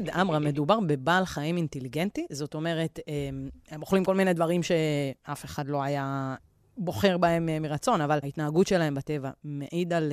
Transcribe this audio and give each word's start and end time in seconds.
תגיד, 0.00 0.14
עמרם, 0.14 0.44
מדובר 0.44 0.80
בבעל 0.86 1.24
חיים 1.24 1.56
אינטליגנטי? 1.56 2.26
זאת 2.32 2.54
אומרת, 2.54 2.98
הם 3.68 3.82
אוכלים 3.82 4.04
כל 4.04 4.14
מיני 4.14 4.32
דברים 4.32 4.60
שאף 4.62 5.44
אחד 5.44 5.68
לא 5.68 5.82
היה 5.82 6.34
בוחר 6.76 7.18
בהם 7.18 7.48
מרצון, 7.62 8.00
אבל 8.00 8.18
ההתנהגות 8.22 8.66
שלהם 8.66 8.94
בטבע 8.94 9.30
מעיד 9.44 9.92
על 9.92 10.12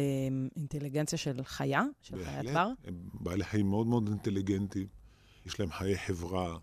אינטליגנציה 0.56 1.18
של 1.18 1.44
חיה, 1.44 1.84
של 2.02 2.24
חיית 2.26 2.54
בר? 2.54 2.70
הם 2.88 2.96
בעלי 3.14 3.44
חיים 3.44 3.70
מאוד 3.70 3.88
מאוד 3.88 4.08
אינטליגנטיים. 4.08 4.88
יש 5.46 5.60
להם 5.60 5.72
חיי 5.72 5.98
חברה, 5.98 6.58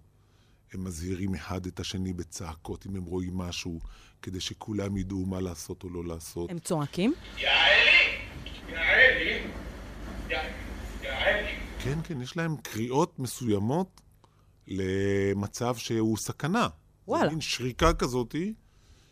הם 0.73 0.85
מזהירים 0.85 1.35
אחד 1.35 1.67
את 1.67 1.81
השני 1.81 2.13
בצעקות 2.13 2.87
אם 2.87 2.97
הם 2.97 3.05
רואים 3.05 3.39
משהו, 3.39 3.81
כדי 4.23 4.41
שכולם 4.41 4.97
ידעו 4.97 5.27
מה 5.27 5.41
לעשות 5.41 5.85
או 5.85 5.91
לא 5.91 6.05
לעשות. 6.05 6.51
הם 6.51 6.59
צועקים? 6.59 7.15
יעלי! 7.39 7.51
יעלי! 8.69 9.43
יעלי! 11.03 11.64
כן, 11.85 11.99
כן, 12.05 12.21
יש 12.21 12.37
להם 12.37 12.57
קריאות 12.57 13.19
מסוימות 13.19 14.01
למצב 14.69 15.77
שהוא 15.77 16.17
סכנה. 16.17 16.69
וואלה. 17.09 17.31
מין 17.31 17.41
שריקה 17.41 17.93
כזאתי, 17.93 18.55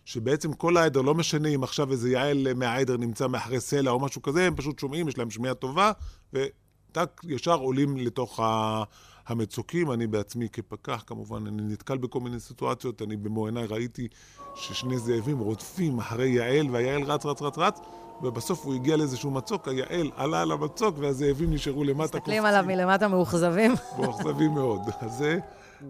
שבעצם 0.04 0.52
כל 0.52 0.76
העדר, 0.76 1.00
לא 1.00 1.14
משנה 1.14 1.48
אם 1.48 1.62
עכשיו 1.62 1.92
איזה 1.92 2.10
יעל 2.10 2.54
מהעדר 2.54 2.96
נמצא 2.96 3.26
מאחורי 3.26 3.60
סלע 3.60 3.90
או 3.90 4.00
משהו 4.00 4.22
כזה, 4.22 4.46
הם 4.46 4.56
פשוט 4.56 4.78
שומעים, 4.78 5.08
יש 5.08 5.18
להם 5.18 5.30
שמיעה 5.30 5.54
טובה, 5.54 5.92
וטק, 6.32 7.20
ישר 7.24 7.54
עולים 7.58 7.96
לתוך 7.96 8.40
ה... 8.40 8.82
המצוקים, 9.26 9.92
אני 9.92 10.06
בעצמי 10.06 10.48
כפקח, 10.48 11.04
כמובן, 11.06 11.46
אני 11.46 11.62
נתקל 11.62 11.98
בכל 11.98 12.20
מיני 12.20 12.40
סיטואציות, 12.40 13.02
אני 13.02 13.16
במו 13.16 13.46
עיניי 13.46 13.66
ראיתי 13.66 14.08
ששני 14.54 14.98
זאבים 14.98 15.38
רודפים 15.38 15.98
אחרי 15.98 16.28
יעל, 16.28 16.70
והיעל 16.70 17.02
רץ, 17.02 17.26
רץ, 17.26 17.42
רץ, 17.42 17.58
רץ, 17.58 17.78
ובסוף 18.22 18.64
הוא 18.64 18.74
הגיע 18.74 18.96
לאיזשהו 18.96 19.30
מצוק, 19.30 19.68
היעל 19.68 20.10
עלה 20.16 20.42
על 20.42 20.52
המצוק, 20.52 20.96
והזאבים 20.98 21.52
נשארו 21.54 21.84
למטה. 21.84 22.02
מסתכלים 22.18 22.44
עליו 22.44 22.64
מלמטה 22.66 23.08
מאוכזבים. 23.08 23.74
מאוכזבים 23.98 24.54
מאוד. 24.54 24.80
אז 25.00 25.12
זה... 25.12 25.38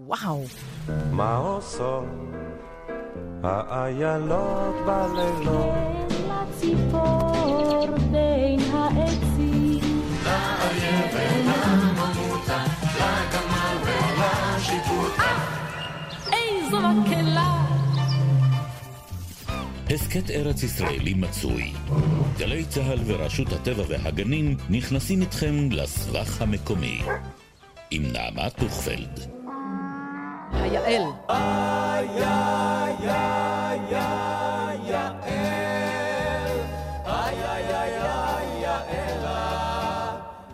וואו. 0.06 0.40
מה 1.10 1.36
עושות 1.36 2.04
האיילות 3.42 4.74
בלילות? 4.86 6.02
הסכת 19.94 20.30
ארץ 20.30 20.62
ישראלי 20.62 21.14
מצוי. 21.14 21.72
גלי 22.38 22.64
צה"ל 22.64 22.98
ורשות 23.06 23.52
הטבע 23.52 23.82
והגנים 23.88 24.56
נכנסים 24.70 25.20
איתכם 25.20 25.68
לסבך 25.70 26.42
המקומי. 26.42 27.02
עם 27.90 28.02
נעמה 28.12 28.50
טוכפלד. 28.50 29.20
היעל. 30.52 31.02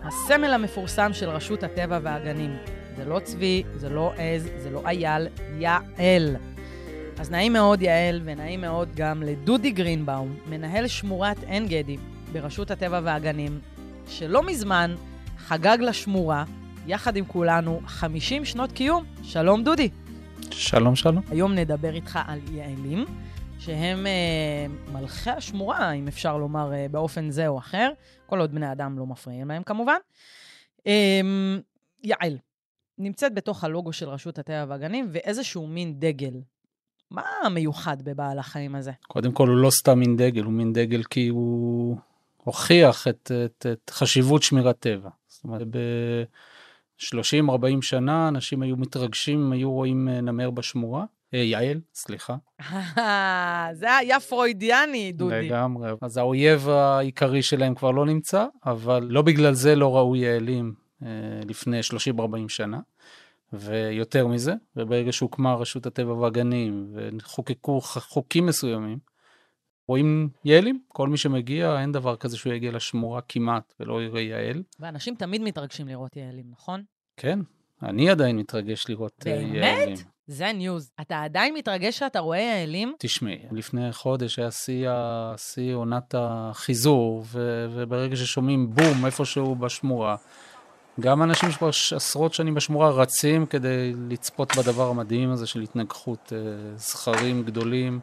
הסמל 0.03 0.53
המפורסם 0.53 1.13
של 1.13 1.29
רשות 1.29 1.63
הטבע 1.63 1.99
והגנים. 2.03 2.57
זה 2.97 3.05
לא 3.05 3.19
צבי, 3.19 3.63
זה 3.75 3.89
לא 3.89 4.13
עז, 4.17 4.49
זה 4.57 4.69
לא 4.69 4.81
אייל, 4.85 5.27
יעל. 5.59 6.35
אז 7.19 7.31
נעים 7.31 7.53
מאוד, 7.53 7.81
יעל, 7.81 8.21
ונעים 8.25 8.61
מאוד 8.61 8.89
גם 8.95 9.23
לדודי 9.23 9.71
גרינבאום, 9.71 10.35
מנהל 10.49 10.87
שמורת 10.87 11.43
עין 11.43 11.67
גדי 11.67 11.97
ברשות 12.31 12.71
הטבע 12.71 12.99
והגנים, 13.03 13.59
שלא 14.07 14.43
מזמן 14.43 14.95
חגג 15.37 15.77
לשמורה, 15.81 16.43
יחד 16.87 17.15
עם 17.15 17.25
כולנו, 17.25 17.81
50 17.85 18.45
שנות 18.45 18.71
קיום. 18.71 19.05
שלום, 19.23 19.63
דודי. 19.63 19.89
שלום, 20.51 20.95
שלום. 20.95 21.21
היום 21.31 21.53
נדבר 21.53 21.93
איתך 21.93 22.19
על 22.27 22.39
יעלים, 22.51 23.05
שהם 23.59 24.07
אה, 24.07 24.65
מלכי 24.93 25.29
השמורה, 25.29 25.91
אם 25.91 26.07
אפשר 26.07 26.37
לומר 26.37 26.73
אה, 26.73 26.85
באופן 26.91 27.29
זה 27.29 27.47
או 27.47 27.57
אחר, 27.57 27.91
כל 28.25 28.39
עוד 28.39 28.51
בני 28.51 28.71
אדם 28.71 28.99
לא 28.99 29.05
מפריעים 29.05 29.47
להם 29.47 29.63
כמובן. 29.63 29.97
אה, 30.87 31.21
יעל, 32.03 32.37
נמצאת 32.97 33.33
בתוך 33.33 33.63
הלוגו 33.63 33.93
של 33.93 34.09
רשות 34.09 34.39
הטבע 34.39 34.65
והגנים, 34.67 35.07
ואיזשהו 35.11 35.67
מין 35.67 35.99
דגל. 35.99 36.33
מה 37.11 37.21
המיוחד 37.43 38.01
בבעל 38.01 38.39
החיים 38.39 38.75
הזה? 38.75 38.91
קודם 39.07 39.31
כל, 39.31 39.47
הוא 39.47 39.57
לא 39.57 39.69
סתם 39.69 39.99
מין 39.99 40.17
דגל, 40.17 40.43
הוא 40.43 40.53
מין 40.53 40.73
דגל 40.73 41.03
כי 41.03 41.27
הוא 41.27 41.97
הוכיח 42.43 43.07
את, 43.07 43.31
את, 43.45 43.65
את 43.71 43.89
חשיבות 43.89 44.43
שמירת 44.43 44.79
טבע. 44.79 45.09
זאת 45.27 45.43
אומרת, 45.43 45.67
ב-30-40 45.67 47.81
שנה 47.81 48.27
אנשים 48.27 48.61
היו 48.61 48.77
מתרגשים, 48.77 49.51
היו 49.51 49.71
רואים 49.71 50.09
נמר 50.09 50.49
בשמורה. 50.49 51.05
אה, 51.33 51.39
יעל, 51.39 51.79
סליחה. 51.93 52.35
זה 53.79 53.95
היה 53.95 54.19
פרוידיאני, 54.19 55.11
דודי. 55.11 55.47
לגמרי. 55.47 55.91
אז 56.01 56.17
האויב 56.17 56.69
העיקרי 56.69 57.41
שלהם 57.41 57.75
כבר 57.75 57.91
לא 57.91 58.05
נמצא, 58.05 58.45
אבל 58.65 59.07
לא 59.09 59.21
בגלל 59.21 59.53
זה 59.53 59.75
לא 59.75 59.97
ראו 59.97 60.15
יעלים 60.15 60.73
אה, 61.03 61.07
לפני 61.47 61.79
30-40 61.79 61.83
שנה. 62.47 62.79
ויותר 63.53 64.27
מזה, 64.27 64.53
וברגע 64.75 65.11
שהוקמה 65.11 65.53
רשות 65.53 65.85
הטבע 65.85 66.13
והגנים 66.13 66.93
וחוקקו 66.93 67.81
חוקים 67.81 68.45
מסוימים, 68.45 68.97
רואים 69.87 70.29
יעלים, 70.45 70.79
כל 70.87 71.07
מי 71.07 71.17
שמגיע, 71.17 71.81
אין 71.81 71.91
דבר 71.91 72.15
כזה 72.15 72.37
שהוא 72.37 72.53
יגיע 72.53 72.71
לשמורה 72.71 73.21
כמעט 73.21 73.73
ולא 73.79 74.03
יראה 74.03 74.21
יעל. 74.21 74.63
ואנשים 74.79 75.15
תמיד 75.15 75.41
מתרגשים 75.41 75.87
לראות 75.87 76.15
יעלים, 76.15 76.45
נכון? 76.51 76.83
כן, 77.17 77.39
אני 77.83 78.09
עדיין 78.09 78.37
מתרגש 78.37 78.89
לראות 78.89 79.13
באמת? 79.25 79.55
יעלים. 79.55 79.85
באמת? 79.85 79.99
זה 80.27 80.51
ניוז. 80.53 80.91
אתה 81.01 81.23
עדיין 81.23 81.53
מתרגש 81.53 81.99
שאתה 81.99 82.19
רואה 82.19 82.39
יעלים? 82.39 82.93
תשמעי, 82.99 83.39
לפני 83.51 83.91
חודש 83.91 84.39
היה 84.39 84.51
שיא, 84.51 84.89
שיא 85.37 85.73
עונת 85.73 86.15
החיזור, 86.17 87.23
ו, 87.25 87.65
וברגע 87.75 88.15
ששומעים 88.15 88.69
בום 88.69 89.05
איפשהו 89.05 89.55
בשמורה, 89.55 90.15
גם 90.99 91.23
אנשים 91.23 91.51
שכבר 91.51 91.69
עשרות 91.95 92.33
שנים 92.33 92.53
בשמורה 92.53 92.89
רצים 92.89 93.45
כדי 93.45 93.93
לצפות 94.09 94.55
בדבר 94.57 94.89
המדהים 94.89 95.31
הזה 95.31 95.47
של 95.47 95.61
התנגחות 95.61 96.33
זכרים 96.75 97.43
גדולים 97.43 97.99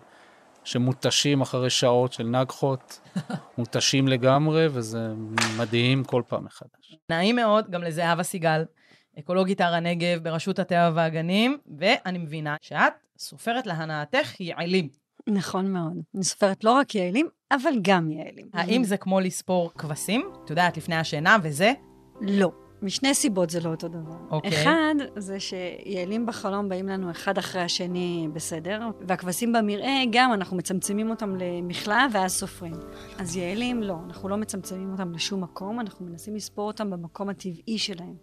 שמותשים 0.67 1.41
אחרי 1.41 1.71
שעות 1.71 2.13
של 2.13 2.25
נגחות, 2.27 3.01
מותשים 3.59 4.09
לגמרי, 4.09 4.67
וזה 4.71 5.09
מדהים 5.59 6.05
כל 6.05 6.23
פעם 6.29 6.45
מחדש. 6.45 6.97
נעים 7.11 7.37
מאוד, 7.37 7.71
גם 7.71 7.83
לזהבה 7.83 8.23
סיגל, 8.23 8.65
אקולוגית 9.19 9.61
הר 9.61 9.75
הנגב 9.75 10.19
ברשות 10.23 10.59
הטבע 10.59 10.91
והגנים, 10.95 11.59
ואני 11.79 12.19
מבינה 12.19 12.57
שאת 12.63 12.93
סופרת 13.19 13.67
להנאתך 13.67 14.41
יעלים. 14.41 14.89
נכון 15.29 15.73
מאוד. 15.73 15.93
אני 16.15 16.25
סופרת 16.25 16.65
לא 16.65 16.71
רק 16.73 16.95
יעלים, 16.95 17.29
אבל 17.53 17.73
גם 17.83 18.11
יעלים. 18.11 18.47
האם 18.55 18.85
זה 18.85 18.97
כמו 18.97 19.21
לספור 19.21 19.73
כבשים? 19.79 20.31
את 20.45 20.51
יודעת, 20.51 20.77
לפני 20.77 20.97
השינה 20.97 21.37
וזה? 21.43 21.73
לא. 22.21 22.66
משני 22.87 23.15
סיבות 23.15 23.51
זה 23.51 23.61
לא 23.61 23.71
אותו 23.71 23.89
דבר. 23.89 24.17
אוקיי. 24.31 24.63
אחד, 24.63 24.95
זה 25.17 25.41
שיעלים 25.41 26.27
בחלום 26.27 26.69
באים 26.69 26.89
לנו 26.89 27.11
אחד 27.11 27.39
אחרי 27.39 27.63
השני 27.63 28.29
בסדר, 28.33 28.81
והכבשים 29.09 29.53
במרעה, 29.53 30.05
גם 30.11 30.33
אנחנו 30.33 30.57
מצמצמים 30.57 31.11
אותם 31.11 31.37
למכלאה 31.37 32.07
ואז 32.13 32.33
סופרים. 32.33 32.75
אז 33.19 33.37
יעלים, 33.37 33.83
לא, 33.83 33.97
אנחנו 34.07 34.29
לא 34.29 34.37
מצמצמים 34.37 34.93
אותם 34.93 35.13
לשום 35.13 35.43
מקום, 35.43 35.81
אנחנו 35.81 36.07
מנסים 36.07 36.35
לספור 36.35 36.67
אותם 36.67 36.91
במקום 36.91 37.29
הטבעי 37.29 37.79
שלהם. 37.79 38.15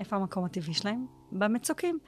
איפה 0.00 0.16
המקום 0.16 0.44
הטבעי 0.44 0.74
שלהם? 0.74 1.06
במצוקים. 1.32 1.98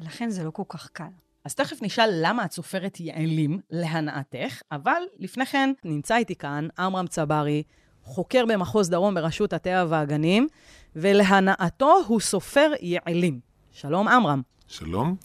לכן 0.00 0.30
זה 0.30 0.44
לא 0.44 0.50
כל 0.50 0.62
כך 0.68 0.88
קל. 0.92 1.04
אז 1.44 1.54
תכף 1.54 1.82
נשאל 1.82 2.10
למה 2.22 2.44
את 2.44 2.52
סופרת 2.52 3.00
יעלים 3.00 3.60
להנאתך, 3.70 4.62
אבל 4.72 5.02
לפני 5.18 5.46
כן 5.46 5.72
נמצא 5.84 6.16
איתי 6.16 6.34
כאן 6.34 6.68
עמרם 6.78 7.06
צברי, 7.06 7.62
חוקר 8.02 8.44
במחוז 8.48 8.90
דרום 8.90 9.14
ברשות 9.14 9.52
הטבע 9.52 9.84
והגנים, 9.88 10.48
ולהנאתו 10.96 11.94
הוא 12.06 12.20
סופר 12.20 12.70
יעלים. 12.80 13.40
שלום, 13.72 14.08
עמרם. 14.08 14.42
שלום. 14.68 15.16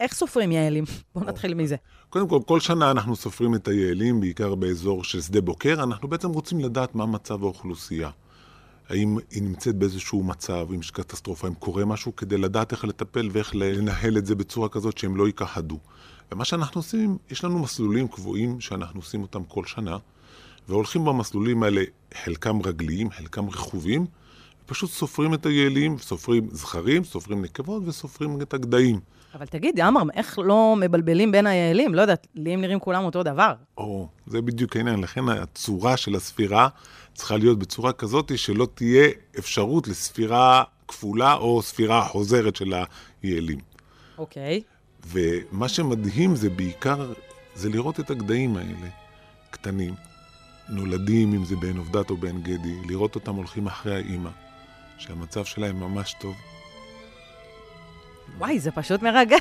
איך 0.00 0.14
סופרים 0.14 0.52
יעלים? 0.52 0.84
בואו 1.14 1.24
נתחיל 1.24 1.54
מזה. 1.54 1.76
קודם 2.10 2.28
כל, 2.28 2.40
כל 2.46 2.60
שנה 2.60 2.90
אנחנו 2.90 3.16
סופרים 3.16 3.54
את 3.54 3.68
היעלים, 3.68 4.20
בעיקר 4.20 4.54
באזור 4.54 5.04
של 5.04 5.20
שדה 5.20 5.40
בוקר. 5.40 5.82
אנחנו 5.82 6.08
בעצם 6.08 6.30
רוצים 6.30 6.60
לדעת 6.60 6.94
מה 6.94 7.06
מצב 7.06 7.42
האוכלוסייה. 7.42 8.10
האם 8.88 9.18
היא 9.30 9.42
נמצאת 9.42 9.76
באיזשהו 9.76 10.22
מצב, 10.22 10.66
אם 10.74 10.80
יש 10.80 10.90
קטסטרופה, 10.90 11.48
אם 11.48 11.54
קורה 11.54 11.84
משהו, 11.84 12.16
כדי 12.16 12.38
לדעת 12.38 12.72
איך 12.72 12.84
לטפל 12.84 13.28
ואיך 13.32 13.54
לנהל 13.54 14.18
את 14.18 14.26
זה 14.26 14.34
בצורה 14.34 14.68
כזאת 14.68 14.98
שהם 14.98 15.16
לא 15.16 15.26
ייכחדו. 15.26 15.78
ומה 16.32 16.44
שאנחנו 16.44 16.78
עושים, 16.78 17.18
יש 17.30 17.44
לנו 17.44 17.58
מסלולים 17.58 18.08
קבועים 18.08 18.60
שאנחנו 18.60 19.00
עושים 19.00 19.22
אותם 19.22 19.44
כל 19.44 19.64
שנה, 19.64 19.96
והולכים 20.68 21.04
במסלולים 21.04 21.62
האלה, 21.62 21.82
חלקם 22.24 22.62
רגליים, 22.64 23.10
חלקם 23.10 23.48
רכובים, 23.48 24.06
ופשוט 24.66 24.90
סופרים 24.90 25.34
את 25.34 25.46
היעלים, 25.46 25.98
סופרים 25.98 26.48
זכרים, 26.50 27.04
סופרים 27.04 27.42
נקבות 27.42 27.82
וסופרים 27.86 28.42
את 28.42 28.54
הגדיים. 28.54 29.00
אבל 29.34 29.46
תגיד, 29.46 29.80
עמרם, 29.80 30.10
איך 30.10 30.38
לא 30.38 30.76
מבלבלים 30.80 31.32
בין 31.32 31.46
היעלים? 31.46 31.94
לא 31.94 32.00
יודעת, 32.00 32.26
לי 32.34 32.54
הם 32.54 32.60
נראים 32.60 32.80
כולם 32.80 33.04
אותו 33.04 33.22
דבר. 33.22 33.52
או, 33.78 34.08
זה 34.26 34.42
בדיוק 34.42 34.76
העניין. 34.76 35.00
לכן 35.00 35.28
הצורה 35.28 35.96
של 35.96 36.14
הספירה 36.14 36.68
צריכה 37.14 37.36
להיות 37.36 37.58
בצורה 37.58 37.92
כזאת 37.92 38.38
שלא 38.38 38.68
תהיה 38.74 39.08
אפשרות 39.38 39.88
לספירה 39.88 40.62
כפולה 40.88 41.34
או 41.34 41.62
ספירה 41.62 42.04
חוזרת 42.08 42.56
של 42.56 42.74
היעלים. 43.22 43.58
אוקיי. 44.18 44.62
ומה 45.06 45.68
שמדהים 45.68 46.36
זה 46.36 46.50
בעיקר, 46.50 47.12
זה 47.54 47.68
לראות 47.68 48.00
את 48.00 48.10
הגדיים 48.10 48.56
האלה, 48.56 48.88
קטנים, 49.50 49.94
נולדים, 50.68 51.34
אם 51.34 51.44
זה 51.44 51.56
בעין 51.56 51.76
עובדת 51.76 52.10
או 52.10 52.16
בעין 52.16 52.42
גדי, 52.42 52.74
לראות 52.88 53.14
אותם 53.14 53.34
הולכים 53.34 53.66
אחרי 53.66 53.94
האימא, 53.94 54.30
שהמצב 54.98 55.44
שלהם 55.44 55.80
ממש 55.80 56.14
טוב. 56.20 56.34
וואי, 58.38 58.60
זה 58.60 58.70
פשוט 58.70 59.02
מרגש. 59.02 59.40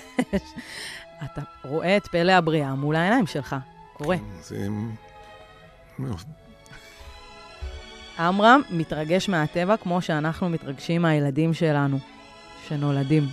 אתה 1.24 1.42
רואה 1.64 1.98
את 1.98 2.08
פלא 2.08 2.32
הבריאה 2.32 2.76
מול 2.76 2.96
העיניים 2.96 3.28
שלך. 3.28 3.56
קורה. 3.94 4.16
זה 4.42 4.68
מאוד 6.00 6.20
עמרם 8.20 8.62
מתרגש 8.70 9.30
מהטבע 9.30 9.78
כמו 9.78 10.02
שאנחנו 10.02 10.50
מתרגשים 10.50 11.02
מהילדים 11.02 11.54
שלנו, 11.54 12.00
שנולדים. 12.68 13.24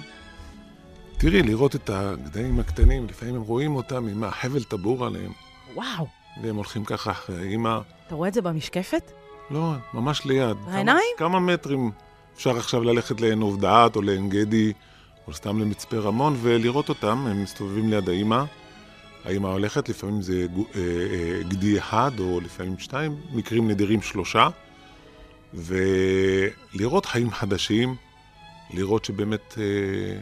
תראי, 1.19 1.43
לראות 1.43 1.75
את 1.75 1.91
הגדיים 1.91 2.61
הקטנים, 2.61 3.07
לפעמים 3.07 3.35
הם 3.35 3.43
רואים 3.43 3.77
אותם 3.77 4.09
עם 4.09 4.25
החבל 4.25 4.63
טבור 4.65 5.07
עליהם, 5.07 5.33
וואו, 5.75 6.07
והם 6.43 6.57
הולכים 6.57 6.85
ככה 6.85 7.11
אחרי 7.11 7.49
האמא. 7.49 7.79
אתה 8.07 8.15
רואה 8.15 8.29
את 8.29 8.35
זה 8.35 8.43
במשקפת? 8.43 9.13
לא, 9.51 9.73
ממש 9.95 10.25
ליד. 10.25 10.57
כמה- 10.57 10.73
בעיניים? 10.73 11.15
כמה 11.19 11.41
מטרים 11.41 11.91
אפשר 12.37 12.57
עכשיו 12.57 12.83
ללכת 12.83 13.21
לעין 13.21 13.41
עובדעת 13.41 13.97
או 13.97 14.03
לעין 14.03 14.29
גדי, 14.29 14.73
או 15.27 15.33
סתם 15.33 15.59
למצפה 15.59 15.97
רמון, 15.97 16.37
ולראות 16.43 16.89
אותם, 16.89 17.27
הם 17.27 17.43
מסתובבים 17.43 17.91
ליד 17.91 18.09
האמא. 18.09 18.45
האמא 19.25 19.49
הולכת, 19.49 19.89
לפעמים 19.89 20.23
זה 20.23 20.47
אה, 20.75 20.81
אה, 20.81 21.43
גדי 21.49 21.79
אחד, 21.79 22.11
או 22.19 22.41
לפעמים 22.41 22.79
שתיים, 22.79 23.17
מקרים 23.33 23.69
נדירים 23.69 24.03
שלושה. 24.03 24.49
ולראות 25.55 27.07
חיים 27.07 27.31
חדשים, 27.31 27.97
לראות 28.71 29.05
שבאמת 29.05 29.55
אה, 29.59 30.21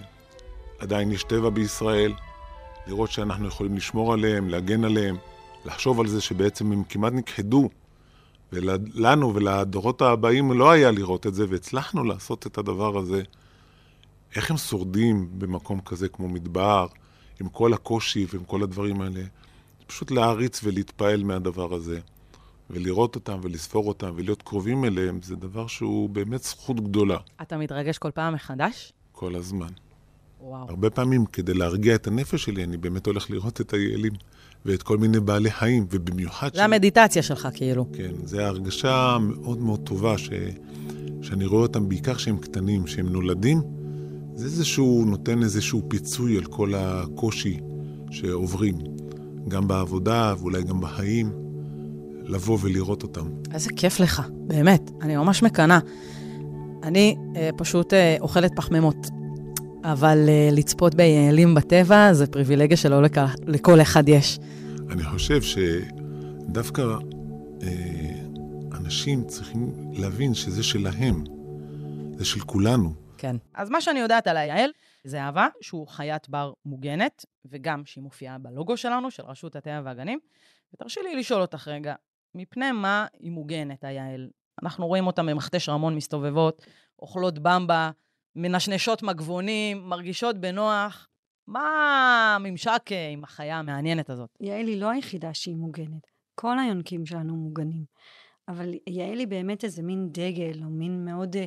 עדיין 0.79 1.13
יש 1.13 1.25
טבע 1.25 1.51
בישראל, 1.51 2.13
לראות 2.87 3.11
שאנחנו 3.11 3.47
יכולים 3.49 3.77
לשמור 3.77 4.13
עליהם, 4.13 4.49
להגן 4.49 4.85
עליהם, 4.85 5.17
לחשוב 5.65 6.01
על 6.01 6.07
זה 6.07 6.21
שבעצם 6.21 6.73
הם 6.73 6.83
כמעט 6.85 7.13
נכחדו, 7.13 7.69
ולנו 8.53 9.35
ולדורות 9.35 10.03
הבאים 10.03 10.53
לא 10.53 10.71
היה 10.71 10.91
לראות 10.91 11.27
את 11.27 11.35
זה, 11.35 11.45
והצלחנו 11.49 12.05
לעשות 12.05 12.47
את 12.47 12.59
הדבר 12.59 12.99
הזה. 12.99 13.23
איך 14.37 14.51
הם 14.51 14.57
שורדים 14.57 15.29
במקום 15.39 15.81
כזה 15.81 16.09
כמו 16.09 16.29
מדבר, 16.29 16.87
עם 17.41 17.49
כל 17.49 17.73
הקושי 17.73 18.27
ועם 18.33 18.45
כל 18.45 18.63
הדברים 18.63 19.01
האלה? 19.01 19.23
פשוט 19.87 20.11
להעריץ 20.11 20.61
ולהתפעל 20.65 21.25
מהדבר 21.25 21.75
הזה. 21.75 22.01
ולראות 22.71 23.15
אותם 23.15 23.39
ולספור 23.43 23.89
אותם 23.89 24.13
ולהיות 24.17 24.43
קרובים 24.43 24.85
אליהם, 24.85 25.23
זה 25.23 25.37
דבר 25.37 25.67
שהוא 25.67 26.11
באמת 26.11 26.43
זכות 26.43 26.81
גדולה 26.81 27.17
אתה 27.43 27.57
מתרגש 27.57 27.99
כל 27.99 28.11
פעם 28.11 28.35
מחדש? 28.35 28.93
כל 29.13 29.35
הזמן. 29.35 29.69
וואו. 30.43 30.67
הרבה 30.69 30.91
פעמים, 30.91 31.27
כדי 31.27 31.55
להרגיע 31.55 31.95
את 31.95 32.07
הנפש 32.07 32.45
שלי, 32.45 32.65
אני 32.65 32.77
באמת 32.77 33.07
הולך 33.07 33.31
לראות 33.31 33.61
את 33.61 33.73
היעלים 33.73 34.13
ואת 34.65 34.83
כל 34.83 34.99
מיני 34.99 35.21
בעלי 35.21 35.51
חיים, 35.51 35.87
ובמיוחד... 35.91 36.49
זה 36.55 36.65
המדיטציה 36.65 37.23
שלך, 37.23 37.49
כאילו. 37.55 37.87
כן, 37.93 38.11
זו 38.25 38.41
הרגשה 38.41 39.19
מאוד 39.21 39.59
מאוד 39.59 39.81
טובה, 39.85 40.19
ש... 40.19 40.31
שאני 41.23 41.47
רואה 41.47 41.63
אותם 41.63 41.89
בעיקר 41.89 42.15
כשהם 42.15 42.37
קטנים, 42.37 42.85
כשהם 42.85 43.09
נולדים, 43.09 43.63
זה 44.35 44.45
איזשהו, 44.45 45.05
נותן 45.07 45.43
איזשהו 45.43 45.83
פיצוי 45.89 46.37
על 46.37 46.45
כל 46.45 46.75
הקושי 46.75 47.61
שעוברים, 48.11 48.79
גם 49.49 49.69
בעבודה 49.69 50.35
ואולי 50.39 50.63
גם 50.63 50.81
בחיים, 50.81 51.33
לבוא 52.25 52.59
ולראות 52.61 53.03
אותם. 53.03 53.27
איזה 53.55 53.71
כיף 53.77 54.01
לך, 54.01 54.23
באמת, 54.31 54.91
אני 55.03 55.17
ממש 55.17 55.43
מקנאה. 55.43 55.79
אני 56.83 57.17
אה, 57.37 57.51
פשוט 57.57 57.95
אה, 57.95 58.17
אוכלת 58.21 58.53
פחמימות, 58.57 58.97
אבל 59.85 60.19
אה, 60.29 60.49
לצפות 60.53 60.95
ביעלים 60.95 61.55
בטבע 61.55 62.13
זה 62.13 62.27
פריבילגיה 62.27 62.77
שלא 62.77 63.03
לק... 63.03 63.17
לכל 63.47 63.81
אחד 63.81 64.09
יש. 64.09 64.39
אני 64.91 65.05
חושב 65.05 65.41
שדווקא 65.43 66.83
אה, 67.63 67.69
אנשים 68.77 69.25
צריכים 69.25 69.93
להבין 69.93 70.35
שזה 70.35 70.63
שלהם, 70.63 71.25
זה 72.17 72.25
של 72.25 72.41
כולנו. 72.41 72.95
כן. 73.19 73.37
אז 73.55 73.71
מה 73.71 73.81
שאני 73.81 74.01
יודעת 74.01 74.27
על 74.27 74.37
היעל, 74.37 74.71
זה 75.05 75.23
אהבה, 75.23 75.47
שהוא 75.61 75.89
חיית 75.89 76.29
בר 76.29 76.53
מוגנת, 76.67 77.25
וגם 77.45 77.83
שהיא 77.85 78.05
מופיעה 78.05 78.39
בלוגו 78.39 78.77
שלנו, 78.77 79.11
של 79.11 79.23
רשות 79.23 79.57
הטבע 79.57 79.81
והגנים. 79.85 80.19
ותרשי 80.75 81.01
לי 81.03 81.17
לשאול 81.17 81.43
אותך 81.43 81.69
רגע, 81.69 81.95
מפני 82.35 82.73
מה 82.73 83.07
היא 83.21 83.31
מוגנת, 83.31 83.85
היעל? 83.85 84.29
אנחנו 84.63 84.87
רואים 84.87 85.07
אותה 85.07 85.23
ממכתש 85.23 85.69
רמון 85.69 85.95
מסתובבות, 85.95 86.67
אוכלות 86.99 87.39
במבה, 87.39 87.91
מנשנשות 88.37 89.03
מגבונים, 89.03 89.89
מרגישות 89.89 90.39
בנוח. 90.39 91.09
מה 91.47 92.37
הממשק 92.37 92.83
אה, 92.93 93.09
עם 93.09 93.25
החיה 93.25 93.59
המעניינת 93.59 94.11
הזאת? 94.11 94.31
יעל 94.41 94.67
היא 94.67 94.81
לא 94.81 94.91
היחידה 94.91 95.35
שהיא 95.35 95.57
מוגנת. 95.57 96.07
כל 96.35 96.59
היונקים 96.59 97.07
שלנו 97.07 97.37
מוגנים. 97.37 97.85
אבל 98.49 98.75
יעל 98.87 99.19
היא 99.19 99.29
באמת 99.29 99.65
איזה 99.65 99.83
מין 99.83 100.09
דגל, 100.13 100.65
או 100.65 100.71
מין 100.71 101.05
מאוד, 101.05 101.37
אה, 101.37 101.45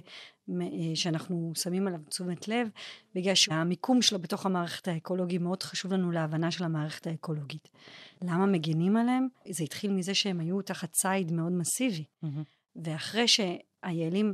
אה, 0.62 0.96
שאנחנו 0.96 1.52
שמים 1.56 1.88
עליו 1.88 2.00
תשומת 2.10 2.48
לב, 2.48 2.70
בגלל 3.16 3.36
שהמיקום 3.36 4.02
שלו 4.02 4.20
בתוך 4.20 4.46
המערכת 4.46 4.88
האקולוגית 4.88 5.42
מאוד 5.42 5.64
חשוב 5.64 5.94
לנו 5.94 6.12
להבנה 6.12 6.52
של 6.52 6.64
המערכת 6.64 7.08
האקולוגית. 7.08 7.70
למה 8.22 8.46
מגינים 8.46 8.98
עליהם? 8.98 9.28
זה 9.50 9.64
התחיל 9.64 9.92
מזה 9.92 10.14
שהם 10.14 10.40
היו 10.40 10.62
תחת 10.62 10.92
ציד 10.92 11.32
מאוד 11.32 11.52
מסיבי. 11.52 12.06
ואחרי 12.76 13.28
שהיעלים, 13.28 14.34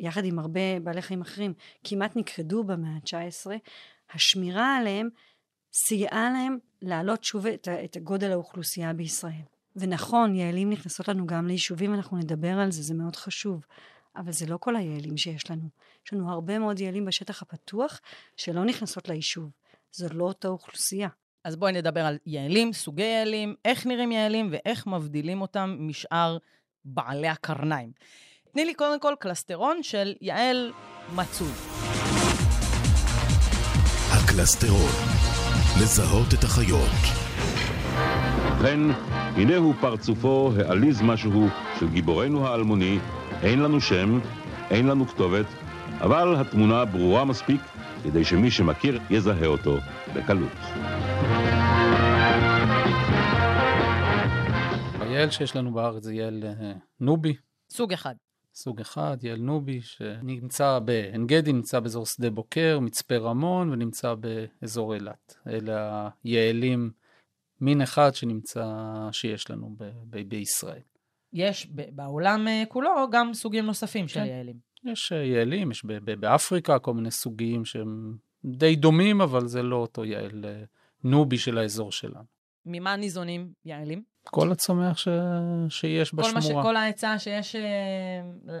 יחד 0.00 0.24
עם 0.24 0.38
הרבה 0.38 0.80
בעלי 0.82 1.02
חיים 1.02 1.20
אחרים, 1.20 1.54
כמעט 1.84 2.16
נכחדו 2.16 2.64
במאה 2.64 2.90
ה-19, 2.90 3.50
השמירה 4.14 4.76
עליהם 4.76 5.08
סייעה 5.72 6.30
להם 6.30 6.58
להעלות 6.82 7.24
שוב 7.24 7.46
את, 7.46 7.68
את 7.84 7.96
גודל 7.96 8.32
האוכלוסייה 8.32 8.92
בישראל. 8.92 9.42
ונכון, 9.76 10.34
יעלים 10.34 10.70
נכנסות 10.70 11.08
לנו 11.08 11.26
גם 11.26 11.46
ליישובים, 11.46 11.94
אנחנו 11.94 12.16
נדבר 12.16 12.58
על 12.58 12.70
זה, 12.70 12.82
זה 12.82 12.94
מאוד 12.94 13.16
חשוב. 13.16 13.64
אבל 14.16 14.32
זה 14.32 14.46
לא 14.46 14.56
כל 14.60 14.76
היעלים 14.76 15.16
שיש 15.16 15.50
לנו. 15.50 15.68
יש 16.06 16.12
לנו 16.12 16.30
הרבה 16.30 16.58
מאוד 16.58 16.80
יעלים 16.80 17.04
בשטח 17.04 17.42
הפתוח 17.42 18.00
שלא 18.36 18.64
נכנסות 18.64 19.08
ליישוב. 19.08 19.50
זו 19.92 20.06
לא 20.12 20.24
אותה 20.24 20.48
אוכלוסייה. 20.48 21.08
אז 21.44 21.56
בואי 21.56 21.72
נדבר 21.72 22.00
על 22.00 22.18
יעלים, 22.26 22.72
סוגי 22.72 23.02
יעלים, 23.02 23.54
איך 23.64 23.86
נראים 23.86 24.12
יעלים 24.12 24.48
ואיך 24.52 24.86
מבדילים 24.86 25.40
אותם 25.40 25.76
משאר 25.80 26.38
בעלי 26.84 27.28
הקרניים. 27.28 27.92
תני 28.52 28.64
לי 28.64 28.74
קודם 28.74 29.00
כל 29.00 29.14
קלסטרון 29.18 29.82
של 29.82 30.14
יעל 30.20 30.72
מצוי. 31.14 31.52
הקלסטרון. 34.12 35.18
לזהות 35.82 36.34
את 36.38 36.44
החיות. 36.44 37.18
ובכן, 38.58 38.80
הנה 39.36 39.56
הוא 39.56 39.74
פרצופו 39.80 40.52
העליז 40.58 41.02
משהו 41.02 41.46
של 41.80 41.88
גיבורנו 41.88 42.46
האלמוני, 42.46 42.98
אין 43.42 43.62
לנו 43.62 43.80
שם, 43.80 44.20
אין 44.70 44.86
לנו 44.86 45.06
כתובת, 45.06 45.46
אבל 46.00 46.36
התמונה 46.36 46.84
ברורה 46.84 47.24
מספיק 47.24 47.60
כדי 48.04 48.24
שמי 48.24 48.50
שמכיר 48.50 49.00
יזהה 49.10 49.46
אותו 49.46 49.76
בקלות. 50.14 50.52
היעל 55.00 55.30
שיש 55.30 55.56
לנו 55.56 55.74
בארץ 55.74 56.04
זה 56.04 56.14
יעל 56.14 56.44
אה, 56.44 56.72
נובי, 57.00 57.34
סוג 57.70 57.92
אחד. 57.92 58.14
סוג 58.60 58.80
אחד, 58.80 59.16
יעל 59.22 59.38
נובי, 59.38 59.80
שנמצא 59.80 60.78
בעין 60.78 61.26
גדי, 61.26 61.52
נמצא 61.52 61.80
באזור 61.80 62.06
שדה 62.06 62.30
בוקר, 62.30 62.78
מצפה 62.80 63.16
רמון, 63.16 63.70
ונמצא 63.70 64.14
באזור 64.14 64.94
אילת. 64.94 65.36
אלה 65.46 66.08
היעלים, 66.24 66.90
מין 67.60 67.82
אחד 67.82 68.14
שנמצא, 68.14 68.66
שיש 69.12 69.50
לנו 69.50 69.74
ב- 69.78 69.90
ב- 70.10 70.28
בישראל. 70.28 70.82
יש 71.32 71.66
ב- 71.74 71.96
בעולם 71.96 72.48
אה, 72.48 72.62
כולו 72.68 72.90
גם 73.12 73.34
סוגים 73.34 73.66
נוספים 73.66 74.08
של 74.08 74.20
כן. 74.20 74.26
יעלים. 74.26 74.56
יש 74.84 75.12
אה, 75.12 75.24
יעלים, 75.24 75.70
יש 75.70 75.84
ב- 75.84 75.92
ב- 75.92 76.20
באפריקה 76.20 76.78
כל 76.78 76.94
מיני 76.94 77.10
סוגים 77.10 77.64
שהם 77.64 78.16
די 78.44 78.76
דומים, 78.76 79.20
אבל 79.20 79.46
זה 79.46 79.62
לא 79.62 79.76
אותו 79.76 80.04
יעל 80.04 80.44
אה, 80.44 80.62
נובי 81.04 81.38
של 81.38 81.58
האזור 81.58 81.92
שלנו. 81.92 82.24
ממה 82.66 82.96
ניזונים 82.96 83.52
יעלים? 83.64 84.02
כל 84.30 84.52
הצומח 84.52 84.96
ש... 84.98 85.08
שיש 85.68 86.10
כל, 86.10 86.16
בשמורה. 86.16 86.54
מה 86.54 86.62
ש... 86.62 86.66
כל 86.66 86.76
ההיצע 86.76 87.18
שיש 87.18 87.56
אה, 87.56 87.60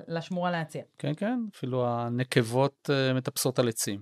לשמורה 0.08 0.50
להציע. 0.50 0.82
כן, 0.98 1.12
כן, 1.16 1.40
אפילו 1.56 1.86
הנקבות 1.88 2.90
אה, 2.92 3.14
מטפסות 3.14 3.58
על 3.58 3.68
עצים. 3.68 4.00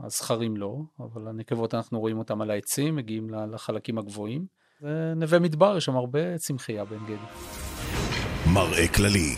הזכרים 0.00 0.56
לא, 0.56 0.76
אבל 1.00 1.28
הנקבות 1.28 1.74
אנחנו 1.74 2.00
רואים 2.00 2.18
אותם 2.18 2.40
על 2.40 2.50
העצים, 2.50 2.96
מגיעים 2.96 3.30
ל- 3.30 3.54
לחלקים 3.54 3.98
הגבוהים. 3.98 4.46
ונווה 4.82 5.38
מדבר, 5.38 5.76
יש 5.76 5.84
שם 5.84 5.96
הרבה 5.96 6.38
צמחייה 6.38 6.84
בעין 6.84 7.04
גדי. 7.04 7.16
מראה 8.54 8.88
כללי. 8.88 9.34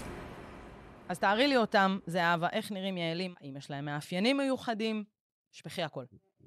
אז 1.08 1.18
תארי 1.18 1.48
לי 1.48 1.56
אותם, 1.56 1.98
זהבה, 2.06 2.48
איך 2.52 2.72
נראים 2.72 2.96
יעלים, 2.96 3.34
האם 3.40 3.56
יש 3.56 3.70
להם 3.70 3.84
מאפיינים 3.84 4.36
מיוחדים? 4.36 5.04
שפכי 5.52 5.82
הכל. 5.82 6.04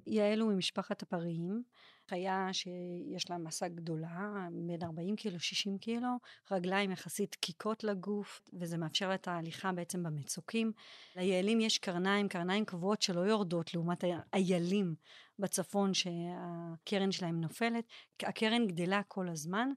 יעל 0.07 0.39
הוא 0.39 0.53
ממשפחת 0.53 1.01
הפריים, 1.01 1.63
חיה 2.09 2.49
שיש 2.51 3.29
לה 3.29 3.37
מסה 3.37 3.67
גדולה, 3.67 4.47
בין 4.67 4.83
40 4.83 5.15
קילו, 5.15 5.39
60 5.39 5.77
קילו, 5.77 6.09
רגליים 6.51 6.91
יחסית 6.91 7.31
דקיקות 7.31 7.83
לגוף, 7.83 8.41
וזה 8.53 8.77
מאפשר 8.77 9.09
לה 9.09 9.15
את 9.15 9.27
ההליכה 9.27 9.71
בעצם 9.71 10.03
במצוקים. 10.03 10.71
ליעלים 11.15 11.61
יש 11.61 11.77
קרניים, 11.77 12.27
קרניים 12.27 12.65
קבועות 12.65 13.01
שלא 13.01 13.21
יורדות, 13.21 13.73
לעומת 13.73 14.03
האיילים 14.33 14.95
בצפון 15.39 15.93
שהקרן 15.93 17.11
שלהם 17.11 17.41
נופלת. 17.41 17.85
הקרן 18.23 18.67
גדלה 18.67 19.01
כל 19.07 19.29
הזמן. 19.29 19.69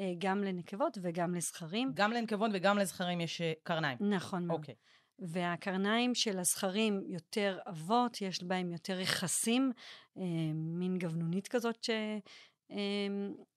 אה, 0.00 0.12
גם 0.18 0.44
לנקבות 0.44 0.98
וגם 1.02 1.34
לזכרים. 1.34 1.90
גם 1.94 2.12
לנקבות 2.12 2.50
וגם 2.54 2.78
לזכרים 2.78 3.20
יש 3.20 3.40
אה, 3.40 3.52
קרניים. 3.62 3.98
נכון 4.00 4.46
מאוד. 4.46 4.60
אוקיי. 4.60 4.74
והקרניים 5.18 6.14
של 6.14 6.38
הזכרים 6.38 7.02
יותר 7.06 7.58
עבות, 7.64 8.20
יש 8.20 8.42
בהם 8.42 8.72
יותר 8.72 8.94
רכסים, 8.94 9.72
אה, 10.18 10.22
מין 10.54 10.98
גבנונית 10.98 11.48
כזאת 11.48 11.86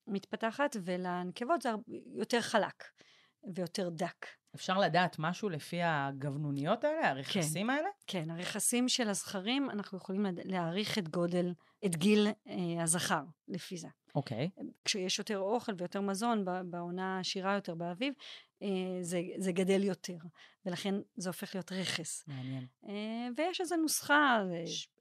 שמתפתחת, 0.07 0.75
אה, 0.75 0.81
ולנקבות 0.85 1.61
זה 1.61 1.69
יותר 2.15 2.41
חלק 2.41 2.83
ויותר 3.55 3.89
דק. 3.89 4.25
אפשר 4.55 4.77
לדעת 4.77 5.15
משהו 5.19 5.49
לפי 5.49 5.79
הגבנוניות 5.83 6.83
האלה, 6.83 7.09
הרכסים 7.09 7.67
כן, 7.67 7.73
האלה? 7.73 7.89
כן, 8.07 8.31
הרכסים 8.31 8.89
של 8.89 9.09
הזכרים, 9.09 9.69
אנחנו 9.69 9.97
יכולים 9.97 10.25
להעריך 10.43 10.97
את 10.97 11.09
גודל, 11.09 11.53
את 11.85 11.95
גיל 11.95 12.27
אה, 12.47 12.83
הזכר, 12.83 13.23
לפי 13.47 13.77
זה. 13.77 13.87
אוקיי. 14.15 14.49
כשיש 14.85 15.19
יותר 15.19 15.39
אוכל 15.39 15.71
ויותר 15.77 16.01
מזון 16.01 16.45
בעונה 16.65 17.19
עשירה 17.19 17.53
יותר 17.53 17.75
באביב, 17.75 18.13
זה, 19.01 19.21
זה 19.37 19.51
גדל 19.51 19.83
יותר, 19.83 20.17
ולכן 20.65 20.95
זה 21.17 21.29
הופך 21.29 21.55
להיות 21.55 21.71
רכס. 21.71 22.23
מעניין. 22.27 22.65
אה, 22.89 22.93
ויש 23.37 23.61
איזו 23.61 23.75
נוסחה, 23.75 24.43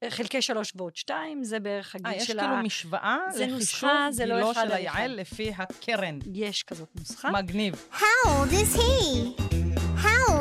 אה, 0.03 0.11
חלקי 0.11 0.41
שלוש 0.41 0.73
ועוד 0.75 0.95
שתיים, 0.95 1.43
זה 1.43 1.59
בערך 1.59 1.95
הגיל 1.95 2.19
아, 2.19 2.23
של 2.23 2.39
ה... 2.39 2.41
יש 2.41 2.47
כאילו 2.47 2.63
משוואה 2.63 3.17
לחישוב 3.39 3.89
זה 4.11 4.25
לא 4.25 4.35
גילו 4.35 4.51
אחד 4.51 4.65
של 4.65 4.71
על 4.71 4.77
היעל. 4.77 5.11
לפי 5.11 5.51
הקרן. 5.57 6.19
יש 6.33 6.63
כזאת 6.63 6.89
נוסחה. 6.95 7.31
מגניב. 7.31 7.87
How 7.91 8.27
old 8.27 8.51
is 8.51 8.77
he? 8.77 9.46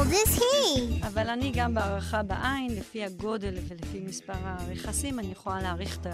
Old 0.06 0.12
is 0.12 0.38
he? 0.38 1.06
אבל 1.06 1.28
אני 1.28 1.52
גם 1.54 1.74
בהערכה 1.74 2.22
בעין, 2.22 2.74
לפי 2.74 3.04
הגודל 3.04 3.54
ולפי 3.68 4.00
מספר 4.00 4.32
הרכסים, 4.42 5.18
אני 5.18 5.32
יכולה 5.32 5.62
להעריך 5.62 5.98
את 6.00 6.06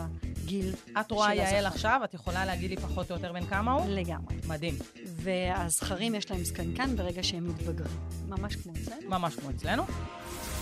הגיל 0.43 0.75
את 1.01 1.11
רואה 1.11 1.31
של 1.31 1.37
יעל 1.37 1.67
הזכר. 1.67 1.67
עכשיו, 1.67 2.01
את 2.05 2.15
יכולה 2.15 2.45
להגיד 2.45 2.71
לי 2.71 2.77
פחות 2.77 3.11
או 3.11 3.17
יותר 3.17 3.33
בן 3.33 3.47
כמה 3.47 3.73
הוא? 3.73 3.87
לגמרי. 3.89 4.35
מדהים. 4.49 4.75
והזכרים 5.05 6.15
יש 6.15 6.31
להם 6.31 6.45
זקנקן 6.45 6.97
ברגע 6.97 7.23
שהם 7.23 7.49
מתבגרים. 7.49 7.97
ממש 8.29 8.57
כמו 8.57 8.73
אצלנו. 8.83 9.11
ממש 9.11 9.35
כמו 9.35 9.51
אצלנו. 9.51 9.83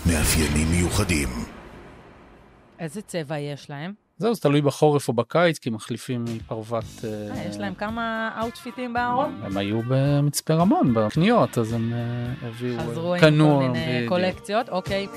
מאפיינים 0.05 0.71
מיוחדים. 0.71 1.29
איזה 2.79 3.01
צבע 3.01 3.39
יש 3.39 3.69
להם? 3.69 3.93
זהו, 4.21 4.35
זה 4.35 4.41
תלוי 4.41 4.61
בחורף 4.61 5.07
או 5.07 5.13
בקיץ, 5.13 5.57
כי 5.57 5.69
מחליפים 5.69 6.25
מפרוות... 6.25 6.83
אה, 7.03 7.43
יש 7.49 7.57
להם 7.57 7.73
כמה 7.73 8.31
אאוטפיטים 8.41 8.93
בארון? 8.93 9.41
הם 9.43 9.57
היו 9.57 9.81
במצפה 9.87 10.53
רמון, 10.53 10.93
בקניות, 10.93 11.57
אז 11.57 11.73
הם 11.73 11.93
אה, 11.93 12.47
הביאו... 12.47 12.79
חזרו 12.79 13.13
עם 13.13 13.19
כל 13.21 13.29
מיני. 13.31 14.05
קולקציות, 14.07 14.69
אוקיי. 14.69 15.07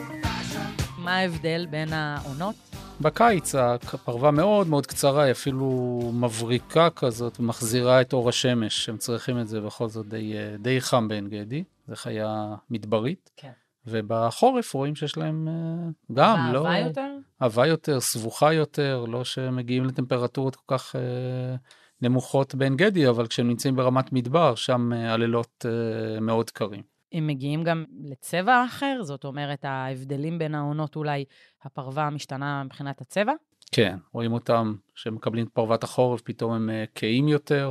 מה 0.98 1.16
ההבדל 1.16 1.66
בין 1.70 1.92
העונות? 1.92 2.54
בקיץ 3.00 3.54
הפרווה 3.54 4.30
מאוד 4.30 4.68
מאוד 4.68 4.86
קצרה, 4.86 5.22
היא 5.22 5.32
אפילו 5.32 5.66
מבריקה 6.14 6.90
כזאת, 6.90 7.40
ומחזירה 7.40 8.00
את 8.00 8.12
אור 8.12 8.28
השמש, 8.28 8.88
הם 8.88 8.96
צריכים 8.96 9.40
את 9.40 9.48
זה 9.48 9.60
בכל 9.60 9.88
זאת 9.88 10.08
די, 10.08 10.34
אה, 10.36 10.56
די 10.58 10.80
חם 10.80 11.08
בעין 11.08 11.28
גדי, 11.28 11.64
זו 11.88 11.96
חיה 11.96 12.54
מדברית. 12.70 13.30
כן. 13.36 13.50
ובחורף 13.86 14.74
רואים 14.74 14.94
שיש 14.94 15.16
להם 15.16 15.48
אה, 15.48 16.14
גם, 16.14 16.52
לא... 16.52 16.66
אהבה 16.66 16.78
יותר? 16.78 17.16
אהבה 17.42 17.66
יותר, 17.66 18.00
סבוכה 18.00 18.52
יותר, 18.52 19.04
לא 19.08 19.24
שמגיעים 19.24 19.84
לטמפרטורות 19.84 20.56
כל 20.56 20.76
כך 20.78 20.96
אה, 20.96 21.56
נמוכות 22.02 22.54
בעין 22.54 22.76
גדי, 22.76 23.08
אבל 23.08 23.26
כשהם 23.26 23.48
נמצאים 23.48 23.76
ברמת 23.76 24.12
מדבר, 24.12 24.54
שם 24.54 24.92
אה, 24.92 25.12
הלילות 25.12 25.66
אה, 25.68 26.20
מאוד 26.20 26.50
קרים. 26.50 26.82
הם 27.12 27.26
מגיעים 27.26 27.64
גם 27.64 27.84
לצבע 28.04 28.64
אחר? 28.64 28.98
זאת 29.02 29.24
אומרת, 29.24 29.64
ההבדלים 29.64 30.38
בין 30.38 30.54
העונות 30.54 30.96
אולי, 30.96 31.24
הפרווה 31.62 32.10
משתנה 32.10 32.64
מבחינת 32.64 33.00
הצבע? 33.00 33.32
כן, 33.72 33.96
רואים 34.12 34.32
אותם 34.32 34.74
שהם 34.94 35.14
מקבלים 35.14 35.46
את 35.46 35.52
פרוות 35.52 35.84
החורף, 35.84 36.20
פתאום 36.20 36.52
הם 36.52 36.70
אה, 36.70 36.84
כהים 36.94 37.28
יותר, 37.28 37.70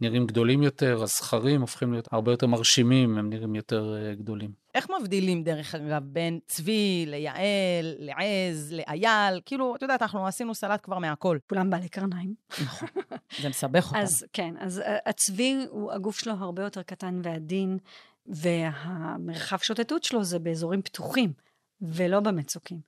נראים 0.00 0.26
גדולים 0.26 0.62
יותר, 0.62 1.02
הזכרים 1.02 1.60
הופכים 1.60 1.92
להיות 1.92 2.08
הרבה 2.12 2.32
יותר 2.32 2.46
מרשימים, 2.46 3.18
הם 3.18 3.30
נראים 3.30 3.54
יותר 3.54 3.96
אה, 3.96 4.14
גדולים. 4.14 4.50
איך 4.74 4.86
מבדילים, 5.00 5.42
דרך 5.42 5.74
אגב, 5.74 6.02
בין 6.02 6.38
צבי 6.46 7.04
ליעל, 7.06 7.94
לעז, 7.98 8.72
לאייל? 8.72 9.40
כאילו, 9.46 9.76
את 9.76 9.82
יודעת, 9.82 10.02
אנחנו 10.02 10.26
עשינו 10.26 10.54
סלט 10.54 10.80
כבר 10.82 10.98
מהכל. 10.98 11.38
כולם 11.48 11.70
בעלי 11.70 11.88
קרניים. 11.88 12.34
נכון, 12.64 12.88
זה 13.42 13.48
מסבך 13.48 13.86
אותם. 13.86 13.98
אז 13.98 14.26
כן, 14.32 14.54
אז 14.58 14.80
אה, 14.80 14.96
הצבי, 15.06 15.66
הוא, 15.70 15.92
הגוף 15.92 16.18
שלו 16.18 16.32
הרבה 16.32 16.62
יותר 16.62 16.82
קטן 16.82 17.20
ועדין, 17.24 17.78
והמרחב 18.26 19.58
שוטטות 19.58 20.04
שלו 20.04 20.24
זה 20.24 20.38
באזורים 20.38 20.82
פתוחים, 20.82 21.32
ולא 21.82 22.20
במצוקים. 22.20 22.80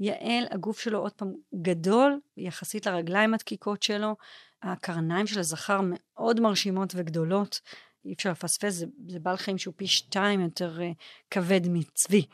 יעל, 0.00 0.44
הגוף 0.50 0.80
שלו 0.80 0.98
עוד 0.98 1.12
פעם 1.12 1.32
גדול, 1.62 2.20
יחסית 2.36 2.86
לרגליים 2.86 3.34
הדקיקות 3.34 3.82
שלו, 3.82 4.16
הקרניים 4.62 5.26
של 5.26 5.40
הזכר 5.40 5.80
מאוד 5.84 6.40
מרשימות 6.40 6.92
וגדולות, 6.96 7.60
אי 8.04 8.12
אפשר 8.12 8.30
לפספס, 8.30 8.74
זה, 8.74 8.86
זה 9.08 9.20
בעל 9.20 9.36
חיים 9.36 9.58
שהוא 9.58 9.74
פי 9.76 9.86
שתיים 9.86 10.40
יותר 10.40 10.78
uh, 10.78 10.82
כבד 11.30 11.60
מצבי, 11.68 12.26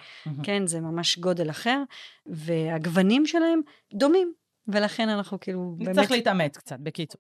כן, 0.42 0.66
זה 0.66 0.80
ממש 0.80 1.18
גודל 1.18 1.50
אחר, 1.50 1.82
והגוונים 2.26 3.26
שלהם 3.26 3.60
דומים, 3.94 4.32
ולכן 4.68 5.08
אנחנו 5.08 5.40
כאילו 5.40 5.74
באמת... 5.78 5.96
צריך 5.96 6.10
להתאמץ 6.10 6.56
קצת, 6.56 6.78
בקיצור. 6.80 7.20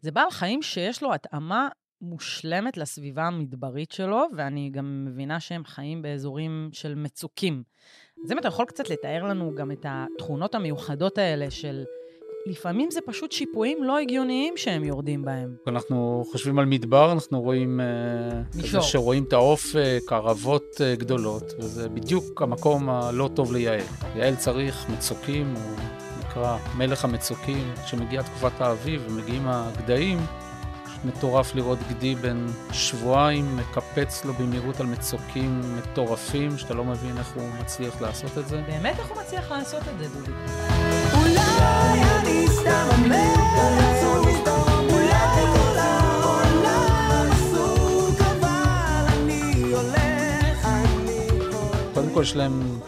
זה 0.00 0.10
בעל 0.10 0.30
חיים 0.30 0.62
שיש 0.62 1.02
לו 1.02 1.14
התאמה 1.14 1.68
מושלמת 2.00 2.76
לסביבה 2.76 3.22
המדברית 3.26 3.92
שלו, 3.92 4.26
ואני 4.36 4.70
גם 4.70 5.04
מבינה 5.04 5.40
שהם 5.40 5.64
חיים 5.64 6.02
באזורים 6.02 6.68
של 6.72 6.94
מצוקים. 6.94 7.62
אז 8.24 8.32
אם 8.32 8.38
אתה 8.38 8.48
יכול 8.48 8.64
קצת 8.66 8.90
לתאר 8.90 9.24
לנו 9.24 9.54
גם 9.54 9.70
את 9.70 9.86
התכונות 9.88 10.54
המיוחדות 10.54 11.18
האלה 11.18 11.50
של... 11.50 11.84
לפעמים 12.46 12.90
זה 12.90 13.00
פשוט 13.06 13.32
שיפועים 13.32 13.84
לא 13.84 13.98
הגיוניים 13.98 14.56
שהם 14.56 14.84
יורדים 14.84 15.24
בהם. 15.24 15.54
אנחנו 15.66 16.24
חושבים 16.30 16.58
על 16.58 16.64
מדבר, 16.64 17.12
אנחנו 17.12 17.40
רואים... 17.40 17.80
אה, 17.80 18.42
מישור. 18.54 18.80
שרואים 18.80 19.24
את 19.24 19.32
האופק, 19.32 20.02
ערבות 20.10 20.80
אה, 20.80 20.94
גדולות, 20.96 21.52
וזה 21.58 21.88
בדיוק 21.88 22.42
המקום 22.42 22.88
הלא 22.90 23.30
טוב 23.34 23.52
ליעל. 23.52 23.80
יעל 24.16 24.36
צריך 24.36 24.86
מצוקים, 24.88 25.54
הוא 25.54 25.76
נקרא 26.18 26.58
מלך 26.76 27.04
המצוקים. 27.04 27.74
כשמגיעה 27.84 28.24
תקופת 28.24 28.60
האביב 28.60 29.02
ומגיעים 29.08 29.42
הגדיים, 29.46 30.18
מטורף 31.04 31.54
לראות 31.54 31.78
גדי 31.90 32.14
בן 32.14 32.46
שבועיים 32.72 33.56
מקפץ 33.56 34.24
לו 34.24 34.32
במהירות 34.32 34.80
על 34.80 34.86
מצוקים 34.86 35.60
מטורפים, 35.76 36.58
שאתה 36.58 36.74
לא 36.74 36.84
מבין 36.84 37.18
איך 37.18 37.32
הוא 37.34 37.44
מצליח 37.60 38.00
לעשות 38.02 38.38
את 38.38 38.48
זה. 38.48 38.62
באמת 38.66 38.98
איך 38.98 39.08
הוא 39.08 39.16
מצליח 39.22 39.52
לעשות 39.52 39.82
את 39.88 39.98
זה, 39.98 40.18
דודי? 40.18 40.32
יש 52.28 52.36
להם 52.36 52.80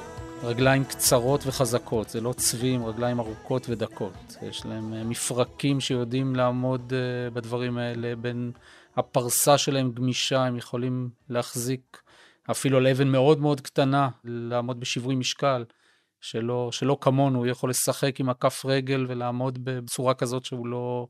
רגליים 0.42 0.84
קצרות 0.84 1.46
וחזקות, 1.46 2.08
זה 2.08 2.20
לא 2.20 2.32
צבי 2.32 2.68
עם 2.74 2.84
רגליים 2.84 3.20
ארוכות 3.20 3.68
ודקות. 3.68 4.36
יש 4.42 4.66
להם 4.66 4.94
אה, 4.94 5.04
מפרקים 5.04 5.80
שיודעים 5.80 6.36
לעמוד 6.36 6.92
אה, 6.92 7.30
בדברים 7.30 7.78
האלה, 7.78 8.16
בין 8.16 8.52
הפרסה 8.96 9.58
שלהם 9.58 9.92
גמישה, 9.92 10.44
הם 10.44 10.56
יכולים 10.56 11.10
להחזיק 11.28 12.02
אפילו 12.50 12.78
על 12.78 12.86
אבן 12.86 13.08
מאוד 13.08 13.40
מאוד 13.40 13.60
קטנה, 13.60 14.08
לעמוד 14.24 14.80
בשיווי 14.80 15.14
משקל. 15.14 15.64
שלא, 16.20 16.68
שלא 16.72 16.98
כמונו, 17.00 17.38
הוא 17.38 17.46
יכול 17.46 17.70
לשחק 17.70 18.20
עם 18.20 18.28
הכף 18.28 18.64
רגל 18.64 19.06
ולעמוד 19.08 19.58
בצורה 19.64 20.14
כזאת 20.14 20.44
שהוא 20.44 20.66
לא, 20.66 21.08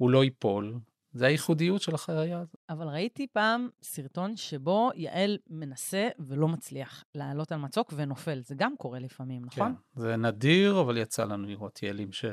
לא 0.00 0.24
ייפול. 0.24 0.78
זה 1.12 1.26
הייחודיות 1.26 1.82
של 1.82 1.94
החיה 1.94 2.38
הזאת. 2.40 2.56
אבל 2.70 2.88
ראיתי 2.88 3.26
פעם 3.26 3.68
סרטון 3.82 4.36
שבו 4.36 4.90
יעל 4.94 5.38
מנסה 5.50 6.08
ולא 6.18 6.48
מצליח 6.48 7.04
לעלות 7.14 7.52
על 7.52 7.58
מצוק 7.58 7.92
ונופל. 7.96 8.40
זה 8.44 8.54
גם 8.54 8.76
קורה 8.76 8.98
לפעמים, 8.98 9.42
נכון? 9.44 9.74
כן, 9.94 10.00
זה 10.00 10.16
נדיר, 10.16 10.80
אבל 10.80 10.96
יצא 10.96 11.24
לנו 11.24 11.46
לראות 11.46 11.82
יעלים 11.82 12.12
ש... 12.12 12.24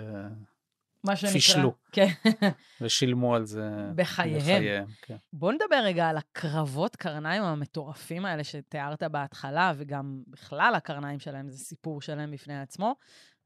מה 1.03 1.15
שנקרא. 1.15 1.33
פישלו. 1.33 1.73
כן. 1.91 2.07
ושילמו 2.81 3.35
על 3.35 3.45
זה 3.45 3.69
בחייהם. 3.95 4.39
בחייהם 4.39 4.87
כן. 5.01 5.15
בוא 5.33 5.51
נדבר 5.51 5.81
רגע 5.83 6.07
על 6.07 6.17
הקרבות 6.17 6.95
קרניים 6.95 7.43
המטורפים 7.43 8.25
האלה 8.25 8.43
שתיארת 8.43 9.03
בהתחלה, 9.03 9.73
וגם 9.77 10.23
בכלל 10.27 10.73
הקרניים 10.75 11.19
שלהם, 11.19 11.49
זה 11.49 11.57
סיפור 11.57 12.01
שלם 12.01 12.31
בפני 12.31 12.61
עצמו. 12.61 12.95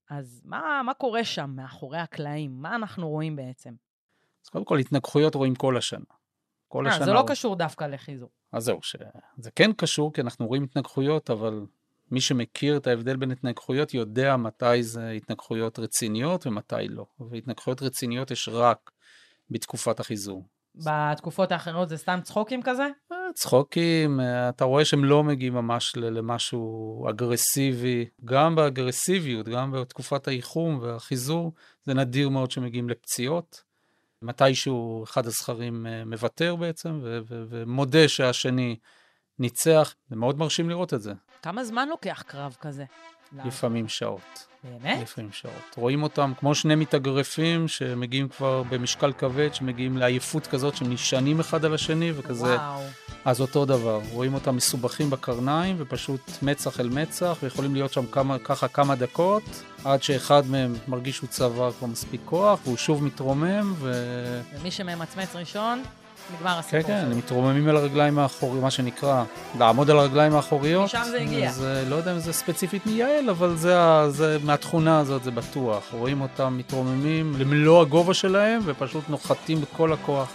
אז 0.10 0.42
מה, 0.46 0.82
מה 0.86 0.94
קורה 0.94 1.24
שם 1.24 1.50
מאחורי 1.56 1.98
הקלעים? 1.98 2.62
מה 2.62 2.76
אנחנו 2.76 3.10
רואים 3.10 3.36
בעצם? 3.36 3.74
אז 4.46 4.50
קודם 4.50 4.66
כל, 4.66 4.80
התנגחויות 4.80 5.36
רואים 5.36 5.56
כל 5.56 5.78
השנה. 5.78 6.06
כל 6.68 6.88
아, 6.88 6.90
השנה. 6.90 7.06
זה 7.06 7.14
לא 7.14 7.20
הוא... 7.20 7.28
קשור 7.28 7.56
דווקא 7.56 7.84
לחיזור. 7.84 8.30
אז 8.52 8.64
זהו, 8.64 8.80
שזה 8.82 9.52
כן 9.56 9.74
קשור, 9.74 10.14
כי 10.14 10.22
אנחנו 10.22 10.48
רואים 10.48 10.64
התנגחויות, 10.64 11.30
אבל 11.30 11.66
מי 12.13 12.22
שמכיר 12.22 12.77
את 12.77 12.88
ההבדל 12.88 13.15
בין 13.15 13.32
התנגחויות 13.32 13.93
יודע 13.93 14.38
מתי 14.38 14.84
זה 14.84 15.10
התנגחויות 15.10 15.79
רציניות 15.79 16.48
ומתי 16.48 16.88
לא. 16.89 17.05
והתנגחויות 17.20 17.82
רציניות 17.82 18.32
יש 18.32 18.50
רק 18.51 18.91
בתקופת 19.50 20.00
החיזור. 20.00 20.46
בתקופות 20.75 21.51
האחרות 21.51 21.89
זה 21.89 21.98
סתם 21.98 22.20
צחוקים 22.24 22.62
כזה? 22.63 22.88
צחוקים, 23.34 24.20
אה, 24.20 24.50
אתה 24.50 24.65
רואה 24.65 24.86
שהם 24.86 25.05
לא 25.05 25.24
מגיעים 25.24 25.53
ממש 25.53 25.96
למשהו 25.96 27.05
אגרסיבי, 27.10 28.05
גם 28.25 28.55
באגרסיביות, 28.55 29.48
גם 29.48 29.72
בתקופת 29.72 30.27
האיחום 30.27 30.79
והחיזור, 30.82 31.53
זה 31.84 31.93
נדיר 31.93 32.29
מאוד 32.29 32.51
שמגיעים 32.51 32.89
לפציעות. 32.89 33.63
מתישהו 34.22 35.03
אחד 35.03 35.25
הזכרים 35.25 35.88
אה, 35.88 36.05
מוותר 36.05 36.55
בעצם, 36.55 37.00
ומודה 37.27 38.08
שהשני 38.08 38.75
ניצח, 39.39 39.96
זה 40.10 40.15
מאוד 40.15 40.38
מרשים 40.38 40.70
לראות 40.70 40.93
את 40.93 41.01
זה. 41.01 41.13
כמה 41.44 41.64
זמן 41.64 41.90
לוקח 41.90 42.24
קרב 42.28 42.56
כזה? 42.62 42.86
לפעמים 43.46 43.88
שעות. 43.88 44.48
באמת? 44.64 45.02
לפעמים 45.02 45.32
שעות. 45.32 45.76
רואים 45.76 46.04
אותם 46.04 46.32
כמו 46.40 46.56
שני 46.56 46.76
מתאגרפים 46.76 47.68
שמגיעים 47.68 48.30
כבר 48.30 48.64
במשקל 48.64 49.14
כבד, 49.14 49.54
שמגיעים 49.54 49.98
לעייפות 49.98 50.48
כזאת, 50.48 50.76
שהם 50.76 50.94
נשענים 50.94 51.40
אחד 51.40 51.66
על 51.66 51.74
השני 51.74 52.12
וכזה. 52.16 52.56
וואו. 52.56 52.82
אז 53.26 53.42
אותו 53.42 53.66
דבר, 53.66 54.02
רואים 54.12 54.34
אותם 54.34 54.56
מסובכים 54.56 55.10
בקרניים 55.10 55.76
ופשוט 55.80 56.32
מצח 56.42 56.80
אל 56.80 56.90
מצח, 56.90 57.38
ויכולים 57.44 57.74
להיות 57.74 57.94
שם 57.94 58.06
כמה, 58.06 58.40
ככה 58.40 58.68
כמה 58.68 58.96
דקות, 58.96 59.44
עד 59.84 60.04
שאחד 60.04 60.46
מהם 60.48 60.76
מרגיש 60.88 61.16
שהוא 61.18 61.30
צבר 61.30 61.72
כבר 61.72 61.88
מספיק 61.88 62.22
כוח, 62.26 62.60
והוא 62.64 62.78
שוב 62.78 63.04
מתרומם, 63.04 63.74
ו... 63.78 63.92
ומי 64.60 64.72
שממצמץ 64.72 65.36
ראשון, 65.36 65.84
נגמר 66.38 66.53
כן, 66.53 66.60
הסיפור 66.60 66.82
כן, 66.82 67.01
שלו. 67.01 67.12
הם 67.12 67.18
מתרוממים 67.18 67.68
על 67.68 67.77
הרגליים 67.77 68.20
האחוריות, 68.20 68.63
מה 68.63 68.72
שנקרא, 68.72 69.24
לעמוד 69.60 69.89
על 69.89 70.00
הרגליים 70.00 70.36
האחוריות. 70.36 70.86
משם 70.86 71.03
זה 71.10 71.22
הגיע. 71.22 71.50
אז 71.50 71.63
אה, 71.63 71.84
לא 71.89 71.96
יודע 71.96 72.12
אם 72.13 72.20
זה 72.20 72.34
ספציפית 72.34 72.86
מיעל, 72.86 73.30
אבל 73.30 73.56
זה, 73.56 73.75
זה 74.10 74.38
מהתכונה 74.44 75.00
הזאת, 75.00 75.24
זה 75.24 75.32
בטוח. 75.32 75.84
רואים 75.92 76.22
אותם 76.22 76.56
מתרוממים 76.58 77.34
למלוא 77.39 77.82
הגובה 77.82 78.13
שלהם, 78.13 78.62
ופשוט 78.65 79.03
נוחתים 79.10 79.62
בכל 79.62 79.94
הכוח 79.94 80.27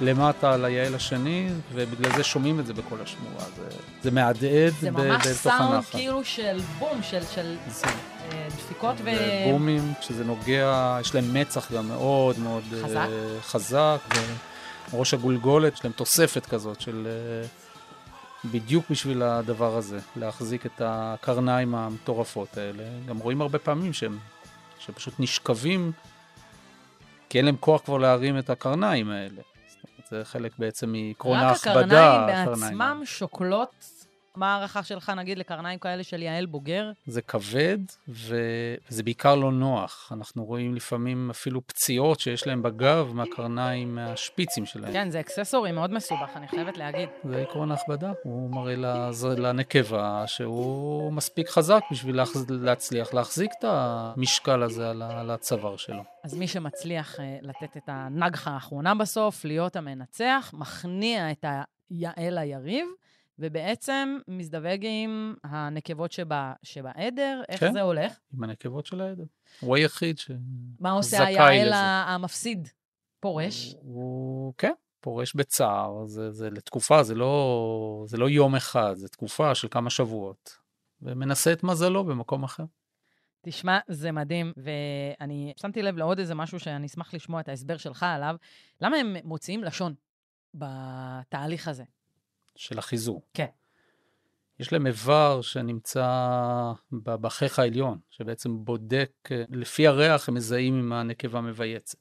למטה 0.00 0.52
על 0.52 0.64
היעל 0.64 0.94
השני, 0.94 1.48
ובגלל 1.74 2.16
זה 2.16 2.24
שומעים 2.24 2.60
את 2.60 2.66
זה 2.66 2.72
בכל 2.74 2.96
השמורה. 3.02 3.44
זה, 3.56 3.76
זה 4.02 4.10
מהדהד 4.10 4.72
זה 4.80 4.90
ב- 4.90 5.00
ממש 5.00 5.26
בתוך 5.26 5.32
סאונד 5.32 5.74
הנחל. 5.74 5.98
כאילו 5.98 6.24
של 6.24 6.60
בום, 6.78 7.02
של, 7.02 7.22
של 7.34 7.56
אה, 8.32 8.46
דפיקות 8.56 8.96
ו... 9.04 9.10
בומים, 9.52 9.92
כשזה 10.00 10.24
נוגע, 10.24 10.98
יש 11.00 11.14
להם 11.14 11.34
מצח 11.34 11.72
גם 11.72 11.88
מאוד 11.88 12.38
מאוד 12.38 12.62
אה, 12.72 12.82
חזק? 12.82 13.06
חזק, 13.42 13.98
וראש 14.92 15.14
הגולגולת, 15.14 15.72
יש 15.72 15.84
להם 15.84 15.92
תוספת 15.92 16.46
כזאת 16.46 16.80
של... 16.80 17.08
אה, 17.10 17.48
בדיוק 18.44 18.84
בשביל 18.90 19.22
הדבר 19.22 19.76
הזה, 19.76 19.98
להחזיק 20.16 20.66
את 20.66 20.82
הקרניים 20.84 21.74
המטורפות 21.74 22.58
האלה. 22.58 22.84
גם 23.06 23.18
רואים 23.18 23.40
הרבה 23.40 23.58
פעמים 23.58 23.92
שהם, 23.92 24.18
שפשוט 24.78 25.14
נשכבים, 25.18 25.92
כי 27.28 27.38
אין 27.38 27.44
להם 27.44 27.56
כוח 27.60 27.80
כבר 27.84 27.98
להרים 27.98 28.38
את 28.38 28.50
הקרניים 28.50 29.10
האלה. 29.10 29.42
זה 30.10 30.24
חלק 30.24 30.52
בעצם 30.58 30.92
מעקרון 30.92 31.38
רק 31.38 31.44
ההכבדה. 31.44 31.80
הקרניים 32.14 32.40
הקרניים 32.40 32.78
בעצמם 32.78 33.02
שוקלות, 33.04 33.97
מה 34.38 34.54
ההערכה 34.54 34.82
שלך 34.82 35.12
נגיד 35.16 35.38
לקרניים 35.38 35.78
כאלה 35.78 36.02
של 36.02 36.22
יעל 36.22 36.46
בוגר? 36.46 36.90
זה 37.06 37.22
כבד, 37.22 37.78
וזה 38.08 39.02
בעיקר 39.04 39.34
לא 39.34 39.52
נוח. 39.52 40.12
אנחנו 40.14 40.44
רואים 40.44 40.74
לפעמים 40.74 41.30
אפילו 41.30 41.66
פציעות 41.66 42.20
שיש 42.20 42.46
להם 42.46 42.62
בגב 42.62 43.10
מהקרניים, 43.14 43.94
מהשפיצים 43.94 44.66
שלהם. 44.66 44.92
כן, 44.92 45.10
זה 45.10 45.20
אקססורי 45.20 45.72
מאוד 45.72 45.92
מסובך, 45.92 46.28
אני 46.36 46.48
חייבת 46.48 46.76
להגיד. 46.76 47.08
זה 47.24 47.42
עקרון 47.42 47.70
ההכבדה, 47.70 48.12
הוא 48.22 48.50
מראה 48.50 48.74
לז- 48.76 49.24
לנקבה 49.24 50.24
שהוא 50.26 51.12
מספיק 51.12 51.48
חזק 51.48 51.80
בשביל. 51.90 52.18
להצליח 52.50 53.14
להחזיק 53.14 53.50
את 53.58 53.64
המשקל 53.68 54.62
הזה 54.62 54.90
על 54.90 55.02
ה- 55.02 55.20
על 55.20 55.30
הצוואר 55.30 55.76
שלו. 55.76 56.02
אז 56.24 56.34
מי 56.34 56.48
שמצליח 56.48 57.20
אה, 57.20 57.38
לתת 57.42 57.76
את 57.76 57.82
הנגחה 57.86 58.50
האחרונה 58.50 58.94
בסוף, 58.94 59.44
להיות 59.44 59.76
המנצח, 59.76 60.50
מכניע 60.58 61.30
את 61.30 61.44
היעל 61.90 62.38
היריב, 62.38 62.86
ובעצם 63.38 64.18
מזדווג 64.28 64.78
עם 64.82 65.34
הנקבות 65.44 66.12
שבה, 66.12 66.52
שבעדר. 66.62 67.42
איך 67.48 67.60
כן. 67.60 67.72
זה 67.72 67.80
הולך? 67.80 68.18
עם 68.34 68.44
הנקבות 68.44 68.86
של 68.86 69.00
העדר. 69.00 69.24
הוא 69.60 69.76
היחיד 69.76 70.18
שזכאי 70.18 70.36
מה 70.80 70.90
עושה 70.90 71.24
היעל 71.24 71.66
לזה. 71.66 71.76
המפסיד? 71.76 72.68
פורש? 73.20 73.74
הוא, 73.80 74.54
כן, 74.58 74.72
פורש 75.00 75.34
בצער, 75.34 76.06
זה, 76.06 76.30
זה 76.30 76.50
לתקופה, 76.50 77.02
זה 77.02 77.14
לא, 77.14 78.04
זה 78.06 78.16
לא 78.16 78.28
יום 78.28 78.54
אחד, 78.54 78.94
זה 78.94 79.08
תקופה 79.08 79.54
של 79.54 79.68
כמה 79.70 79.90
שבועות. 79.90 80.58
ומנסה 81.02 81.52
את 81.52 81.64
מזלו 81.64 82.04
במקום 82.04 82.44
אחר. 82.44 82.64
תשמע, 83.42 83.78
זה 83.88 84.12
מדהים, 84.12 84.52
ואני 84.56 85.52
שמתי 85.56 85.82
לב 85.82 85.96
לעוד 85.96 86.18
איזה 86.18 86.34
משהו 86.34 86.60
שאני 86.60 86.86
אשמח 86.86 87.14
לשמוע 87.14 87.40
את 87.40 87.48
ההסבר 87.48 87.76
שלך 87.76 88.02
עליו. 88.02 88.36
למה 88.80 88.96
הם 88.96 89.16
מוציאים 89.24 89.64
לשון 89.64 89.94
בתהליך 90.54 91.68
הזה? 91.68 91.84
של 92.58 92.78
החיזור. 92.78 93.22
כן. 93.34 93.46
יש 94.60 94.72
להם 94.72 94.86
איבר 94.86 95.40
שנמצא 95.42 96.06
ב- 96.92 97.14
בחך 97.14 97.58
העליון, 97.58 97.98
שבעצם 98.10 98.50
בודק, 98.64 99.10
לפי 99.50 99.86
הריח 99.86 100.28
הם 100.28 100.34
מזהים 100.34 100.78
אם 100.78 100.92
הנקבה 100.92 101.40
מבייצת. 101.40 101.98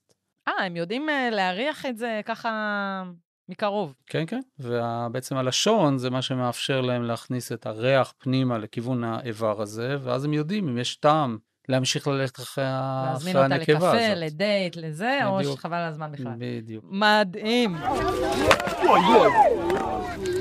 אה, 0.48 0.66
הם 0.66 0.76
יודעים 0.76 1.10
אה, 1.10 1.30
להריח 1.32 1.86
את 1.86 1.98
זה 1.98 2.22
ככה 2.26 3.04
מקרוב. 3.50 3.94
כן, 4.06 4.24
כן. 4.28 4.40
ובעצם 4.60 5.38
הלשון 5.38 5.98
זה 5.98 6.10
מה 6.10 6.22
שמאפשר 6.22 6.82
להם 6.82 7.04
להכניס 7.04 7.52
את 7.52 7.66
הריח 7.66 8.14
פנימה 8.18 8.58
לכיוון 8.58 9.04
האיבר 9.04 9.62
הזה, 9.62 9.96
ואז 10.04 10.26
הם 10.26 10.34
יודעים 10.34 10.68
אם 10.68 10.78
יש 10.78 10.96
טעם 10.96 11.38
להמשיך 11.70 12.08
ללכת 12.08 12.40
אחרי, 12.40 12.64
ה- 12.68 13.04
להזמין 13.12 13.36
אחרי 13.38 13.44
אותה 13.46 13.56
הנקבה 13.56 13.74
לקפה, 13.74 13.90
הזאת. 14.06 14.18
לדייט, 14.18 14.76
לזה, 14.76 15.20
או 15.26 15.38
בדיוק. 15.38 15.60
שחבל 15.60 15.78
על 15.78 15.90
הזמן 15.90 16.12
בכלל. 16.12 16.34
בדיוק. 16.38 16.86
מדהים. 16.90 17.76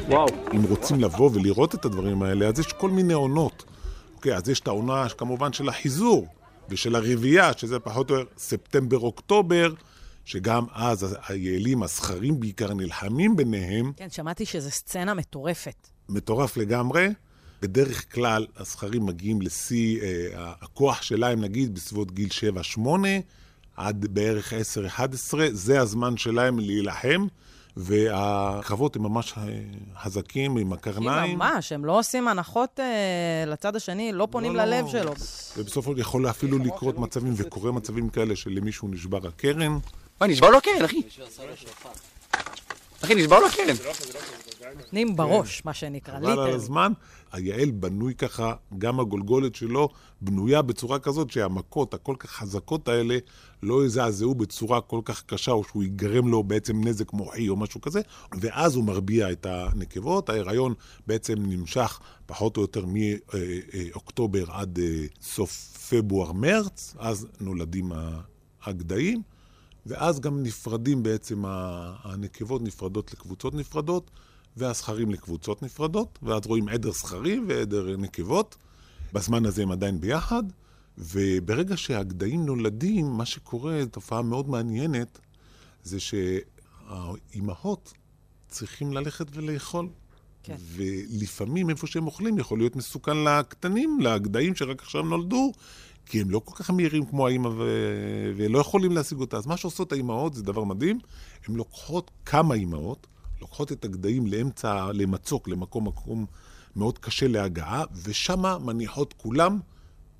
וואו. 0.08 0.26
אם 0.54 0.62
רוצים 0.62 1.00
לבוא 1.00 1.30
ולראות 1.34 1.74
את 1.74 1.84
הדברים 1.84 2.22
האלה, 2.22 2.48
אז 2.48 2.58
יש 2.58 2.72
כל 2.72 2.90
מיני 2.90 3.12
עונות. 3.12 3.64
אוקיי, 4.14 4.36
אז 4.36 4.48
יש 4.48 4.60
את 4.60 4.68
העונה 4.68 5.08
כמובן 5.08 5.52
של 5.52 5.68
החיזור 5.68 6.26
ושל 6.68 6.96
הרביעייה, 6.96 7.52
שזה 7.56 7.78
פחות 7.78 8.10
או 8.10 8.14
יותר 8.16 8.30
ספטמבר-אוקטובר, 8.38 9.72
שגם 10.24 10.64
אז 10.72 11.16
היעלים, 11.28 11.82
הזכרים 11.82 12.40
בעיקר, 12.40 12.74
נלחמים 12.74 13.36
ביניהם. 13.36 13.92
כן, 13.96 14.10
שמעתי 14.10 14.46
שזו 14.46 14.70
סצנה 14.70 15.14
מטורפת. 15.14 15.88
מטורף 16.08 16.56
לגמרי. 16.56 17.08
בדרך 17.62 18.14
כלל 18.14 18.46
הזכרים 18.56 19.06
מגיעים 19.06 19.42
לשיא 19.42 20.00
אה, 20.00 20.52
הכוח 20.60 21.02
שלהם, 21.02 21.40
נגיד, 21.40 21.74
בסביבות 21.74 22.12
גיל 22.12 22.28
7-8, 22.76 22.80
עד 23.76 24.06
בערך 24.10 24.52
10-11, 24.52 25.36
זה 25.52 25.80
הזמן 25.80 26.16
שלהם 26.16 26.58
להילחם, 26.58 27.26
והקרבות 27.76 28.96
הם 28.96 29.02
ממש 29.02 29.34
אה, 29.38 29.42
חזקים 30.02 30.56
עם 30.56 30.68
כי 30.68 30.74
הקרניים. 30.74 31.38
ממש, 31.38 31.72
הם 31.72 31.84
לא 31.84 31.98
עושים 31.98 32.28
הנחות 32.28 32.80
אה, 32.80 33.44
לצד 33.46 33.76
השני, 33.76 34.12
לא 34.12 34.28
פונים 34.30 34.56
לא, 34.56 34.64
לא. 34.64 34.76
ללב 34.76 34.86
שלו. 34.88 35.12
ובסוף 35.56 35.86
עוד 35.86 35.98
יכול 35.98 36.30
אפילו 36.30 36.58
לקרות 36.58 36.98
מצבים, 36.98 37.32
וקורה 37.36 37.72
מצבים 37.72 38.08
כאלה 38.08 38.36
שלמישהו 38.36 38.88
נשבר 38.88 39.26
הקרן. 39.26 39.78
מה, 40.20 40.26
נשבר 40.26 40.50
לו 40.50 40.58
הקרן, 40.58 40.84
אחי? 40.84 41.02
אחי, 43.04 43.14
נשבר 43.14 43.38
לו 43.38 43.46
הקרן. 43.46 43.76
נותנים 44.76 45.16
בראש, 45.16 45.62
מה 45.64 45.74
שנקרא, 45.74 46.18
חבל 46.18 46.30
על 46.30 46.44
ליטר. 46.44 46.54
הזמן. 46.54 46.92
היעל 47.32 47.70
בנוי 47.70 48.14
ככה, 48.14 48.54
גם 48.78 49.00
הגולגולת 49.00 49.54
שלו 49.54 49.88
בנויה 50.20 50.62
בצורה 50.62 50.98
כזאת 50.98 51.30
שהמכות 51.30 51.94
הכל 51.94 52.14
כך 52.18 52.30
חזקות 52.30 52.88
האלה 52.88 53.18
לא 53.62 53.84
יזעזעו 53.84 54.34
בצורה 54.34 54.80
כל 54.80 55.00
כך 55.04 55.22
קשה, 55.22 55.52
או 55.52 55.64
שהוא 55.64 55.82
ייגרם 55.82 56.28
לו 56.28 56.42
בעצם 56.42 56.84
נזק 56.84 57.12
מוחי 57.12 57.48
או 57.48 57.56
משהו 57.56 57.80
כזה, 57.80 58.00
ואז 58.40 58.74
הוא 58.76 58.84
מרביע 58.84 59.32
את 59.32 59.46
הנקבות. 59.46 60.28
ההיריון 60.28 60.74
בעצם 61.06 61.34
נמשך 61.38 62.00
פחות 62.26 62.56
או 62.56 62.62
יותר 62.62 62.84
מאוקטובר 62.86 64.44
עד 64.50 64.78
אה, 64.78 65.04
סוף 65.22 65.50
פברואר-מרץ, 65.90 66.94
אז 66.98 67.26
נולדים 67.40 67.92
הגדיים. 68.64 69.22
ואז 69.86 70.20
גם 70.20 70.42
נפרדים 70.42 71.02
בעצם, 71.02 71.42
הנקבות 72.02 72.62
נפרדות 72.62 73.12
לקבוצות 73.12 73.54
נפרדות, 73.54 74.10
והזכרים 74.56 75.10
לקבוצות 75.10 75.62
נפרדות, 75.62 76.18
ואז 76.22 76.46
רואים 76.46 76.68
עדר 76.68 76.92
זכרים 76.92 77.44
ועדר 77.48 77.96
נקבות. 77.96 78.56
בזמן 79.12 79.46
הזה 79.46 79.62
הם 79.62 79.70
עדיין 79.70 80.00
ביחד, 80.00 80.42
וברגע 80.98 81.76
שהגדיים 81.76 82.46
נולדים, 82.46 83.06
מה 83.06 83.26
שקורה, 83.26 83.82
תופעה 83.90 84.22
מאוד 84.22 84.48
מעניינת, 84.48 85.18
זה 85.82 85.98
שהאימהות 86.00 87.92
צריכים 88.48 88.92
ללכת 88.92 89.26
ולאכול. 89.32 89.88
כן. 90.42 90.56
ולפעמים 90.58 91.70
איפה 91.70 91.86
שהם 91.86 92.06
אוכלים 92.06 92.38
יכול 92.38 92.58
להיות 92.58 92.76
מסוכן 92.76 93.16
לקטנים, 93.24 93.98
לגדיים 94.00 94.54
שרק 94.54 94.82
עכשיו 94.82 95.02
נולדו, 95.02 95.52
כי 96.06 96.20
הם 96.20 96.30
לא 96.30 96.40
כל 96.44 96.54
כך 96.54 96.70
מהירים 96.70 97.06
כמו 97.06 97.26
האימא 97.26 97.48
ו... 97.48 97.62
ולא 98.36 98.58
יכולים 98.58 98.92
להשיג 98.92 99.18
אותה. 99.18 99.36
אז 99.36 99.46
מה 99.46 99.56
שעושות 99.56 99.92
האימהות 99.92 100.34
זה 100.34 100.42
דבר 100.42 100.64
מדהים, 100.64 100.98
הן 101.48 101.54
לוקחות 101.54 102.10
כמה 102.26 102.54
אימהות, 102.54 103.06
לוקחות 103.40 103.72
את 103.72 103.84
הגדיים 103.84 104.26
לאמצע, 104.26 104.92
למצוק, 104.92 105.48
למקום 105.48 105.86
מקום 105.86 106.26
מאוד 106.76 106.98
קשה 106.98 107.28
להגעה, 107.28 107.84
ושמה 108.04 108.58
מניחות 108.58 109.14
כולם 109.16 109.58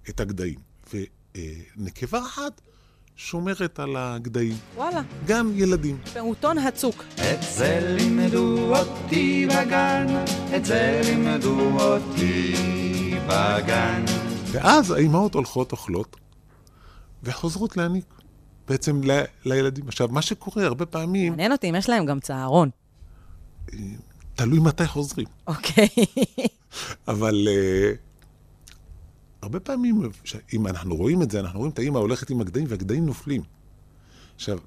את 0.09 0.21
הגדיים. 0.21 0.59
ונקבה 0.93 2.19
אחת 2.19 2.61
שומרת 3.17 3.79
על 3.81 3.97
הגדיים. 3.97 4.57
וואלה. 4.77 5.03
גם 5.27 5.53
ילדים. 5.55 5.99
פעוטון 6.13 6.59
הצוק. 6.59 7.05
את 7.15 7.43
זה 7.57 7.97
לימדו 7.99 8.77
אותי 8.77 9.47
בגן, 9.47 10.07
את 10.57 10.65
זה 10.65 11.01
לימדו 11.05 11.81
אותי 11.81 12.55
בגן. 13.29 14.26
ואז 14.57 14.91
האימהות 14.91 15.35
הולכות 15.35 15.73
אוכלות, 15.73 16.17
וחוזרות 17.23 17.77
להעניק 17.77 18.05
בעצם 18.69 19.01
ל- 19.05 19.25
לילדים. 19.45 19.89
עכשיו, 19.89 20.09
מה 20.09 20.23
שקורה 20.23 20.65
הרבה 20.65 20.87
פעמים, 20.87 21.33
מעניין 21.33 21.53
אותי 21.53 21.71
אם 21.71 21.75
יש 21.75 21.89
להם 21.89 22.07
גם 22.07 22.21
צהרון. 22.21 22.71
תלוי 24.35 24.59
מתי 24.61 24.87
חוזרים. 24.87 25.27
אוקיי. 25.47 25.89
אבל 27.09 27.49
uh, 27.49 27.97
הרבה 29.43 29.61
פעמים, 29.61 30.11
אם 30.53 30.67
אנחנו 30.67 30.97
רואים 30.97 31.23
את 31.23 31.31
זה, 31.31 31.41
אנחנו 31.41 31.59
רואים 31.59 31.73
את 31.73 31.79
האימא 31.79 31.99
הולכת 31.99 32.31
עם 32.31 32.41
הגדיים 32.41 32.67
והגדיים 32.69 33.07
נופלים. 33.07 33.43
עכשיו, 34.35 34.59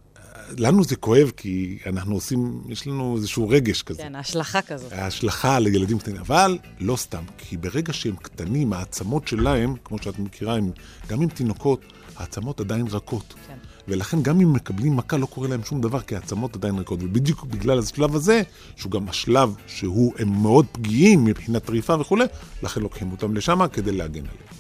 לנו 0.58 0.84
זה 0.84 0.95
כואב 0.95 1.32
כי 1.38 1.78
אנחנו 1.86 2.13
עושים, 2.13 2.62
יש 2.69 2.88
לנו 2.88 3.15
איזשהו 3.15 3.49
רגש 3.49 3.82
כזה. 3.82 4.04
כן, 4.04 4.15
השלכה 4.15 4.62
כזאת. 4.62 4.93
ההשלכה 4.93 5.56
על 5.56 5.67
ילדים 5.67 5.99
קטנים, 5.99 6.17
אבל 6.17 6.58
לא 6.80 6.95
סתם, 6.95 7.23
כי 7.38 7.58
ברגע 7.58 7.93
שהם 7.93 8.15
קטנים, 8.15 8.73
העצמות 8.73 9.28
שלהם, 9.28 9.75
כמו 9.84 9.97
שאת 10.02 10.19
מכירה, 10.19 10.56
הם, 10.56 10.71
גם 11.08 11.21
עם 11.21 11.30
תינוקות, 11.30 11.82
העצמות 12.15 12.60
עדיין 12.60 12.86
רכות. 12.91 13.34
כן. 13.47 13.54
ולכן 13.88 14.21
גם 14.21 14.41
אם 14.41 14.54
מקבלים 14.54 14.95
מכה, 14.95 15.17
לא 15.17 15.25
קורה 15.25 15.47
להם 15.47 15.63
שום 15.63 15.82
דבר, 15.82 16.02
כי 16.02 16.15
העצמות 16.15 16.56
עדיין 16.56 16.78
ריקות. 16.78 17.04
ובדיוק 17.04 17.45
בגלל 17.45 17.80
השלב 17.80 18.15
הזה, 18.15 18.41
שהוא 18.75 18.91
גם 18.91 19.10
השלב 19.10 19.56
שהוא, 19.67 20.13
הם 20.19 20.41
מאוד 20.41 20.65
פגיעים 20.71 21.25
מבחינת 21.25 21.65
טריפה 21.65 21.99
וכולי, 21.99 22.25
לכן 22.63 22.82
לוקחים 22.82 23.12
אותם 23.12 23.36
לשם 23.36 23.67
כדי 23.73 23.91
להגן 23.91 24.21
עליהם. 24.21 24.60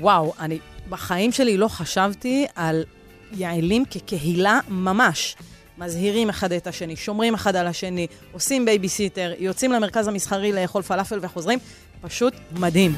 וואו, 0.00 0.32
אני 0.38 0.58
בחיים 0.88 1.32
שלי 1.32 1.56
לא 1.56 1.68
חשבתי 1.68 2.46
על 2.54 2.84
יעלים 3.32 3.84
כקהילה 3.84 4.60
ממש. 4.68 5.36
מזהירים 5.78 6.28
אחד 6.28 6.52
את 6.52 6.66
השני, 6.66 6.96
שומרים 6.96 7.34
אחד 7.34 7.56
על 7.56 7.66
השני, 7.66 8.06
עושים 8.32 8.64
בייביסיטר, 8.64 9.32
יוצאים 9.38 9.72
למרכז 9.72 10.08
המסחרי 10.08 10.52
לאכול 10.52 10.82
פלאפל 10.82 11.18
וחוזרים. 11.22 11.58
פשוט 12.00 12.34
מדהים. 12.60 12.92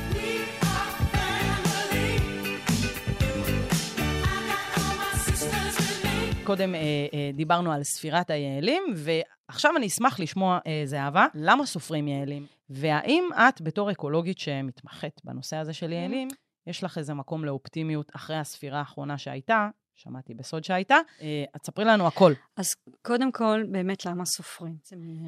קודם 6.44 6.74
אה, 6.74 6.80
אה, 7.14 7.30
דיברנו 7.34 7.72
על 7.72 7.82
ספירת 7.82 8.30
היעלים, 8.30 8.82
ועכשיו 8.96 9.76
אני 9.76 9.86
אשמח 9.86 10.20
לשמוע, 10.20 10.58
אה, 10.66 10.82
זהבה, 10.84 11.26
למה 11.34 11.66
סופרים 11.66 12.08
יעלים? 12.08 12.46
והאם 12.70 13.24
את, 13.34 13.60
בתור 13.60 13.90
אקולוגית 13.90 14.38
שמתמחת 14.38 15.20
בנושא 15.24 15.56
הזה 15.56 15.72
של 15.72 15.92
יעלים, 15.92 16.28
יש 16.66 16.84
לך 16.84 16.98
איזה 16.98 17.14
מקום 17.14 17.44
לאופטימיות 17.44 18.12
אחרי 18.16 18.36
הספירה 18.36 18.78
האחרונה 18.78 19.18
שהייתה, 19.18 19.68
שמעתי 19.94 20.34
בסוד 20.34 20.64
שהייתה, 20.64 20.96
אה, 21.20 21.44
אז 21.54 21.60
ספרי 21.66 21.84
לנו 21.84 22.06
הכל. 22.06 22.32
אז 22.56 22.66
קודם 23.02 23.32
כל, 23.32 23.64
באמת 23.70 24.06
למה 24.06 24.24
סופרים? 24.24 24.76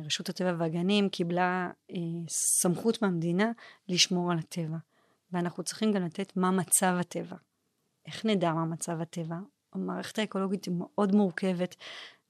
רשות 0.05 0.29
הטבע 0.29 0.55
והגנים 0.59 1.09
קיבלה 1.09 1.71
אה, 1.91 1.97
סמכות 2.29 3.03
מהמדינה 3.03 3.53
לשמור 3.89 4.33
על 4.33 4.39
הטבע, 4.39 4.77
ואנחנו 5.33 5.63
צריכים 5.63 5.93
גם 5.93 6.05
לתת 6.05 6.37
מה 6.37 6.51
מצב 6.51 6.97
הטבע. 7.01 7.37
איך 8.07 8.27
נדע 8.27 8.53
מה 8.53 8.65
מצב 8.65 9.01
הטבע? 9.01 9.37
המערכת 9.73 10.19
האקולוגית 10.19 10.65
היא 10.65 10.75
מאוד 10.79 11.15
מורכבת, 11.15 11.77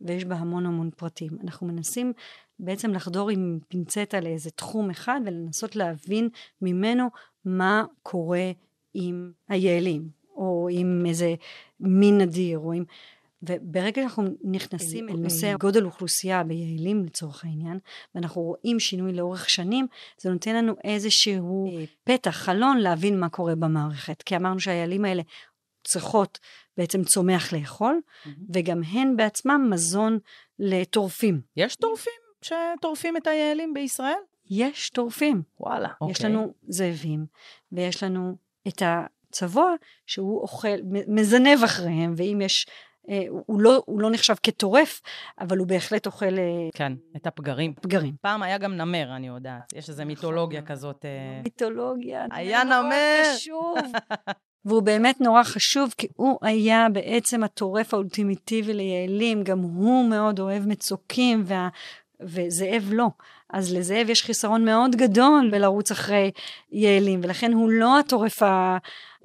ויש 0.01 0.25
בה 0.25 0.37
המון 0.37 0.67
המון 0.67 0.91
פרטים. 0.91 1.31
אנחנו 1.45 1.67
מנסים 1.67 2.13
בעצם 2.59 2.91
לחדור 2.91 3.31
עם 3.31 3.59
פינצטה 3.69 4.21
לאיזה 4.21 4.51
תחום 4.51 4.91
אחד, 4.91 5.21
ולנסות 5.27 5.77
להבין 5.77 6.29
ממנו 6.63 7.09
מה 7.45 7.85
קורה 8.03 8.51
עם 8.95 9.33
היעלים, 9.49 10.09
או 10.35 10.69
עם 10.71 11.05
איזה 11.07 11.35
מין 11.81 12.19
נדיר, 12.19 12.59
או 12.59 12.73
עם... 12.73 12.85
וברגע 13.43 14.03
שאנחנו 14.03 14.25
נכנסים 14.45 15.09
אל 15.09 15.17
נושא 15.17 15.55
גודל 15.61 15.85
אוכלוסייה 15.85 16.45
ביעלים 16.45 17.05
לצורך 17.05 17.45
העניין, 17.45 17.79
ואנחנו 18.15 18.43
רואים 18.43 18.81
שינוי 18.81 19.13
לאורך 19.13 19.51
שנים, 19.51 19.87
זה 20.19 20.31
נותן 20.31 20.55
לנו 20.57 20.75
איזשהו 20.85 21.79
אה, 21.79 21.85
פתח, 22.05 22.31
חלון 22.31 22.79
להבין 22.79 23.21
מה 23.21 23.29
קורה 23.29 23.55
במערכת. 23.55 24.23
כי 24.23 24.37
אמרנו 24.37 24.61
שהיעלים 24.61 25.05
האלה 25.05 25.23
צריכות 25.85 26.39
בעצם 26.77 27.05
צומח 27.05 27.53
לאכול, 27.53 28.01
וגם 28.55 28.83
הן 28.83 29.17
בעצמם 29.17 29.71
מזון 29.71 30.19
לטורפים. 30.59 31.41
יש 31.57 31.77
טורפים 31.77 32.13
שטורפים 32.45 33.17
את 33.17 33.27
היעלים 33.27 33.75
בישראל? 33.75 34.19
יש 34.51 34.91
טורפים. 34.91 35.43
וואלה, 35.61 35.89
יש 35.89 35.95
אוקיי. 36.01 36.31
לנו 36.31 36.55
זאבים, 36.69 37.27
ויש 37.73 38.03
לנו 38.03 38.37
את 38.69 38.83
הצבוע 39.35 39.75
שהוא 40.07 40.41
אוכל, 40.41 40.77
מזנב 41.09 41.59
אחריהם, 41.65 42.15
ואם 42.17 42.41
יש, 42.45 42.67
אה, 43.09 43.23
הוא, 43.29 43.61
לא, 43.61 43.83
הוא 43.87 44.01
לא 44.01 44.11
נחשב 44.11 44.35
כטורף, 44.43 45.01
אבל 45.41 45.59
הוא 45.59 45.67
בהחלט 45.67 46.07
אוכל 46.07 46.39
אה, 46.39 46.69
כן, 46.75 46.93
את 47.17 47.27
הפגרים. 47.27 47.75
פגרים. 47.83 48.15
פעם 48.21 48.43
היה 48.43 48.59
גם 48.59 48.77
נמר, 48.77 49.17
אני 49.17 49.27
יודעת. 49.27 49.73
יש 49.73 49.89
איזו 49.89 50.05
מיתולוגיה 50.05 50.63
כזאת. 50.63 51.05
אה, 51.05 51.41
מיתולוגיה. 51.45 52.27
היה 52.31 52.65
נמר. 52.65 53.23
חשוב. 53.37 53.75
והוא 54.67 54.83
באמת 54.83 55.21
נורא 55.21 55.43
חשוב, 55.43 55.95
כי 55.99 56.09
הוא 56.17 56.39
היה 56.43 56.87
בעצם 56.93 57.45
הטורף 57.45 57.95
האולטימיטיבי 57.95 58.75
ליעלים, 58.75 59.43
גם 59.43 59.59
הוא 59.59 60.11
מאוד 60.11 60.41
אוהב 60.41 60.67
מצוקים, 60.67 61.43
וה... 61.47 61.69
וזאב 62.21 62.89
לא. 62.93 63.07
אז 63.55 63.75
לזאב 63.75 64.11
יש 64.11 64.23
חיסרון 64.23 64.65
מאוד 64.65 64.97
גדול 64.97 65.49
בלרוץ 65.53 65.91
אחרי 65.91 66.31
יעלים, 66.73 67.21
ולכן 67.23 67.53
הוא 67.53 67.71
לא 67.71 67.99
הטורף 67.99 68.43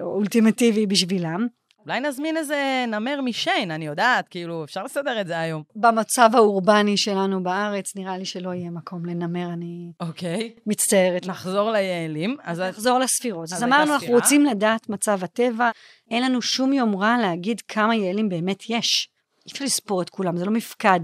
האולטימטיבי 0.00 0.86
בשבילם. 0.86 1.46
אולי 1.86 2.00
נזמין 2.00 2.36
איזה 2.36 2.84
נמר 2.88 3.20
משיין, 3.20 3.70
אני 3.70 3.86
יודעת, 3.86 4.28
כאילו, 4.28 4.64
אפשר 4.64 4.82
לסדר 4.82 5.20
את 5.20 5.26
זה 5.26 5.38
היום. 5.38 5.62
במצב 5.76 6.30
האורבני 6.34 6.96
שלנו 6.96 7.42
בארץ, 7.42 7.96
נראה 7.96 8.18
לי 8.18 8.24
שלא 8.24 8.54
יהיה 8.54 8.70
מקום 8.70 9.06
לנמר, 9.06 9.52
אני 9.52 9.92
אוקיי. 10.00 10.54
מצטערת. 10.66 11.26
נחזור 11.26 11.70
ליעלים. 11.70 12.36
אז 12.42 12.60
נחזור 12.60 12.98
לספירות. 12.98 13.44
אז 13.44 13.52
אז 13.52 13.62
אמרנו, 13.62 13.94
אנחנו. 13.94 14.08
רוצים 14.08 14.44
לדעת 14.44 14.88
מצב 14.88 15.24
הטבע, 15.24 15.70
אין 16.10 16.22
לנו 16.22 16.42
שום 16.42 16.72
יומרה 16.72 17.18
להגיד 17.18 17.60
כמה 17.60 17.96
יעלים 17.96 18.28
באמת 18.28 18.70
יש. 18.70 19.08
אי 19.46 19.52
אפשר 19.52 19.64
לספור 19.64 20.02
את 20.02 20.10
כולם, 20.10 20.36
זה 20.36 20.44
לא 20.44 20.52
מפקד 20.52 21.00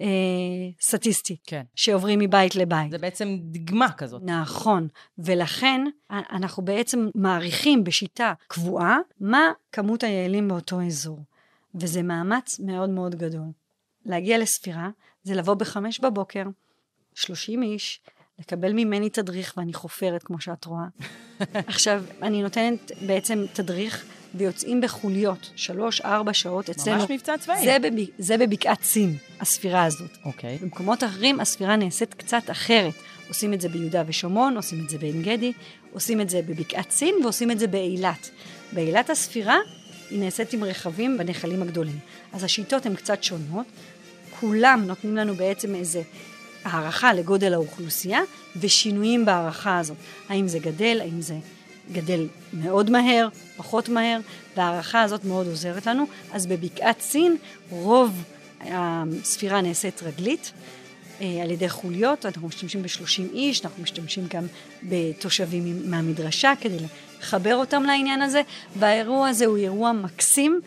אה, 0.00 0.06
סטטיסטי, 0.80 1.36
כן. 1.46 1.62
שעוברים 1.74 2.18
מבית 2.18 2.54
לבית. 2.54 2.90
זה 2.90 2.98
בעצם 2.98 3.36
דגמה 3.40 3.92
כזאת. 3.92 4.22
נכון, 4.24 4.88
ולכן 5.18 5.84
אנחנו 6.10 6.64
בעצם 6.64 7.08
מעריכים 7.14 7.84
בשיטה 7.84 8.32
קבועה 8.48 8.98
מה 9.20 9.52
כמות 9.72 10.02
היעלים 10.02 10.48
באותו 10.48 10.82
אזור. 10.82 11.18
וזה 11.74 12.02
מאמץ 12.02 12.60
מאוד 12.60 12.90
מאוד 12.90 13.14
גדול. 13.14 13.46
להגיע 14.06 14.38
לספירה 14.38 14.88
זה 15.22 15.34
לבוא 15.34 15.54
בחמש 15.54 16.00
בבוקר, 16.00 16.44
30 17.14 17.62
איש, 17.62 18.00
לקבל 18.38 18.72
ממני 18.72 19.10
תדריך, 19.10 19.54
ואני 19.56 19.72
חופרת, 19.72 20.22
כמו 20.22 20.40
שאת 20.40 20.64
רואה. 20.64 20.84
עכשיו, 21.54 22.04
אני 22.22 22.42
נותנת 22.42 22.92
בעצם 23.06 23.44
תדריך, 23.52 24.04
ויוצאים 24.34 24.80
בחוליות, 24.80 25.50
שלוש, 25.56 26.00
ארבע 26.00 26.32
שעות 26.32 26.70
אצלנו. 26.70 26.98
ממש 26.98 27.10
מבצע 27.10 27.38
צבאי. 27.38 27.64
זה, 27.64 27.76
בב... 27.82 28.04
זה 28.18 28.36
בבקעת 28.36 28.82
סין, 28.82 29.16
הספירה 29.40 29.84
הזאת. 29.84 30.10
אוקיי. 30.24 30.58
במקומות 30.62 31.04
אחרים 31.04 31.40
הספירה 31.40 31.76
נעשית 31.76 32.14
קצת 32.14 32.42
אחרת. 32.50 32.94
עושים 33.28 33.54
את 33.54 33.60
זה 33.60 33.68
ביהודה 33.68 34.02
ושומרון, 34.06 34.56
עושים 34.56 34.84
את 34.84 34.90
זה 34.90 34.98
בעין 34.98 35.22
גדי, 35.22 35.52
עושים 35.92 36.20
את 36.20 36.30
זה 36.30 36.42
בבקעת 36.42 36.90
סין 36.90 37.14
ועושים 37.22 37.50
את 37.50 37.58
זה 37.58 37.66
באילת. 37.66 38.30
באילת 38.72 39.10
הספירה 39.10 39.58
היא 40.10 40.20
נעשית 40.20 40.52
עם 40.52 40.64
רכבים 40.64 41.18
בנחלים 41.18 41.62
הגדולים. 41.62 41.98
אז 42.32 42.44
השיטות 42.44 42.86
הן 42.86 42.94
קצת 42.94 43.22
שונות. 43.22 43.66
כולם 44.40 44.84
נותנים 44.86 45.16
לנו 45.16 45.34
בעצם 45.34 45.74
איזה 45.74 46.02
הערכה 46.64 47.12
לגודל 47.12 47.54
האוכלוסייה 47.54 48.20
ושינויים 48.56 49.24
בהערכה 49.24 49.78
הזאת. 49.78 49.96
האם 50.28 50.48
זה 50.48 50.58
גדל, 50.58 50.98
האם 51.00 51.20
זה 51.20 51.34
גדל 51.92 52.26
מאוד 52.52 52.90
מהר, 52.90 53.28
פחות 53.56 53.88
מהר, 53.88 54.20
וההערכה 54.56 55.02
הזאת 55.02 55.24
מאוד 55.24 55.46
עוזרת 55.46 55.86
לנו. 55.86 56.04
אז 56.32 56.46
בבקעת 56.46 57.00
סין 57.00 57.36
רוב 57.70 58.24
הספירה 58.60 59.60
נעשית 59.60 60.02
רגלית. 60.02 60.52
אה, 61.20 61.42
על 61.42 61.50
ידי 61.50 61.68
חוליות, 61.68 62.26
אנחנו 62.26 62.48
משתמשים 62.48 62.82
ב-30 62.82 63.32
איש, 63.32 63.64
אנחנו 63.64 63.82
משתמשים 63.82 64.24
גם 64.30 64.46
בתושבים 64.82 65.90
מהמדרשה 65.90 66.52
כדי 66.60 66.76
לחבר 67.20 67.56
אותם 67.56 67.82
לעניין 67.82 68.22
הזה, 68.22 68.42
והאירוע 68.76 69.28
הזה 69.28 69.46
הוא 69.46 69.56
אירוע 69.56 69.92
מקסים 69.92 70.60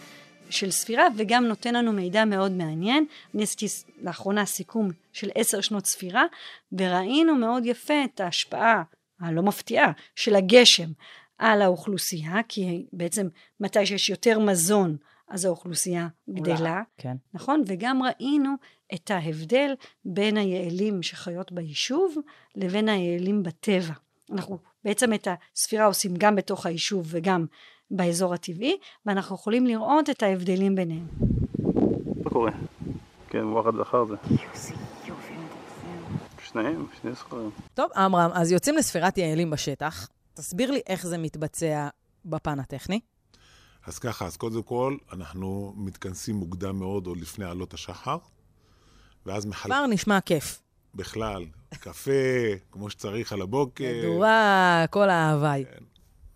של 0.49 0.71
ספירה 0.71 1.07
וגם 1.17 1.45
נותן 1.45 1.75
לנו 1.75 1.93
מידע 1.93 2.25
מאוד 2.25 2.51
מעניין. 2.51 3.05
אני 3.35 3.43
עשיתי 3.43 3.65
לאחרונה 4.01 4.45
סיכום 4.45 4.91
של 5.13 5.29
עשר 5.35 5.61
שנות 5.61 5.85
ספירה, 5.85 6.23
וראינו 6.73 7.35
מאוד 7.35 7.65
יפה 7.65 8.03
את 8.05 8.19
ההשפעה 8.19 8.83
הלא 9.23 9.41
מפתיעה 9.41 9.91
של 10.15 10.35
הגשם 10.35 10.91
על 11.37 11.61
האוכלוסייה, 11.61 12.41
כי 12.47 12.85
בעצם 12.93 13.27
מתי 13.59 13.85
שיש 13.85 14.09
יותר 14.09 14.39
מזון 14.39 14.97
אז 15.29 15.45
האוכלוסייה 15.45 16.07
גדלה, 16.29 16.81
כן. 16.97 17.15
נכון? 17.33 17.63
וגם 17.67 18.01
ראינו 18.03 18.53
את 18.93 19.11
ההבדל 19.11 19.73
בין 20.05 20.37
היעלים 20.37 21.03
שחיות 21.03 21.51
ביישוב 21.51 22.15
לבין 22.55 22.89
היעלים 22.89 23.43
בטבע. 23.43 23.93
אנחנו 24.31 24.57
בעצם 24.83 25.13
את 25.13 25.27
הספירה 25.55 25.85
עושים 25.85 26.13
גם 26.17 26.35
בתוך 26.35 26.65
היישוב 26.65 27.07
וגם 27.09 27.45
באזור 27.91 28.33
הטבעי, 28.33 28.77
ואנחנו 29.05 29.35
יכולים 29.35 29.67
לראות 29.67 30.09
את 30.09 30.23
ההבדלים 30.23 30.75
ביניהם. 30.75 31.07
מה 32.23 32.29
קורה? 32.29 32.51
כן, 33.29 33.45
וואחד 33.45 33.71
זכר 33.75 34.05
זה. 34.05 34.15
שניהם, 36.53 36.85
שני 37.01 37.13
זכרים. 37.13 37.49
טוב, 37.73 37.91
עמרם, 37.95 38.31
אז 38.33 38.51
יוצאים 38.51 38.77
לספירת 38.77 39.17
יעלים 39.17 39.49
בשטח. 39.49 40.07
תסביר 40.33 40.71
לי 40.71 40.81
איך 40.87 41.05
זה 41.05 41.17
מתבצע 41.17 41.87
בפן 42.25 42.59
הטכני. 42.59 42.99
אז 43.85 43.99
ככה, 43.99 44.25
אז 44.25 44.37
קודם 44.37 44.63
כל, 44.63 44.97
אנחנו 45.13 45.73
מתכנסים 45.77 46.35
מוקדם 46.35 46.79
מאוד 46.79 47.07
או 47.07 47.15
לפני 47.15 47.45
עלות 47.45 47.73
השחר, 47.73 48.17
ואז 49.25 49.45
מחלקים... 49.45 49.77
כבר 49.77 49.87
נשמע 49.87 50.21
כיף. 50.21 50.61
בכלל, 50.95 51.45
קפה, 51.79 52.11
כמו 52.71 52.89
שצריך 52.89 53.33
על 53.33 53.41
הבוקר. 53.41 53.93
מדורה, 54.03 54.85
כל 54.89 55.09
ההוואי. 55.09 55.65
כן. 55.65 55.83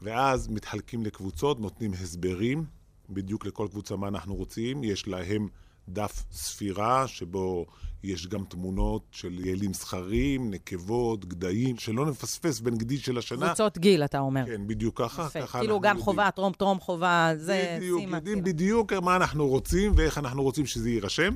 ואז 0.02 0.48
מתחלקים 0.48 1.06
לקבוצות, 1.06 1.60
נותנים 1.60 1.94
הסברים 1.94 2.66
בדיוק 3.10 3.46
לכל 3.46 3.68
קבוצה 3.72 3.96
מה 3.96 4.08
אנחנו 4.08 4.36
רוצים. 4.36 4.84
יש 4.84 5.08
להם 5.08 5.48
דף 5.90 6.24
ספירה, 6.32 7.08
שבו 7.08 7.66
יש 8.04 8.28
גם 8.28 8.44
תמונות 8.44 9.02
של 9.12 9.46
יעלים 9.46 9.74
זכרים, 9.74 10.52
נקבות, 10.52 11.26
גדיים, 11.26 11.78
שלא 11.78 12.06
נפספס 12.06 12.60
בין 12.60 12.78
גדי 12.78 12.98
של 12.98 13.18
השנה. 13.18 13.48
קבוצות 13.48 13.78
גיל, 13.78 14.04
אתה 14.04 14.20
אומר. 14.20 14.46
כן, 14.46 14.68
בדיוק 14.68 15.02
ככה. 15.02 15.26
יפה, 15.26 15.42
ככה 15.42 15.60
כאילו 15.60 15.80
גן 15.80 15.90
יודעים. 15.90 16.04
חובה, 16.06 16.32
טרום 16.32 16.54
טרום 16.54 16.80
חובה, 16.80 17.32
זה 17.36 17.76
בדיוק, 17.78 18.00
סימה, 18.00 18.18
יודעים 18.18 18.36
סימה. 18.36 18.46
בדיוק 18.48 18.94
מה 18.94 19.16
אנחנו 19.16 19.48
רוצים 19.48 19.92
ואיך 19.96 20.18
אנחנו 20.18 20.44
רוצים 20.44 20.66
שזה 20.66 20.90
יירשם. 20.90 21.36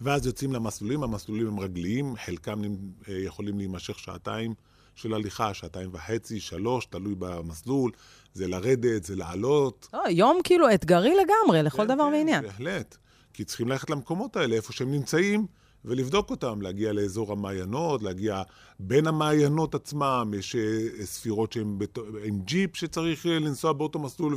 ואז 0.00 0.26
יוצאים 0.26 0.52
למסלולים, 0.52 1.02
המסלולים 1.02 1.46
הם 1.46 1.60
רגליים, 1.60 2.14
חלקם 2.24 2.62
אה, 2.62 3.14
יכולים 3.18 3.58
להימשך 3.58 3.98
שעתיים 3.98 4.54
של 4.94 5.14
הליכה, 5.14 5.54
שעתיים 5.54 5.90
וחצי, 5.92 6.40
שלוש, 6.40 6.86
תלוי 6.86 7.14
במסלול. 7.18 7.90
זה 8.34 8.48
לרדת, 8.48 9.04
זה 9.04 9.16
לעלות. 9.16 9.88
לא, 9.92 10.02
יום 10.10 10.40
כאילו 10.44 10.74
אתגרי 10.74 11.14
לגמרי, 11.14 11.62
לכל 11.62 11.76
כן, 11.76 11.84
דבר 11.84 12.04
כן, 12.04 12.12
ועניין. 12.12 12.42
בהחלט. 12.42 12.96
כי 13.32 13.44
צריכים 13.44 13.68
ללכת 13.68 13.90
למקומות 13.90 14.36
האלה, 14.36 14.56
איפה 14.56 14.72
שהם 14.72 14.90
נמצאים, 14.90 15.46
ולבדוק 15.84 16.30
אותם, 16.30 16.62
להגיע 16.62 16.92
לאזור 16.92 17.32
המעיינות, 17.32 18.02
להגיע 18.02 18.42
בין 18.78 19.06
המעיינות 19.06 19.74
עצמם, 19.74 20.34
יש 20.38 20.56
אה, 20.56 21.06
ספירות 21.06 21.52
שהן 21.52 21.78
בת... 21.78 21.98
עם 22.24 22.40
ג'יפ 22.44 22.76
שצריך 22.76 23.26
אה, 23.26 23.38
לנסוע 23.38 23.72
באותו 23.72 23.98
מסלול 23.98 24.36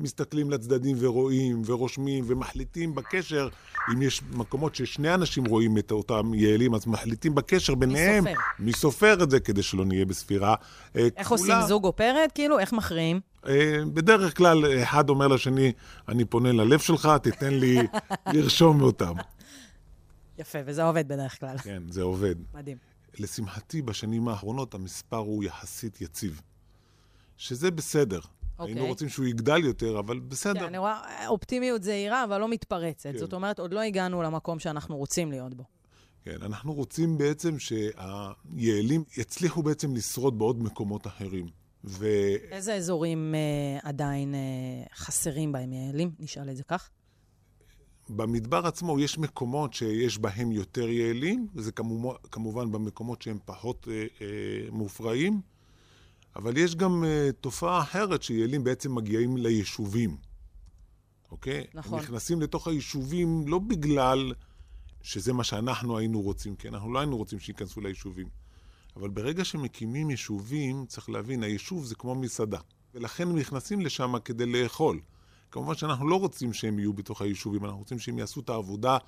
ומסתכלים 0.00 0.50
לצדדים 0.50 0.96
ורואים 1.00 1.62
ורושמים 1.66 2.24
ומחליטים 2.26 2.94
בקשר. 2.94 3.48
אם 3.92 4.02
יש 4.02 4.22
מקומות 4.32 4.74
ששני 4.74 5.14
אנשים 5.14 5.44
רואים 5.44 5.78
את 5.78 5.90
אותם 5.90 6.34
יעלים, 6.34 6.74
אז 6.74 6.86
מחליטים 6.86 7.34
בקשר 7.34 7.74
ביניהם. 7.74 8.24
סופר? 8.24 8.40
מי 8.58 8.72
סופר 8.72 9.22
את 9.22 9.30
זה 9.30 9.40
כדי 9.40 9.62
שלא 9.62 9.84
נהיה 9.84 10.04
בספירה 10.04 10.54
אה, 10.96 11.08
איך 11.16 11.26
כפולה. 11.26 11.40
עושים 11.40 11.68
זוג 11.68 11.84
או 11.84 11.96
פרד? 11.96 12.28
כאילו, 12.34 12.58
איך 12.58 12.72
מכריעים? 12.72 13.31
אה, 13.48 13.78
בדרך 13.94 14.36
כלל, 14.36 14.82
אחד 14.82 15.08
אומר 15.08 15.28
לשני, 15.28 15.72
אני 16.08 16.24
פונה 16.24 16.52
ללב 16.52 16.78
שלך, 16.78 17.08
תיתן 17.22 17.54
לי 17.54 17.78
לרשום 18.34 18.82
אותם. 18.82 19.14
יפה, 20.38 20.58
וזה 20.66 20.84
עובד 20.84 21.08
בדרך 21.08 21.40
כלל. 21.40 21.58
כן, 21.58 21.82
זה 21.88 22.02
עובד. 22.02 22.34
מדהים. 22.54 22.76
לשמחתי, 23.18 23.82
בשנים 23.82 24.28
האחרונות 24.28 24.74
המספר 24.74 25.16
הוא 25.16 25.44
יחסית 25.44 26.00
יציב. 26.00 26.40
שזה 27.36 27.70
בסדר. 27.70 28.20
אוקיי. 28.58 28.74
היינו 28.74 28.86
רוצים 28.86 29.08
שהוא 29.08 29.26
יגדל 29.26 29.64
יותר, 29.64 29.98
אבל 29.98 30.18
בסדר. 30.18 30.60
כן, 30.60 30.66
אני 30.66 30.78
רואה 30.78 31.28
אופטימיות 31.28 31.82
זהירה, 31.82 32.24
אבל 32.24 32.40
לא 32.40 32.48
מתפרצת. 32.48 33.12
כן. 33.12 33.18
זאת 33.18 33.32
אומרת, 33.32 33.58
עוד 33.58 33.74
לא 33.74 33.80
הגענו 33.80 34.22
למקום 34.22 34.58
שאנחנו 34.58 34.96
רוצים 34.96 35.30
להיות 35.30 35.54
בו. 35.54 35.64
כן, 36.24 36.36
אנחנו 36.42 36.72
רוצים 36.72 37.18
בעצם 37.18 37.56
שהיעלים 37.58 39.04
יצליחו 39.16 39.62
בעצם 39.62 39.94
לשרוד 39.94 40.38
בעוד 40.38 40.62
מקומות 40.62 41.06
אחרים. 41.06 41.61
ו... 41.84 42.06
איזה 42.50 42.74
אזורים 42.74 43.34
אה, 43.34 43.88
עדיין 43.88 44.34
אה, 44.34 44.40
חסרים 44.96 45.52
בהם 45.52 45.72
יעלים? 45.72 46.10
נשאל 46.18 46.50
את 46.50 46.56
זה 46.56 46.64
כך. 46.64 46.90
במדבר 48.08 48.66
עצמו 48.66 49.00
יש 49.00 49.18
מקומות 49.18 49.74
שיש 49.74 50.18
בהם 50.18 50.52
יותר 50.52 50.88
יעלים, 50.88 51.46
וזה 51.54 51.72
כמובן, 51.72 52.14
כמובן 52.30 52.72
במקומות 52.72 53.22
שהם 53.22 53.38
פחות 53.44 53.88
אה, 53.90 54.06
אה, 54.20 54.26
מופרעים, 54.70 55.40
אבל 56.36 56.56
יש 56.56 56.76
גם 56.76 57.04
אה, 57.04 57.30
תופעה 57.40 57.82
אחרת 57.82 58.22
שיעלים 58.22 58.64
בעצם 58.64 58.94
מגיעים 58.94 59.36
ליישובים, 59.36 60.16
אוקיי? 61.30 61.64
נכון. 61.74 61.98
הם 61.98 62.04
נכנסים 62.04 62.40
לתוך 62.40 62.68
היישובים 62.68 63.48
לא 63.48 63.58
בגלל 63.58 64.32
שזה 65.02 65.32
מה 65.32 65.44
שאנחנו 65.44 65.98
היינו 65.98 66.20
רוצים, 66.20 66.56
כי 66.56 66.68
אנחנו 66.68 66.92
לא 66.92 66.98
היינו 66.98 67.16
רוצים 67.16 67.38
שייכנסו 67.40 67.80
ליישובים. 67.80 68.41
אבל 68.96 69.08
ברגע 69.08 69.44
שמקימים 69.44 70.10
יישובים, 70.10 70.86
צריך 70.86 71.10
להבין, 71.10 71.42
היישוב 71.42 71.84
זה 71.84 71.94
כמו 71.94 72.14
מסעדה. 72.14 72.58
ולכן 72.94 73.28
הם 73.28 73.38
נכנסים 73.38 73.80
לשם 73.80 74.14
כדי 74.24 74.46
לאכול. 74.46 75.00
כמובן 75.50 75.74
שאנחנו 75.74 76.08
לא 76.08 76.16
רוצים 76.16 76.52
שהם 76.52 76.78
יהיו 76.78 76.92
בתוך 76.92 77.22
היישובים, 77.22 77.64
אנחנו 77.64 77.78
רוצים 77.78 77.98
שהם 77.98 78.18
יעשו 78.18 78.40
את 78.40 78.48
העבודה 78.48 78.98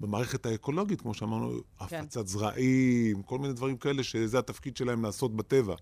במערכת 0.00 0.46
האקולוגית, 0.46 1.00
כמו 1.00 1.14
שאמרנו, 1.14 1.60
כן. 1.88 2.00
הפצת 2.04 2.26
זרעים, 2.26 3.22
כל 3.22 3.38
מיני 3.38 3.54
דברים 3.54 3.76
כאלה, 3.76 4.02
שזה 4.02 4.38
התפקיד 4.38 4.76
שלהם 4.76 5.02
לעשות 5.02 5.36
בטבע. 5.36 5.74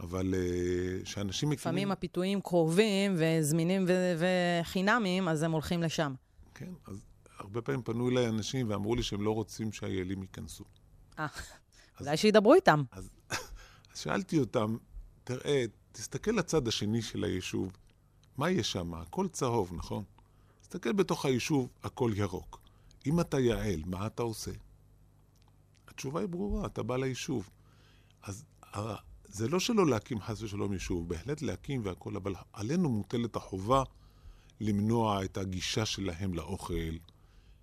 אבל 0.00 0.34
uh, 0.34 1.06
שאנשים 1.08 1.48
מקימים... 1.48 1.58
לפעמים 1.74 1.92
הפיתויים 1.92 2.40
קרובים 2.40 3.14
וזמינים 3.18 3.84
ו- 3.88 4.24
וחינמים, 4.62 5.28
אז 5.28 5.42
הם 5.42 5.52
הולכים 5.52 5.82
לשם. 5.82 6.14
כן, 6.54 6.70
אז 6.86 7.04
הרבה 7.38 7.62
פעמים 7.62 7.82
פנו 7.82 8.08
אליי 8.08 8.28
אנשים 8.28 8.70
ואמרו 8.70 8.96
לי 8.96 9.02
שהם 9.02 9.22
לא 9.22 9.30
רוצים 9.30 9.72
שהיעלים 9.72 10.22
ייכנסו. 10.22 10.64
אה, 11.18 11.26
אולי 12.06 12.16
שידברו 12.16 12.54
איתם. 12.54 12.82
אז 12.92 13.10
שאלתי 13.94 14.38
אותם, 14.38 14.76
תראה, 15.24 15.64
תסתכל 15.92 16.30
לצד 16.30 16.68
השני 16.68 17.02
של 17.02 17.24
היישוב, 17.24 17.72
מה 18.36 18.50
יש 18.50 18.72
שם? 18.72 18.94
הכל 18.94 19.28
צהוב, 19.28 19.72
נכון? 19.74 20.04
תסתכל 20.60 20.92
בתוך 20.92 21.24
היישוב, 21.24 21.68
הכל 21.82 22.12
ירוק. 22.14 22.60
אם 23.06 23.20
אתה 23.20 23.40
יעל, 23.40 23.82
מה 23.86 24.06
אתה 24.06 24.22
עושה? 24.22 24.50
התשובה 25.88 26.20
היא 26.20 26.28
ברורה, 26.28 26.66
אתה 26.66 26.82
בא 26.82 26.96
ליישוב. 26.96 27.50
אז 28.22 28.44
ה- 28.76 28.94
זה 29.24 29.48
לא 29.48 29.60
שלא 29.60 29.86
להקים 29.86 30.20
חס 30.20 30.42
ושלום 30.42 30.72
יישוב, 30.72 31.08
בהחלט 31.08 31.42
להקים 31.42 31.80
והכל, 31.84 32.16
אבל 32.16 32.34
עלינו 32.52 32.88
מוטלת 32.88 33.36
החובה 33.36 33.82
למנוע 34.60 35.24
את 35.24 35.36
הגישה 35.36 35.86
שלהם 35.86 36.34
לאוכל, 36.34 36.96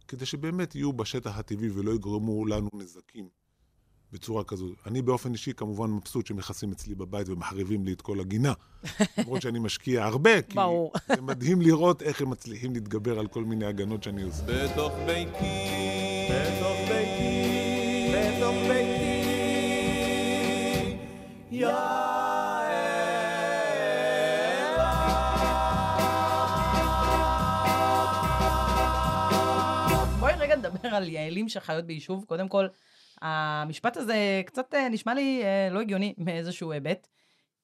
כדי 0.07 0.25
שבאמת 0.25 0.75
יהיו 0.75 0.93
בשטח 0.93 1.37
הטבעי 1.37 1.69
ולא 1.69 1.91
יגרמו 1.91 2.45
לנו 2.45 2.69
נזקים 2.73 3.29
בצורה 4.13 4.43
כזו. 4.43 4.65
אני 4.85 5.01
באופן 5.01 5.31
אישי 5.33 5.53
כמובן 5.53 5.89
מבסוט 5.89 6.27
שמכסים 6.27 6.71
אצלי 6.71 6.95
בבית 6.95 7.29
ומחריבים 7.29 7.85
לי 7.85 7.93
את 7.93 8.01
כל 8.01 8.19
הגינה. 8.19 8.53
למרות 9.17 9.41
שאני 9.41 9.59
משקיע 9.59 10.05
הרבה, 10.05 10.41
כי 10.41 10.55
ברור. 10.55 10.93
זה 11.07 11.21
מדהים 11.21 11.61
לראות 11.61 12.01
איך 12.01 12.21
הם 12.21 12.29
מצליחים 12.29 12.73
להתגבר 12.73 13.19
על 13.19 13.27
כל 13.27 13.43
מיני 13.43 13.65
הגנות 13.65 14.03
שאני 14.03 14.21
עושה. 14.21 14.43
בתוך 14.45 14.93
ביתי, 15.05 15.69
בתוך 16.29 16.77
ביתי, 16.89 18.11
בתוך 18.13 18.55
ביתי, 18.55 19.19
בואי 30.19 30.33
רגע 30.37 30.55
נדבר 30.55 30.89
על 30.89 31.09
יעלים 31.09 31.49
שחיות 31.49 31.85
ביישוב. 31.85 32.25
קודם 32.27 32.47
כל, 32.47 32.67
המשפט 33.21 33.97
הזה 33.97 34.41
קצת 34.45 34.73
אה, 34.73 34.89
נשמע 34.89 35.13
לי 35.13 35.41
אה, 35.43 35.69
לא 35.71 35.81
הגיוני 35.81 36.13
מאיזשהו 36.17 36.71
היבט. 36.71 37.07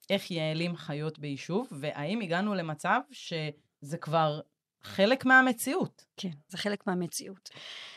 איך 0.10 0.32
יעלים 0.32 0.76
חיות 0.76 1.20
ביישוב, 1.20 1.68
והאם 1.72 2.22
הגענו 2.22 2.54
למצב 2.54 3.00
שזה 3.12 3.98
כבר 4.02 4.42
חלק 4.84 5.26
מהמציאות? 5.26 6.06
כן, 6.18 6.30
זה 6.48 6.58
חלק 6.58 6.88
מהמציאות. 6.88 7.50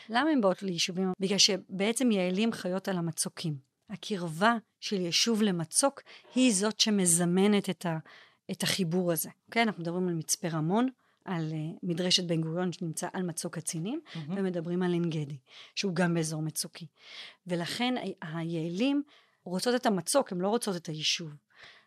למה 0.09 0.29
הן 0.29 0.41
באות 0.41 0.63
ליישובים? 0.63 1.11
בגלל 1.19 1.37
שבעצם 1.37 2.11
יעלים 2.11 2.51
חיות 2.51 2.87
על 2.87 2.97
המצוקים. 2.97 3.69
הקרבה 3.89 4.55
של 4.79 5.01
יישוב 5.01 5.41
למצוק 5.41 6.01
היא 6.35 6.53
זאת 6.53 6.79
שמזמנת 6.79 7.69
את, 7.69 7.85
ה, 7.85 7.97
את 8.51 8.63
החיבור 8.63 9.11
הזה. 9.11 9.29
כן, 9.51 9.61
אנחנו 9.67 9.81
מדברים 9.81 10.07
על 10.07 10.13
מצפה 10.13 10.47
רמון, 10.47 10.89
על 11.29 11.49
uh, 11.51 11.79
מדרשת 11.83 12.23
בן 12.23 12.41
גוריון 12.41 12.71
שנמצא 12.71 13.07
על 13.13 13.23
מצוק 13.23 13.55
קצינים, 13.55 14.01
Mhm. 14.13 14.17
ומדברים 14.35 14.83
על 14.83 14.91
עין 14.93 15.09
גדי, 15.09 15.37
שהוא 15.75 15.95
גם 15.95 16.13
באזור 16.13 16.41
מצוקי. 16.41 16.85
ולכן 17.47 17.93
היעלים 18.21 19.03
רוצות 19.43 19.75
את 19.75 19.85
המצוק, 19.85 20.31
הן 20.31 20.37
לא 20.37 20.47
רוצות 20.47 20.75
את 20.75 20.87
היישוב. 20.87 21.29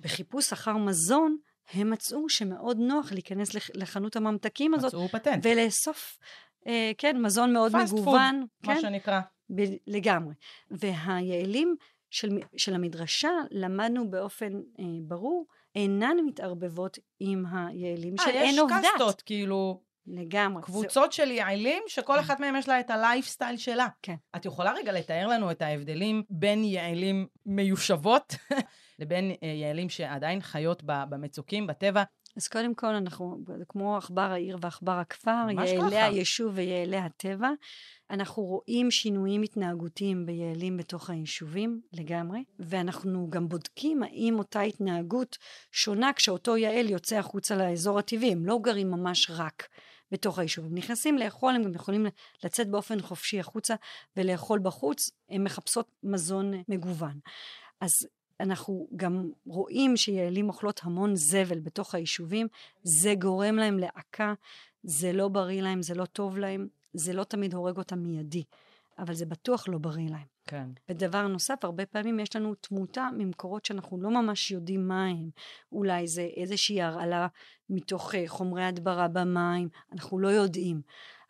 בחיפוש 0.00 0.52
אחר 0.52 0.76
מזון, 0.76 1.36
הם 1.72 1.90
מצאו 1.90 2.28
שמאוד 2.28 2.76
נוח 2.78 3.12
להיכנס 3.12 3.54
לח- 3.54 3.70
לחנות 3.74 4.16
הממתקים 4.16 4.74
הזאת, 4.74 4.94
מצאו 4.94 5.08
פטנט. 5.08 5.46
ולאסוף, 5.46 6.18
אה, 6.66 6.90
כן, 6.98 7.22
מזון 7.22 7.52
מאוד 7.52 7.72
Fast 7.74 7.94
מגוון. 7.94 8.46
מה 8.66 8.74
כן, 8.74 8.80
שנקרא. 8.80 9.20
ב- 9.54 9.76
לגמרי. 9.86 10.34
והיעלים 10.70 11.76
של, 12.10 12.28
של 12.56 12.74
המדרשה, 12.74 13.30
למדנו 13.50 14.10
באופן 14.10 14.52
אה, 14.78 14.84
ברור, 15.02 15.46
אינן 15.74 16.16
מתערבבות 16.26 16.98
עם 17.20 17.44
היעלים 17.52 18.14
של 18.16 18.30
אה, 18.30 18.30
יש 18.30 18.50
אין 18.50 18.58
עובדת. 18.58 18.84
קסטות, 18.94 19.22
כאילו, 19.22 19.80
לגמרי. 20.06 20.62
קבוצות 20.62 21.12
של 21.12 21.30
יעלים, 21.30 21.82
שכל 21.86 22.20
אחת 22.20 22.40
מהן 22.40 22.56
יש 22.56 22.68
לה 22.68 22.80
את 22.80 22.90
הלייפסטייל 22.90 23.56
שלה. 23.56 23.86
כן. 24.02 24.14
את 24.36 24.44
יכולה 24.44 24.72
רגע 24.72 24.92
לתאר 24.92 25.26
לנו 25.26 25.50
את 25.50 25.62
ההבדלים 25.62 26.22
בין 26.30 26.64
יעלים 26.64 27.26
מיושבות 27.46 28.34
לבין 28.98 29.32
אה, 29.42 29.48
יעלים 29.48 29.88
שעדיין 29.88 30.40
חיות 30.40 30.82
במצוקים, 30.84 31.66
בטבע? 31.66 32.02
אז 32.36 32.48
קודם 32.48 32.74
כל, 32.74 32.86
אנחנו, 32.86 33.38
כמו 33.68 33.96
עכבר 33.96 34.20
העיר 34.20 34.58
ועכבר 34.60 34.92
הכפר, 34.92 35.46
יעלי. 35.90 35.98
היישוב 35.98 36.52
ויעלי 36.54 36.96
הטבע. 36.96 37.50
אנחנו 38.10 38.42
רואים 38.42 38.90
שינויים 38.90 39.42
התנהגותיים 39.42 40.26
ביעלים 40.26 40.76
בתוך 40.76 41.10
היישובים 41.10 41.80
לגמרי, 41.92 42.44
ואנחנו 42.58 43.30
גם 43.30 43.48
בודקים 43.48 44.02
האם 44.02 44.38
אותה 44.38 44.60
התנהגות 44.60 45.38
שונה 45.72 46.12
כשאותו 46.12 46.56
יעל 46.56 46.90
יוצא 46.90 47.16
החוצה 47.16 47.56
לאזור 47.56 47.98
הטבעי. 47.98 48.32
הם 48.32 48.46
לא 48.46 48.58
גרים 48.62 48.90
ממש 48.90 49.30
רק 49.30 49.68
בתוך 50.12 50.38
היישוב. 50.38 50.64
הם 50.64 50.74
נכנסים 50.74 51.18
לאכול, 51.18 51.54
הם 51.54 51.62
גם 51.62 51.74
יכולים 51.74 52.06
לצאת 52.44 52.68
באופן 52.68 53.00
חופשי 53.00 53.40
החוצה 53.40 53.74
ולאכול 54.16 54.58
בחוץ. 54.58 55.10
הן 55.30 55.44
מחפשות 55.44 55.86
מזון 56.02 56.52
מגוון. 56.68 57.18
אז 57.80 58.06
אנחנו 58.40 58.88
גם 58.96 59.30
רואים 59.46 59.96
שיעלים 59.96 60.48
אוכלות 60.48 60.80
המון 60.84 61.16
זבל 61.16 61.60
בתוך 61.60 61.94
היישובים, 61.94 62.46
זה 62.82 63.14
גורם 63.14 63.56
להם 63.56 63.78
לעקה, 63.78 64.34
זה 64.82 65.12
לא 65.12 65.28
בריא 65.28 65.62
להם, 65.62 65.82
זה 65.82 65.94
לא 65.94 66.04
טוב 66.04 66.38
להם, 66.38 66.68
זה 66.94 67.12
לא 67.12 67.24
תמיד 67.24 67.54
הורג 67.54 67.78
אותם 67.78 67.98
מיידי, 67.98 68.44
אבל 68.98 69.14
זה 69.14 69.26
בטוח 69.26 69.68
לא 69.68 69.78
בריא 69.78 70.10
להם. 70.10 70.31
כן. 70.46 70.66
ודבר 70.88 71.26
נוסף, 71.26 71.64
הרבה 71.64 71.86
פעמים 71.86 72.20
יש 72.20 72.36
לנו 72.36 72.54
תמותה 72.54 73.08
ממקורות 73.18 73.64
שאנחנו 73.64 74.00
לא 74.00 74.10
ממש 74.10 74.50
יודעים 74.50 74.88
מה 74.88 75.06
הם. 75.06 75.30
אולי 75.72 76.06
זה 76.06 76.28
איזושהי 76.36 76.82
הרעלה 76.82 77.26
מתוך 77.70 78.14
אה, 78.14 78.24
חומרי 78.26 78.64
הדברה 78.64 79.08
במים, 79.08 79.68
אנחנו 79.92 80.18
לא 80.18 80.28
יודעים. 80.28 80.80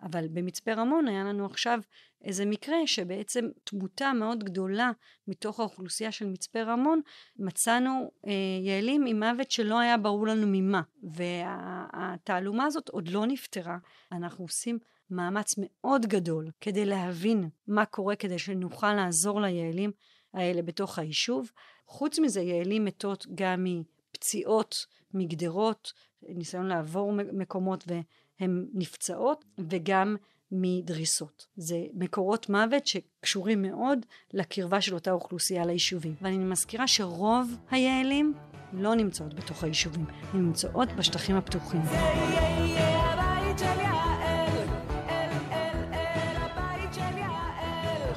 אבל 0.03 0.29
במצפה 0.29 0.73
רמון 0.73 1.09
היה 1.09 1.25
לנו 1.25 1.47
עכשיו 1.47 1.81
איזה 2.25 2.45
מקרה 2.45 2.77
שבעצם 2.87 3.49
תמותה 3.65 4.13
מאוד 4.13 4.45
גדולה 4.45 4.91
מתוך 5.29 5.61
האוכלוסייה 5.61 6.13
של 6.13 6.27
מצפה 6.27 6.63
רמון, 6.63 7.01
מצאנו 7.37 8.11
אה, 8.27 8.33
יעלים 8.63 9.07
עם 9.07 9.23
מוות 9.23 9.51
שלא 9.51 9.79
היה 9.79 9.97
ברור 9.97 10.27
לנו 10.27 10.47
ממה. 10.47 10.83
והתעלומה 11.03 12.65
הזאת 12.65 12.89
עוד 12.89 13.09
לא 13.09 13.27
נפתרה. 13.27 13.79
אנחנו 14.13 14.45
עושים 14.45 14.79
מאמץ 15.13 15.55
מאוד 15.59 16.07
גדול 16.07 16.51
כדי 16.61 16.85
להבין 16.85 17.49
מה 17.67 17.85
קורה, 17.85 18.17
כדי 18.17 18.39
שנוכל 18.39 18.95
לעזור 18.95 19.41
ליעלים 19.41 19.91
האלה 20.35 20.63
בתוך 20.63 20.99
היישוב. 20.99 21.51
חוץ 21.87 22.19
מזה, 22.19 22.41
יעלים 22.41 22.85
מתות 22.85 23.27
גם 23.35 23.67
מפציעות, 24.15 24.87
מגדרות, 25.15 25.93
ניסיון 26.23 26.67
לעבור 26.67 27.13
מקומות 27.13 27.85
והן 27.87 28.67
נפצעות, 28.75 29.45
וגם 29.59 30.17
מדריסות. 30.53 31.47
זה 31.57 31.77
מקורות 31.95 32.49
מוות 32.49 32.87
שקשורים 32.87 33.63
מאוד 33.63 34.07
לקרבה 34.33 34.81
של 34.81 34.95
אותה 34.95 35.13
אוכלוסייה 35.13 35.67
ליישובים. 35.67 36.15
ואני 36.23 36.39
מזכירה 36.39 36.89
שרוב 36.89 37.57
היעלים 37.71 38.35
לא 38.73 38.95
נמצאות 38.95 39.35
בתוך 39.35 39.65
היישובים, 39.65 40.05
הן 40.33 40.41
נמצאות 40.41 40.89
בשטחים 40.99 41.37
הפתוחים. 41.37 41.81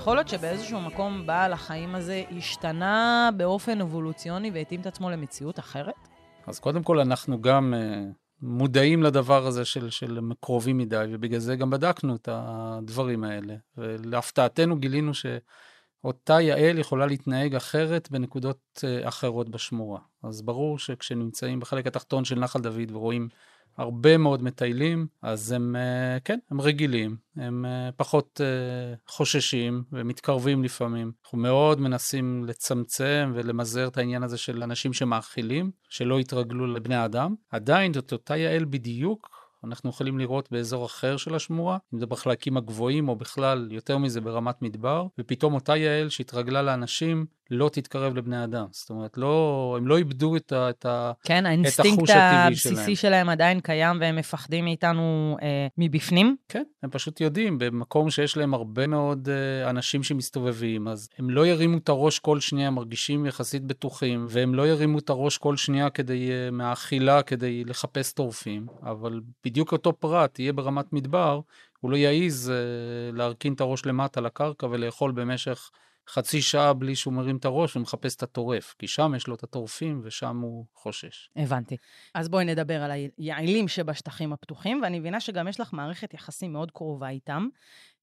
יכול 0.05 0.17
להיות 0.17 0.27
שבאיזשהו 0.27 0.81
מקום 0.81 1.25
בעל 1.25 1.53
החיים 1.53 1.95
הזה 1.95 2.23
השתנה 2.37 3.29
באופן 3.37 3.81
אבולוציוני 3.81 4.51
והתאים 4.53 4.81
את 4.81 4.85
עצמו 4.85 5.09
למציאות 5.09 5.59
אחרת? 5.59 6.07
אז 6.47 6.59
קודם 6.59 6.83
כל, 6.83 6.99
אנחנו 6.99 7.41
גם 7.41 7.73
uh, 7.73 8.13
מודעים 8.41 9.03
לדבר 9.03 9.47
הזה 9.47 9.65
של, 9.65 9.89
של 9.89 10.19
קרובים 10.41 10.77
מדי, 10.77 11.05
ובגלל 11.11 11.39
זה 11.39 11.55
גם 11.55 11.69
בדקנו 11.69 12.15
את 12.15 12.29
הדברים 12.31 13.23
האלה. 13.23 13.55
ולהפתעתנו 13.77 14.79
גילינו 14.79 15.11
שאותה 15.13 16.41
יעל 16.41 16.79
יכולה 16.79 17.05
להתנהג 17.05 17.55
אחרת 17.55 18.11
בנקודות 18.11 18.59
uh, 18.77 19.07
אחרות 19.07 19.49
בשמורה. 19.49 19.99
אז 20.23 20.41
ברור 20.41 20.79
שכשנמצאים 20.79 21.59
בחלק 21.59 21.87
התחתון 21.87 22.25
של 22.25 22.39
נחל 22.39 22.59
דוד 22.59 22.91
ורואים 22.91 23.29
הרבה 23.77 24.17
מאוד 24.17 24.43
מטיילים, 24.43 25.07
אז 25.21 25.51
הם, 25.51 25.75
אה, 25.75 26.17
כן, 26.19 26.39
הם 26.51 26.61
רגילים, 26.61 27.17
הם 27.35 27.65
אה, 27.65 27.89
פחות 27.97 28.41
אה, 28.43 28.95
חוששים 29.07 29.83
ומתקרבים 29.91 30.63
לפעמים. 30.63 31.11
אנחנו 31.23 31.37
מאוד 31.37 31.81
מנסים 31.81 32.45
לצמצם 32.45 33.31
ולמזער 33.35 33.87
את 33.87 33.97
העניין 33.97 34.23
הזה 34.23 34.37
של 34.37 34.63
אנשים 34.63 34.93
שמאכילים, 34.93 35.71
שלא 35.89 36.19
יתרגלו 36.19 36.67
לבני 36.67 37.05
אדם. 37.05 37.35
עדיין 37.49 37.93
זאת 37.93 38.11
אותה 38.11 38.37
יעל 38.37 38.65
בדיוק. 38.65 39.44
אנחנו 39.65 39.89
יכולים 39.89 40.19
לראות 40.19 40.51
באזור 40.51 40.85
אחר 40.85 41.17
של 41.17 41.35
השמורה, 41.35 41.77
אם 41.93 41.99
זה 41.99 42.05
בחלקים 42.05 42.57
הגבוהים 42.57 43.09
או 43.09 43.15
בכלל, 43.15 43.67
יותר 43.71 43.97
מזה 43.97 44.21
ברמת 44.21 44.61
מדבר, 44.61 45.07
ופתאום 45.19 45.53
אותה 45.53 45.77
יעל 45.77 46.09
שהתרגלה 46.09 46.61
לאנשים, 46.61 47.25
לא 47.51 47.69
תתקרב 47.69 48.15
לבני 48.15 48.43
אדם. 48.43 48.65
זאת 48.71 48.89
אומרת, 48.89 49.17
לא, 49.17 49.75
הם 49.77 49.87
לא 49.87 49.97
איבדו 49.97 50.35
את, 50.35 50.51
ה, 50.51 50.69
את, 50.69 50.85
ה, 50.85 51.11
כן, 51.23 51.39
את 51.39 51.45
האינסטינקט 51.45 51.97
החוש 51.97 52.09
הטבעי 52.09 52.47
הבסיסי 52.47 52.75
שלהם. 52.75 52.95
שלהם 52.95 53.29
עדיין 53.29 53.59
קיים 53.59 53.97
והם 53.99 54.15
מפחדים 54.15 54.65
מאיתנו 54.65 55.37
אה, 55.41 55.67
מבפנים? 55.77 56.35
כן, 56.49 56.63
הם 56.83 56.89
פשוט 56.89 57.21
יודעים, 57.21 57.57
במקום 57.57 58.09
שיש 58.09 58.37
להם 58.37 58.53
הרבה 58.53 58.87
מאוד 58.87 59.29
אה, 59.29 59.69
אנשים 59.69 60.03
שמסתובבים, 60.03 60.87
אז 60.87 61.09
הם 61.17 61.29
לא 61.29 61.47
ירימו 61.47 61.77
את 61.77 61.89
הראש 61.89 62.19
כל 62.19 62.39
שנייה, 62.39 62.69
מרגישים 62.69 63.25
יחסית 63.25 63.63
בטוחים, 63.63 64.25
והם 64.29 64.55
לא 64.55 64.67
ירימו 64.67 64.99
את 64.99 65.09
הראש 65.09 65.37
כל 65.37 65.57
שנייה 65.57 65.89
כדי, 65.89 66.31
אה, 66.31 66.51
מהאכילה 66.51 67.23
כדי 67.23 67.63
לחפש 67.63 68.13
טורפים, 68.13 68.67
אבל 68.83 69.21
בדיוק 69.45 69.54
אותו 69.61 69.93
פרט 69.99 70.39
יהיה 70.39 70.53
ברמת 70.53 70.93
מדבר, 70.93 71.39
הוא 71.79 71.91
לא 71.91 71.97
יעז 71.97 72.51
אה, 72.51 73.17
להרכין 73.17 73.53
את 73.53 73.61
הראש 73.61 73.85
למטה 73.85 74.21
לקרקע 74.21 74.65
ולאכול 74.65 75.11
במשך 75.11 75.71
חצי 76.09 76.41
שעה 76.41 76.73
בלי 76.73 76.95
שהוא 76.95 77.13
מרים 77.13 77.37
את 77.37 77.45
הראש 77.45 77.75
ומחפש 77.75 78.15
את 78.15 78.23
הטורף, 78.23 78.75
כי 78.79 78.87
שם 78.87 79.13
יש 79.15 79.27
לו 79.27 79.35
את 79.35 79.43
הטורפים 79.43 80.01
ושם 80.03 80.39
הוא 80.39 80.65
חושש. 80.75 81.29
הבנתי. 81.35 81.77
אז 82.13 82.29
בואי 82.29 82.45
נדבר 82.45 82.83
על 82.83 82.91
היעילים 82.91 83.67
שבשטחים 83.67 84.33
הפתוחים, 84.33 84.79
ואני 84.83 84.99
מבינה 84.99 85.19
שגם 85.19 85.47
יש 85.47 85.59
לך 85.59 85.73
מערכת 85.73 86.13
יחסים 86.13 86.53
מאוד 86.53 86.71
קרובה 86.71 87.09
איתם, 87.09 87.47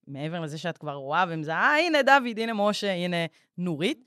מעבר 0.07 0.41
לזה 0.41 0.59
שאת 0.59 0.79
כבר 0.79 0.95
רואה 0.95 1.25
ומזהה, 1.29 1.75
אה, 1.75 1.87
הנה 1.87 2.03
דוד, 2.03 2.39
הנה 2.39 2.53
משה, 2.55 2.93
הנה 2.93 3.17
נורית. 3.59 4.05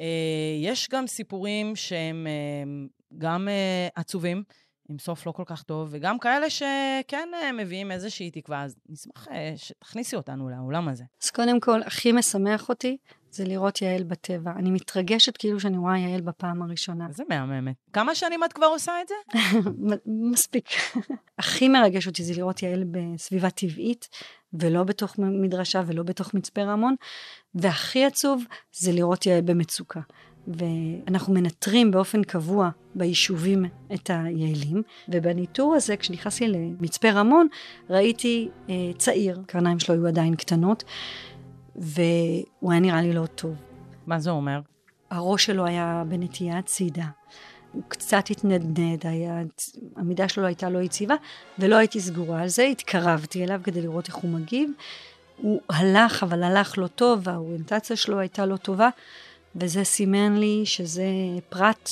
אה, 0.00 0.56
יש 0.62 0.88
גם 0.88 1.06
סיפורים 1.06 1.76
שהם 1.76 2.26
אה, 2.26 2.86
גם 3.18 3.48
אה, 3.48 3.88
עצובים. 3.94 4.42
עם 4.88 4.98
סוף 4.98 5.26
לא 5.26 5.32
כל 5.32 5.42
כך 5.46 5.62
טוב, 5.62 5.88
וגם 5.90 6.18
כאלה 6.18 6.50
שכן 6.50 7.28
אה, 7.34 7.52
מביאים 7.52 7.90
איזושהי 7.90 8.30
תקווה, 8.30 8.62
אז 8.62 8.76
נשמח 8.88 9.28
אה, 9.30 9.52
שתכניסי 9.56 10.16
אותנו 10.16 10.48
לעולם 10.48 10.88
הזה. 10.88 11.04
אז 11.22 11.30
קודם 11.30 11.60
כל, 11.60 11.82
הכי 11.82 12.12
משמח 12.12 12.68
אותי 12.68 12.96
זה 13.30 13.44
לראות 13.44 13.82
יעל 13.82 14.02
בטבע. 14.02 14.52
אני 14.56 14.70
מתרגשת 14.70 15.36
כאילו 15.36 15.60
שאני 15.60 15.76
רואה 15.76 15.98
יעל 15.98 16.20
בפעם 16.20 16.62
הראשונה. 16.62 17.06
איזה 17.08 17.24
מהממת. 17.28 17.74
כמה 17.92 18.14
שנים 18.14 18.44
את 18.44 18.52
כבר 18.52 18.66
עושה 18.66 18.92
את 19.02 19.08
זה? 19.08 19.14
מספיק. 20.32 20.68
הכי 21.38 21.68
מרגש 21.68 22.06
אותי 22.06 22.24
זה 22.24 22.34
לראות 22.34 22.62
יעל 22.62 22.84
בסביבה 22.90 23.50
טבעית, 23.50 24.08
ולא 24.52 24.84
בתוך 24.84 25.18
מדרשה 25.18 25.82
ולא 25.86 26.02
בתוך 26.02 26.34
מצפה 26.34 26.62
רמון, 26.62 26.94
והכי 27.54 28.04
עצוב 28.04 28.44
זה 28.72 28.92
לראות 28.92 29.26
יעל 29.26 29.40
במצוקה. 29.40 30.00
ואנחנו 30.56 31.34
מנטרים 31.34 31.90
באופן 31.90 32.22
קבוע 32.22 32.70
ביישובים 32.94 33.64
את 33.94 34.10
היעלים, 34.12 34.82
ובניטור 35.08 35.74
הזה, 35.74 35.96
כשנכנסתי 35.96 36.48
למצפה 36.48 37.10
רמון, 37.10 37.48
ראיתי 37.90 38.48
אה, 38.68 38.74
צעיר, 38.98 39.42
קרניים 39.46 39.78
שלו 39.78 39.94
היו 39.94 40.06
עדיין 40.06 40.34
קטנות, 40.34 40.84
והוא 41.76 42.72
היה 42.72 42.80
נראה 42.80 43.02
לי 43.02 43.12
לא 43.12 43.26
טוב. 43.26 43.54
מה 44.06 44.20
זה 44.20 44.30
אומר? 44.30 44.60
הראש 45.10 45.44
שלו 45.44 45.66
היה 45.66 46.02
בנטייה 46.08 46.58
הצידה. 46.58 47.06
הוא 47.72 47.82
קצת 47.88 48.30
התנדנד, 48.30 49.06
היה, 49.06 49.42
המידה 49.96 50.28
שלו 50.28 50.46
הייתה 50.46 50.70
לא 50.70 50.78
יציבה, 50.78 51.14
ולא 51.58 51.76
הייתי 51.76 52.00
סגורה 52.00 52.42
על 52.42 52.48
זה, 52.48 52.62
התקרבתי 52.62 53.44
אליו 53.44 53.60
כדי 53.64 53.82
לראות 53.82 54.08
איך 54.08 54.14
הוא 54.14 54.30
מגיב. 54.30 54.70
הוא 55.36 55.60
הלך, 55.68 56.22
אבל 56.22 56.42
הלך 56.42 56.78
לא 56.78 56.86
טוב, 56.86 57.20
והאוריינטציה 57.22 57.96
שלו 57.96 58.18
הייתה 58.18 58.46
לא 58.46 58.56
טובה. 58.56 58.88
וזה 59.56 59.84
סימן 59.84 60.36
לי 60.36 60.62
שזה 60.64 61.06
פרט 61.48 61.88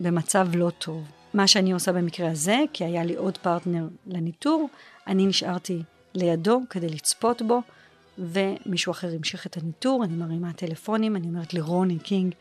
במצב 0.00 0.48
לא 0.54 0.70
טוב. 0.70 1.04
מה 1.34 1.46
שאני 1.46 1.72
עושה 1.72 1.92
במקרה 1.92 2.30
הזה, 2.30 2.56
כי 2.72 2.84
היה 2.84 3.04
לי 3.04 3.14
עוד 3.14 3.38
פרטנר 3.38 3.88
לניטור, 4.06 4.68
אני 5.06 5.26
נשארתי 5.26 5.82
לידו 6.14 6.60
כדי 6.70 6.88
לצפות 6.88 7.42
בו, 7.42 7.62
ומישהו 8.18 8.90
אחר 8.90 9.08
המשיך 9.14 9.46
את 9.46 9.56
הניטור, 9.56 10.04
אני 10.04 10.14
מרימה 10.14 10.52
טלפונים, 10.52 11.16
אני 11.16 11.26
אומרת 11.26 11.54
לרוני 11.54 11.98
קינג. 11.98 12.34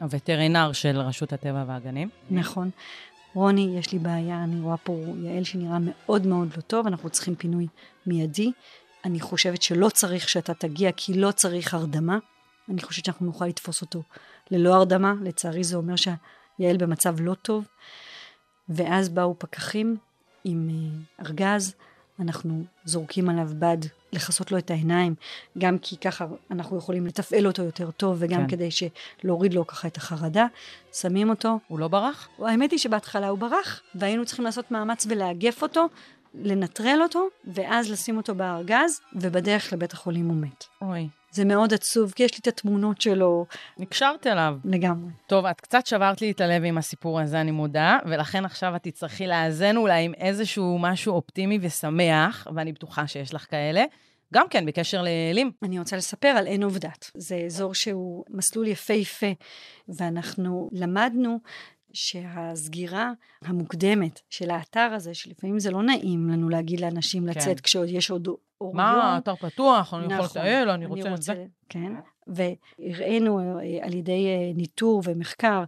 הווטרינר 0.00 0.72
של 0.72 1.00
רשות 1.00 1.32
הטבע 1.32 1.64
והגנים. 1.68 2.08
נכון. 2.30 2.70
רוני, 3.34 3.76
יש 3.78 3.92
לי 3.92 3.98
בעיה, 3.98 4.44
אני 4.44 4.60
רואה 4.60 4.76
פה 4.76 4.96
יעל 5.22 5.44
שנראה 5.44 5.78
מאוד 5.80 6.26
מאוד 6.26 6.48
לא 6.56 6.60
טוב, 6.60 6.86
אנחנו 6.86 7.10
צריכים 7.10 7.34
פינוי 7.34 7.66
מיידי. 8.06 8.52
אני 9.04 9.20
חושבת 9.20 9.62
שלא 9.62 9.88
צריך 9.88 10.28
שאתה 10.28 10.54
תגיע, 10.54 10.90
כי 10.96 11.14
לא 11.14 11.30
צריך 11.30 11.74
הרדמה. 11.74 12.18
אני 12.68 12.82
חושבת 12.82 13.04
שאנחנו 13.04 13.26
נוכל 13.26 13.46
לתפוס 13.46 13.82
אותו 13.82 14.02
ללא 14.50 14.74
הרדמה, 14.74 15.14
לצערי 15.22 15.64
זה 15.64 15.76
אומר 15.76 15.94
שיעל 15.96 16.76
במצב 16.76 17.20
לא 17.20 17.34
טוב. 17.34 17.64
ואז 18.68 19.08
באו 19.08 19.34
פקחים 19.38 19.96
עם 20.44 20.70
ארגז, 21.20 21.74
אנחנו 22.20 22.64
זורקים 22.84 23.28
עליו 23.28 23.48
בד 23.58 23.76
לכסות 24.12 24.52
לו 24.52 24.58
את 24.58 24.70
העיניים, 24.70 25.14
גם 25.58 25.78
כי 25.78 25.96
ככה 25.96 26.26
אנחנו 26.50 26.78
יכולים 26.78 27.06
לתפעל 27.06 27.46
אותו 27.46 27.62
יותר 27.62 27.90
טוב, 27.90 28.16
וגם 28.18 28.40
כן. 28.40 28.48
כדי 28.48 28.68
להוריד 29.24 29.54
לו 29.54 29.66
ככה 29.66 29.88
את 29.88 29.96
החרדה. 29.96 30.46
שמים 30.92 31.30
אותו. 31.30 31.58
הוא 31.68 31.78
לא 31.78 31.88
ברח? 31.88 32.28
האמת 32.38 32.70
היא 32.70 32.78
שבהתחלה 32.78 33.28
הוא 33.28 33.38
ברח, 33.38 33.80
והיינו 33.94 34.26
צריכים 34.26 34.44
לעשות 34.44 34.70
מאמץ 34.70 35.06
ולאגף 35.08 35.62
אותו, 35.62 35.88
לנטרל 36.34 36.98
אותו, 37.02 37.26
ואז 37.44 37.90
לשים 37.90 38.16
אותו 38.16 38.34
בארגז, 38.34 39.00
ובדרך 39.12 39.72
לבית 39.72 39.92
החולים 39.92 40.28
הוא 40.28 40.36
מת. 40.36 40.64
אוי. 40.82 41.08
זה 41.34 41.44
מאוד 41.44 41.74
עצוב, 41.74 42.12
כי 42.12 42.22
יש 42.22 42.32
לי 42.32 42.38
את 42.40 42.46
התמונות 42.46 43.00
שלו. 43.00 43.46
נקשרת 43.78 44.26
אליו. 44.26 44.56
לגמרי. 44.64 45.10
טוב, 45.26 45.46
את 45.46 45.60
קצת 45.60 45.86
שברת 45.86 46.20
לי 46.20 46.30
את 46.30 46.40
הלב 46.40 46.64
עם 46.64 46.78
הסיפור 46.78 47.20
הזה, 47.20 47.40
אני 47.40 47.50
מודה, 47.50 47.98
ולכן 48.06 48.44
עכשיו 48.44 48.76
את 48.76 48.82
תצטרכי 48.82 49.26
לאזן 49.26 49.76
אולי 49.76 50.04
עם 50.04 50.14
איזשהו 50.14 50.78
משהו 50.80 51.14
אופטימי 51.14 51.58
ושמח, 51.60 52.46
ואני 52.54 52.72
בטוחה 52.72 53.06
שיש 53.06 53.34
לך 53.34 53.46
כאלה. 53.50 53.84
גם 54.34 54.48
כן, 54.48 54.66
בקשר 54.66 55.02
לאלים. 55.02 55.50
אני 55.62 55.78
רוצה 55.78 55.96
לספר 55.96 56.28
על 56.28 56.46
עין 56.46 56.62
עובדת. 56.62 57.10
זה 57.14 57.36
אזור 57.36 57.74
שהוא 57.74 58.24
מסלול 58.30 58.66
יפהפה, 58.66 59.32
ואנחנו 59.88 60.70
למדנו 60.72 61.38
שהסגירה 61.92 63.12
המוקדמת 63.44 64.20
של 64.30 64.50
האתר 64.50 64.90
הזה, 64.94 65.14
שלפעמים 65.14 65.58
זה 65.58 65.70
לא 65.70 65.82
נעים 65.82 66.28
לנו 66.28 66.48
להגיד 66.48 66.80
לאנשים 66.80 67.22
כן. 67.22 67.28
לצאת 67.30 67.60
כשעוד 67.60 67.88
יש 67.88 68.10
עוד 68.10 68.28
אור 68.64 68.74
מה. 68.74 69.14
האתר 69.14 69.34
פתוח, 69.36 69.94
אני 69.94 70.04
יכול 70.04 70.16
נכון. 70.24 70.40
לטייל, 70.42 70.70
אני 70.70 70.86
רוצה 70.86 71.14
את 71.14 71.22
זה. 71.22 71.46
כן, 71.68 71.92
והראינו 72.26 73.38
אה, 73.38 73.86
על 73.86 73.94
ידי 73.94 74.26
אה, 74.26 74.52
ניטור 74.54 75.02
ומחקר 75.04 75.64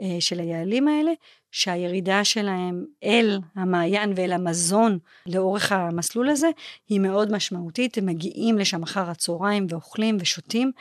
אה, 0.00 0.16
של 0.20 0.40
היעלים 0.40 0.88
האלה, 0.88 1.12
שהירידה 1.50 2.24
שלהם 2.24 2.84
אל 3.04 3.38
המעיין 3.54 4.12
ואל 4.16 4.32
המזון 4.32 4.98
לאורך 5.26 5.72
המסלול 5.72 6.28
הזה 6.28 6.48
היא 6.88 7.00
מאוד 7.00 7.32
משמעותית, 7.32 7.98
הם 7.98 8.06
מגיעים 8.06 8.58
לשם 8.58 8.82
אחר 8.82 9.10
הצהריים 9.10 9.66
ואוכלים 9.68 10.16
ושותים, 10.20 10.72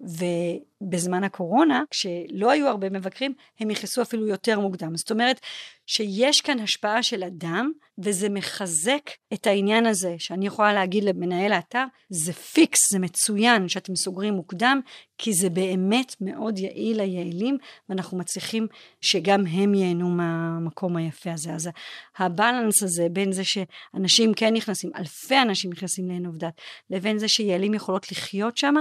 ובזמן 0.00 1.24
הקורונה, 1.24 1.82
כשלא 1.90 2.50
היו 2.50 2.68
הרבה 2.68 2.90
מבקרים, 2.90 3.34
הם 3.60 3.68
נכנסו 3.68 4.02
אפילו 4.02 4.26
יותר 4.26 4.60
מוקדם. 4.60 4.96
זאת 4.96 5.10
אומרת 5.10 5.40
שיש 5.86 6.40
כאן 6.40 6.60
השפעה 6.60 7.02
של 7.02 7.24
אדם, 7.24 7.72
וזה 7.98 8.28
מחזק 8.28 9.10
את 9.32 9.46
העניין 9.46 9.86
הזה, 9.86 10.14
שאני 10.18 10.46
יכולה 10.46 10.72
להגיד 10.72 11.04
למנהל 11.04 11.52
האתר, 11.52 11.84
זה 12.10 12.32
פיקס, 12.32 12.78
זה 12.92 12.98
מצוין 12.98 13.68
שאתם 13.68 13.96
סוגרים 13.96 14.34
מוקדם, 14.34 14.80
כי 15.18 15.32
זה 15.32 15.50
באמת 15.50 16.14
מאוד 16.20 16.58
יעיל 16.58 16.96
ליעילים, 17.02 17.58
ואנחנו 17.88 18.18
מצליחים 18.18 18.66
שגם 19.00 19.46
הם 19.46 19.74
ייהנו 19.74 20.08
מהמקום 20.08 20.96
היפה 20.96 21.32
הזה. 21.32 21.54
אז 21.54 21.70
הבלנס 22.18 22.82
הזה 22.82 23.06
בין 23.12 23.32
זה 23.32 23.42
שאנשים 23.44 24.34
כן 24.34 24.54
נכנסים, 24.54 24.90
אלפי 24.96 25.42
אנשים 25.42 25.70
נכנסים 25.72 26.08
לעין 26.08 26.26
עובדת, 26.26 26.60
לבין 26.90 27.18
זה 27.18 27.28
שיעילים 27.28 27.74
יכולות 27.74 28.12
לחיות 28.12 28.56
שם, 28.56 28.74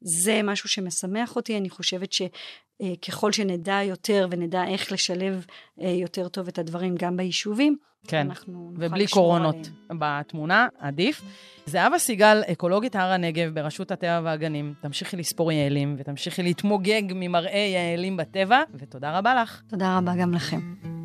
זה 0.00 0.40
משהו 0.44 0.68
שמשמח 0.68 1.36
אותי, 1.36 1.56
אני 1.56 1.70
חושבת 1.70 2.12
שככל 2.12 3.32
שנדע 3.32 3.80
יותר 3.82 4.28
ונדע 4.30 4.64
איך 4.68 4.92
לשלב 4.92 5.46
אה, 5.80 5.88
יותר 5.88 6.28
טוב 6.28 6.48
את 6.48 6.58
הדברים 6.58 6.94
גם 6.98 7.16
ביישובים, 7.16 7.76
כן, 8.06 8.26
אנחנו 8.26 8.70
נוכל 8.72 8.86
ובלי 8.86 9.04
לשמור 9.04 9.24
קורונות 9.24 9.56
עליהם. 9.88 10.20
בתמונה, 10.20 10.68
עדיף. 10.78 11.22
זהבה 11.66 11.98
סיגל, 11.98 12.42
אקולוגית 12.52 12.96
הר 12.96 13.12
הנגב 13.12 13.54
ברשות 13.54 13.90
הטבע 13.90 14.20
והגנים, 14.24 14.74
תמשיכי 14.80 15.16
לספור 15.16 15.52
יעלים 15.52 15.96
ותמשיכי 15.98 16.42
להתמוגג 16.42 17.02
ממראה 17.14 17.70
יעלים 17.74 18.16
בטבע, 18.16 18.62
ותודה 18.74 19.18
רבה 19.18 19.42
לך. 19.42 19.62
תודה 19.68 19.98
רבה 19.98 20.12
גם 20.16 20.34
לכם. 20.34 20.97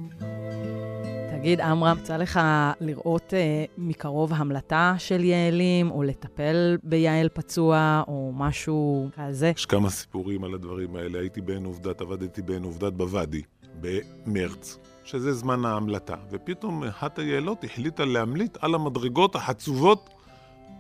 תגיד, 1.44 1.62
עמרם, 1.62 1.98
יצא 2.00 2.18
לך 2.18 2.40
לראות 2.82 3.34
אה, 3.34 3.66
מקרוב 3.78 4.34
המלטה 4.34 4.96
של 4.98 5.24
יעלים, 5.24 5.92
או 5.92 6.04
לטפל 6.04 6.78
ביעל 6.84 7.30
פצוע, 7.34 8.04
או 8.08 8.32
משהו 8.36 9.10
כזה? 9.16 9.52
יש 9.56 9.66
כמה 9.66 9.90
סיפורים 9.90 10.44
על 10.44 10.54
הדברים 10.54 10.96
האלה. 10.96 11.20
הייתי 11.20 11.42
בעין 11.42 11.66
עובדת, 11.66 12.02
עבדתי 12.02 12.42
בעין 12.42 12.64
עובדת 12.64 12.94
בוואדי, 12.94 13.42
במרץ, 13.82 14.80
שזה 15.04 15.34
זמן 15.34 15.66
ההמלטה, 15.66 16.16
ופתאום 16.32 16.84
אחת 16.84 17.20
היעלות 17.20 17.64
החליטה 17.64 18.06
להמליט 18.06 18.58
על 18.62 18.76
המדרגות 18.76 19.36
החצובות 19.36 20.10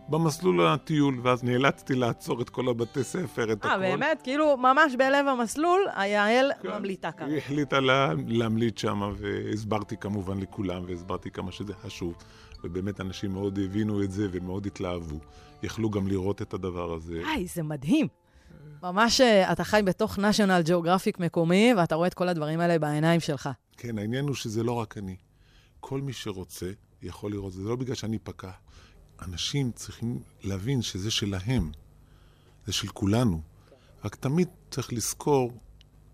במסלול 0.09 0.67
הטיול, 0.67 1.19
ואז 1.23 1.43
נאלצתי 1.43 1.95
לעצור 1.95 2.41
את 2.41 2.49
כל 2.49 2.69
הבתי 2.69 3.03
ספר, 3.03 3.51
את 3.51 3.65
אה, 3.65 3.73
הכל. 3.73 3.81
באמת? 3.81 4.21
כאילו, 4.23 4.57
ממש 4.57 4.95
בלב 4.95 5.27
המסלול, 5.27 5.81
היעל 5.95 6.51
ממליטה 6.63 7.11
כאן. 7.11 7.29
היא 7.29 7.37
החליטה 7.37 7.79
לה, 7.79 8.13
להמליט 8.27 8.77
שם, 8.77 9.13
והסברתי 9.17 9.97
כמובן 9.97 10.39
לכולם, 10.39 10.83
והסברתי 10.87 11.31
כמה 11.31 11.51
שזה 11.51 11.73
חשוב. 11.73 12.15
ובאמת 12.63 13.01
אנשים 13.01 13.31
מאוד 13.31 13.59
הבינו 13.59 14.03
את 14.03 14.11
זה 14.11 14.27
ומאוד 14.31 14.65
התלהבו. 14.65 15.19
יכלו 15.63 15.89
גם 15.89 16.07
לראות 16.07 16.41
את 16.41 16.53
הדבר 16.53 16.93
הזה. 16.93 17.21
היי, 17.33 17.47
זה 17.47 17.63
מדהים. 17.63 18.07
ממש 18.83 19.21
אה, 19.21 19.51
אתה 19.51 19.63
חי 19.63 19.81
בתוך 19.85 20.17
national 20.17 20.67
geographic 20.67 21.15
מקומי, 21.19 21.73
ואתה 21.77 21.95
רואה 21.95 22.07
את 22.07 22.13
כל 22.13 22.29
הדברים 22.29 22.59
האלה 22.59 22.79
בעיניים 22.79 23.19
שלך. 23.19 23.49
כן, 23.77 23.97
העניין 23.97 24.25
הוא 24.25 24.35
שזה 24.35 24.63
לא 24.63 24.71
רק 24.71 24.97
אני. 24.97 25.15
כל 25.79 26.01
מי 26.01 26.13
שרוצה 26.13 26.71
יכול 27.01 27.31
לראות. 27.31 27.53
זה 27.53 27.69
לא 27.69 27.75
בגלל 27.75 27.95
שאני 27.95 28.19
פקח. 28.19 28.62
אנשים 29.24 29.71
צריכים 29.71 30.19
להבין 30.43 30.82
שזה 30.82 31.11
שלהם. 31.11 31.71
זה 32.65 32.74
של 32.74 32.88
כולנו. 32.88 33.41
רק 34.05 34.15
תמיד 34.15 34.47
צריך 34.71 34.93
לזכור 34.93 35.51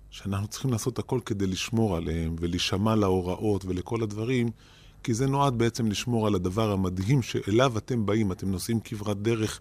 שאנחנו 0.10 0.48
צריכים 0.48 0.72
לעשות 0.72 1.00
הכל 1.00 1.20
כדי 1.26 1.48
לשמור 1.48 1.98
עליהם 1.98 2.36
ולהישמע 2.40 2.96
להוראות 2.96 3.66
ולכל 3.66 4.04
הדברים, 4.04 4.52
כי 5.04 5.14
זה 5.14 5.28
נועד 5.28 5.58
בעצם 5.58 5.88
לשמור 5.88 6.28
על 6.28 6.36
הדבר 6.36 6.72
המדהים 6.72 7.22
שאליו 7.22 7.78
אתם 7.78 8.06
באים. 8.06 8.32
אתם 8.32 8.52
נוסעים 8.52 8.80
כברת 8.80 9.22
דרך 9.22 9.60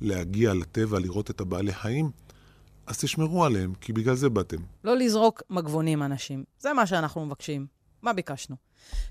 להגיע 0.00 0.54
לטבע, 0.54 0.98
לראות 0.98 1.30
את 1.30 1.40
הבעלי 1.40 1.72
חיים, 1.72 2.10
אז 2.86 2.98
תשמרו 2.98 3.44
עליהם, 3.44 3.74
כי 3.74 3.92
בגלל 3.92 4.14
זה 4.14 4.28
באתם. 4.28 4.56
לא 4.84 4.96
לזרוק 4.96 5.42
מגבונים, 5.50 6.02
אנשים. 6.02 6.44
זה 6.58 6.72
מה 6.72 6.86
שאנחנו 6.86 7.26
מבקשים. 7.26 7.66
מה 8.02 8.12
ביקשנו? 8.12 8.56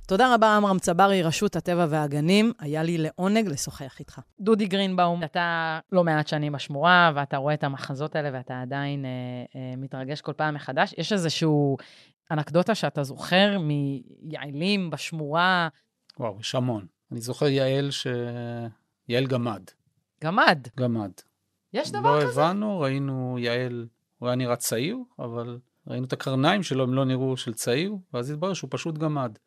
תודה 0.07 0.33
רבה, 0.33 0.55
עמרם 0.55 0.79
צברי, 0.79 1.23
רשות 1.23 1.55
הטבע 1.55 1.85
והגנים. 1.89 2.53
היה 2.59 2.83
לי 2.83 2.97
לעונג 2.97 3.47
לשוחח 3.47 3.99
איתך. 3.99 4.19
דודי 4.39 4.65
גרינבאום, 4.65 5.23
אתה 5.23 5.79
לא 5.91 6.03
מעט 6.03 6.27
שנים 6.27 6.51
בשמורה, 6.51 7.11
ואתה 7.15 7.37
רואה 7.37 7.53
את 7.53 7.63
המחזות 7.63 8.15
האלה, 8.15 8.29
ואתה 8.33 8.61
עדיין 8.61 9.05
אה, 9.05 9.09
אה, 9.55 9.75
מתרגש 9.77 10.21
כל 10.21 10.33
פעם 10.33 10.53
מחדש. 10.53 10.95
יש 10.97 11.13
איזשהו 11.13 11.77
אנקדוטה 12.31 12.75
שאתה 12.75 13.03
זוכר 13.03 13.57
מיעלים 13.59 14.89
בשמורה? 14.89 15.67
וואו, 16.19 16.37
יש 16.39 16.55
המון. 16.55 16.85
אני 17.11 17.21
זוכר 17.21 17.47
יעל 17.47 17.91
ש... 17.91 18.07
יעל 19.09 19.25
גמד. 19.25 19.61
גמד? 20.23 20.67
גמד. 20.77 21.11
יש 21.73 21.91
דבר 21.91 22.15
לא 22.15 22.21
כזה? 22.21 22.41
הבנו, 22.41 22.79
ראינו 22.79 23.35
יעל, 23.39 23.87
הוא 24.17 24.29
היה 24.29 24.35
נראה 24.35 24.55
צעיר, 24.55 24.97
אבל 25.19 25.59
ראינו 25.87 26.05
את 26.05 26.13
הקרניים 26.13 26.63
שלו, 26.63 26.83
הם 26.83 26.93
לא 26.93 27.05
נראו 27.05 27.37
של 27.37 27.53
צעיר, 27.53 27.95
ואז 28.13 28.29
התברר 28.29 28.53
שהוא 28.53 28.67
פשוט 28.71 28.97
גמד. 28.97 29.37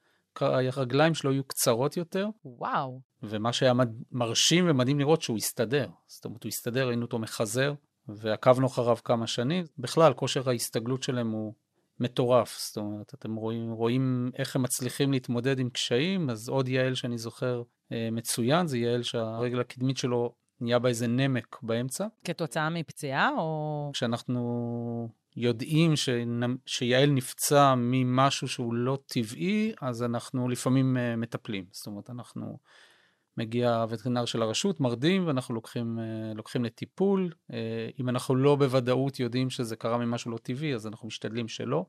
הרגליים 0.43 1.15
שלו 1.15 1.31
היו 1.31 1.45
קצרות 1.45 1.97
יותר. 1.97 2.29
וואו. 2.45 3.01
ומה 3.23 3.53
שהיה. 3.53 3.73
מרשים 4.13 4.65
ומדהים 4.69 4.99
לראות 4.99 5.23
שהוא 5.23 5.37
הסתדר. 5.37 5.89
זאת 6.07 6.25
אומרת, 6.25 6.43
הוא 6.43 6.49
הסתדר, 6.49 6.89
ראינו 6.89 7.03
אותו 7.03 7.19
מחזר, 7.19 7.75
ועקבנו 8.09 8.67
אחריו 8.67 8.97
כמה 9.05 9.27
שנים. 9.27 9.65
בכלל, 9.79 10.13
כושר 10.13 10.49
ההסתגלות 10.49 11.03
שלהם 11.03 11.31
הוא 11.31 11.55
מטורף. 12.01 12.59
זאת 12.59 12.77
אומרת, 12.77 13.15
אתם 13.15 13.35
רואים, 13.35 13.71
רואים 13.71 14.31
איך 14.39 14.57
הם 14.57 14.63
מצליחים 14.63 15.13
להתמודד 15.13 15.59
עם 15.59 15.71
קשיים, 15.71 16.31
אז 16.31 16.49
עוד 16.49 16.69
יעל 16.69 16.95
שאני 16.95 17.19
זוכר 17.19 17.63
אה, 17.93 18.09
מצוין, 18.13 18.67
זה 18.67 18.79
יעל 18.79 19.03
שהרגל 19.03 19.61
הקדמית 19.61 19.97
שלו 19.97 20.33
נהיה 20.61 20.79
בה 20.79 20.89
איזה 20.89 21.07
נמק 21.07 21.57
באמצע. 21.63 22.07
כתוצאה 22.25 22.71
מפציעה, 22.71 23.31
או... 23.39 23.91
כשאנחנו 23.93 25.09
יודעים 25.37 25.97
שנ... 25.97 26.41
שיעל 26.67 27.11
נפצע 27.11 27.75
ממשהו 27.77 28.49
שהוא 28.49 28.75
לא 28.75 28.99
טבעי, 29.07 29.73
אז 29.81 30.03
אנחנו 30.03 30.49
לפעמים 30.49 30.97
uh, 30.97 31.17
מטפלים. 31.17 31.65
זאת 31.71 31.87
אומרת, 31.87 32.11
אנחנו... 32.11 32.59
מגיע 33.37 33.75
הווטרינר 33.75 34.25
של 34.25 34.43
הרשות, 34.43 34.81
מרדים, 34.81 35.27
ואנחנו 35.27 35.55
לוקחים, 35.55 35.99
uh, 35.99 36.37
לוקחים 36.37 36.65
לטיפול. 36.65 37.33
Uh, 37.51 37.55
אם 38.01 38.09
אנחנו 38.09 38.37
לא 38.37 38.57
בוודאות 38.57 39.21
יודעים 39.21 39.51
שזה 39.51 39.77
קרה 39.77 39.99
ממשהו 39.99 40.31
לא 40.31 40.39
טבעי, 40.39 40.75
אז 40.75 40.87
אנחנו 40.87 41.09
משתדלים 41.09 41.49
שלא. 41.49 41.87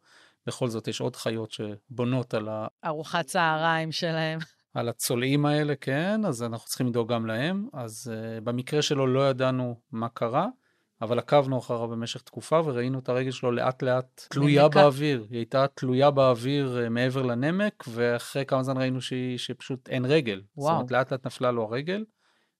בכל 0.48 0.68
זאת, 0.68 0.88
יש 0.88 1.02
עוד 1.02 1.16
חיות 1.16 1.52
שבונות 1.52 2.34
על 2.34 2.50
ה... 2.50 2.68
ארוחת 2.86 3.26
צהריים 3.26 3.91
שלהם. 3.91 4.39
על 4.74 4.89
הצולעים 4.89 5.45
האלה, 5.45 5.76
כן, 5.76 6.22
אז 6.26 6.43
אנחנו 6.43 6.68
צריכים 6.68 6.88
לדאוג 6.88 7.14
גם 7.14 7.26
להם. 7.26 7.68
אז 7.74 8.12
uh, 8.14 8.41
במקרה 8.41 8.82
שלו 8.82 9.08
לא 9.08 9.30
ידענו 9.30 9.80
מה 9.91 10.10
קרה, 10.10 10.48
אבל 11.02 11.20
עקבנו 11.20 11.60
אחריו 11.60 11.88
במשך 11.88 12.22
תקופה 12.22 12.62
וראינו 12.66 13.00
את 13.00 13.10
הרגל 13.10 13.32
שלו 13.32 13.52
לאט 13.52 13.84
לאט 13.84 14.26
תלויה 14.30 14.64
נמקה. 14.64 14.80
באוויר. 14.80 15.26
היא 15.30 15.38
הייתה 15.38 15.66
תלויה 15.74 16.12
באוויר 16.12 16.80
uh, 16.86 16.89
מעבר 16.89 17.22
לנמק, 17.22 17.84
ואחרי 17.88 18.45
כמה 18.45 18.64
זמן 18.64 18.78
ראינו 18.78 19.02
שהיא, 19.02 19.38
שפשוט 19.38 19.89
אין 19.89 20.06
רגל. 20.06 20.41
וואו. 20.58 20.68
זאת 20.68 20.76
אומרת, 20.76 20.91
לאט 20.91 21.12
לאט 21.12 21.26
נפלה 21.26 21.52
לו 21.52 21.64
הרגל, 21.64 22.06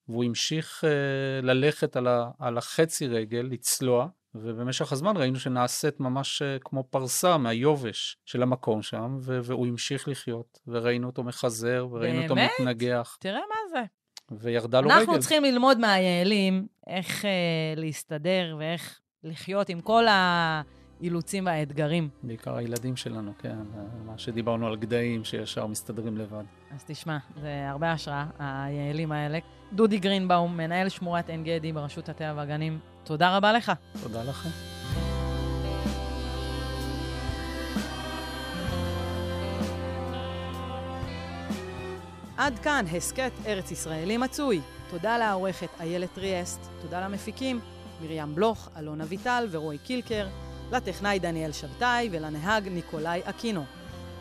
והוא 0.08 0.24
המשיך 0.24 0.84
uh, 0.84 1.46
ללכת 1.46 1.96
על, 1.96 2.08
ה, 2.08 2.30
על 2.40 2.58
החצי 2.58 3.08
רגל, 3.08 3.48
לצלוע. 3.52 4.08
ובמשך 4.36 4.92
הזמן 4.92 5.18
ראינו 5.18 5.40
שנעשית 5.40 6.00
ממש 6.00 6.42
uh, 6.42 6.62
כמו 6.64 6.84
פרסה 6.84 7.38
מהיובש 7.38 8.18
של 8.26 8.44
המקום 8.44 8.82
שם, 8.82 9.18
ו- 9.22 9.40
והוא 9.44 9.68
המשיך 9.68 10.08
לחיות, 10.08 10.60
וראינו 10.68 11.08
אותו 11.08 11.24
מחזר, 11.24 11.88
וראינו 11.92 12.24
אותו 12.24 12.36
באמת? 12.36 12.52
מתנגח. 12.60 13.18
תראה 13.20 13.40
מה 13.40 13.56
זה. 13.70 13.86
וירדה 14.32 14.82
לו 14.82 14.90
רגל. 14.90 15.00
אנחנו 15.00 15.20
צריכים 15.20 15.44
ללמוד 15.44 15.80
מהיעלים 15.80 16.68
איך 16.88 17.26
אה, 17.26 17.30
להסתדר 17.76 18.56
ואיך 18.60 19.00
לחיות 19.24 19.70
עם 19.70 19.82
כל 19.82 20.06
האילוצים 20.10 21.46
והאתגרים. 21.46 22.10
בעיקר 22.24 22.56
הילדים 22.56 22.96
שלנו, 22.96 23.32
כן, 23.40 23.58
מה 24.06 24.18
שדיברנו 24.18 24.68
על 24.68 24.76
גדיים 24.76 25.24
שישר 25.24 25.68
מסתדרים 25.68 26.18
לבד. 26.18 26.44
אז 26.72 26.84
תשמע, 26.88 27.18
זה 27.42 27.70
הרבה 27.70 27.92
השראה, 27.92 28.26
היעלים 28.40 29.12
האלה. 29.12 29.40
דודי 29.74 30.00
גרינבאום, 30.00 30.58
מנהל 30.58 30.90
שמורת 30.90 31.30
עין 31.30 31.44
גדי 31.44 31.74
ברשות 31.74 32.10
הטבע 32.10 32.34
והגנים, 32.36 32.80
תודה 33.04 33.38
רבה 33.38 33.54
לך. 33.54 33.72
תודה 34.04 34.24
לכם. 34.24 34.77
עד 42.38 42.60
כאן 42.60 42.86
הסכת 42.98 43.32
ארץ 43.46 43.72
ישראלי 43.72 44.18
מצוי. 44.18 44.62
תודה 44.90 45.18
לעורכת 45.18 45.68
איילת 45.80 46.10
טריאסט, 46.14 46.60
תודה 46.82 47.02
למפיקים 47.02 47.60
מרים 48.02 48.36
בלוך, 48.36 48.70
אלון 48.78 49.02
אביטל 49.02 49.48
ורועי 49.52 49.78
קילקר, 49.78 50.28
לטכנאי 50.72 51.20
דניאל 51.20 51.52
שבתאי 51.52 52.10
ולנהג 52.12 52.68
ניקולאי 52.68 53.22
אקינו. 53.26 53.64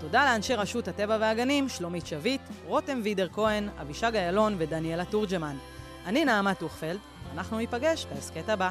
תודה 0.00 0.24
לאנשי 0.24 0.54
רשות 0.54 0.88
הטבע 0.88 1.16
והגנים, 1.20 1.68
שלומית 1.68 2.06
שביט, 2.06 2.40
רותם 2.66 3.00
וידר 3.04 3.28
כהן, 3.32 3.68
אבישג 3.80 4.16
איילון 4.16 4.54
ודניאלה 4.58 5.04
תורג'מן. 5.04 5.56
אני 6.06 6.24
נעמה 6.24 6.54
טוכפלד, 6.54 6.98
אנחנו 7.32 7.58
ניפגש 7.58 8.06
בהסכת 8.14 8.48
הבא. 8.48 8.70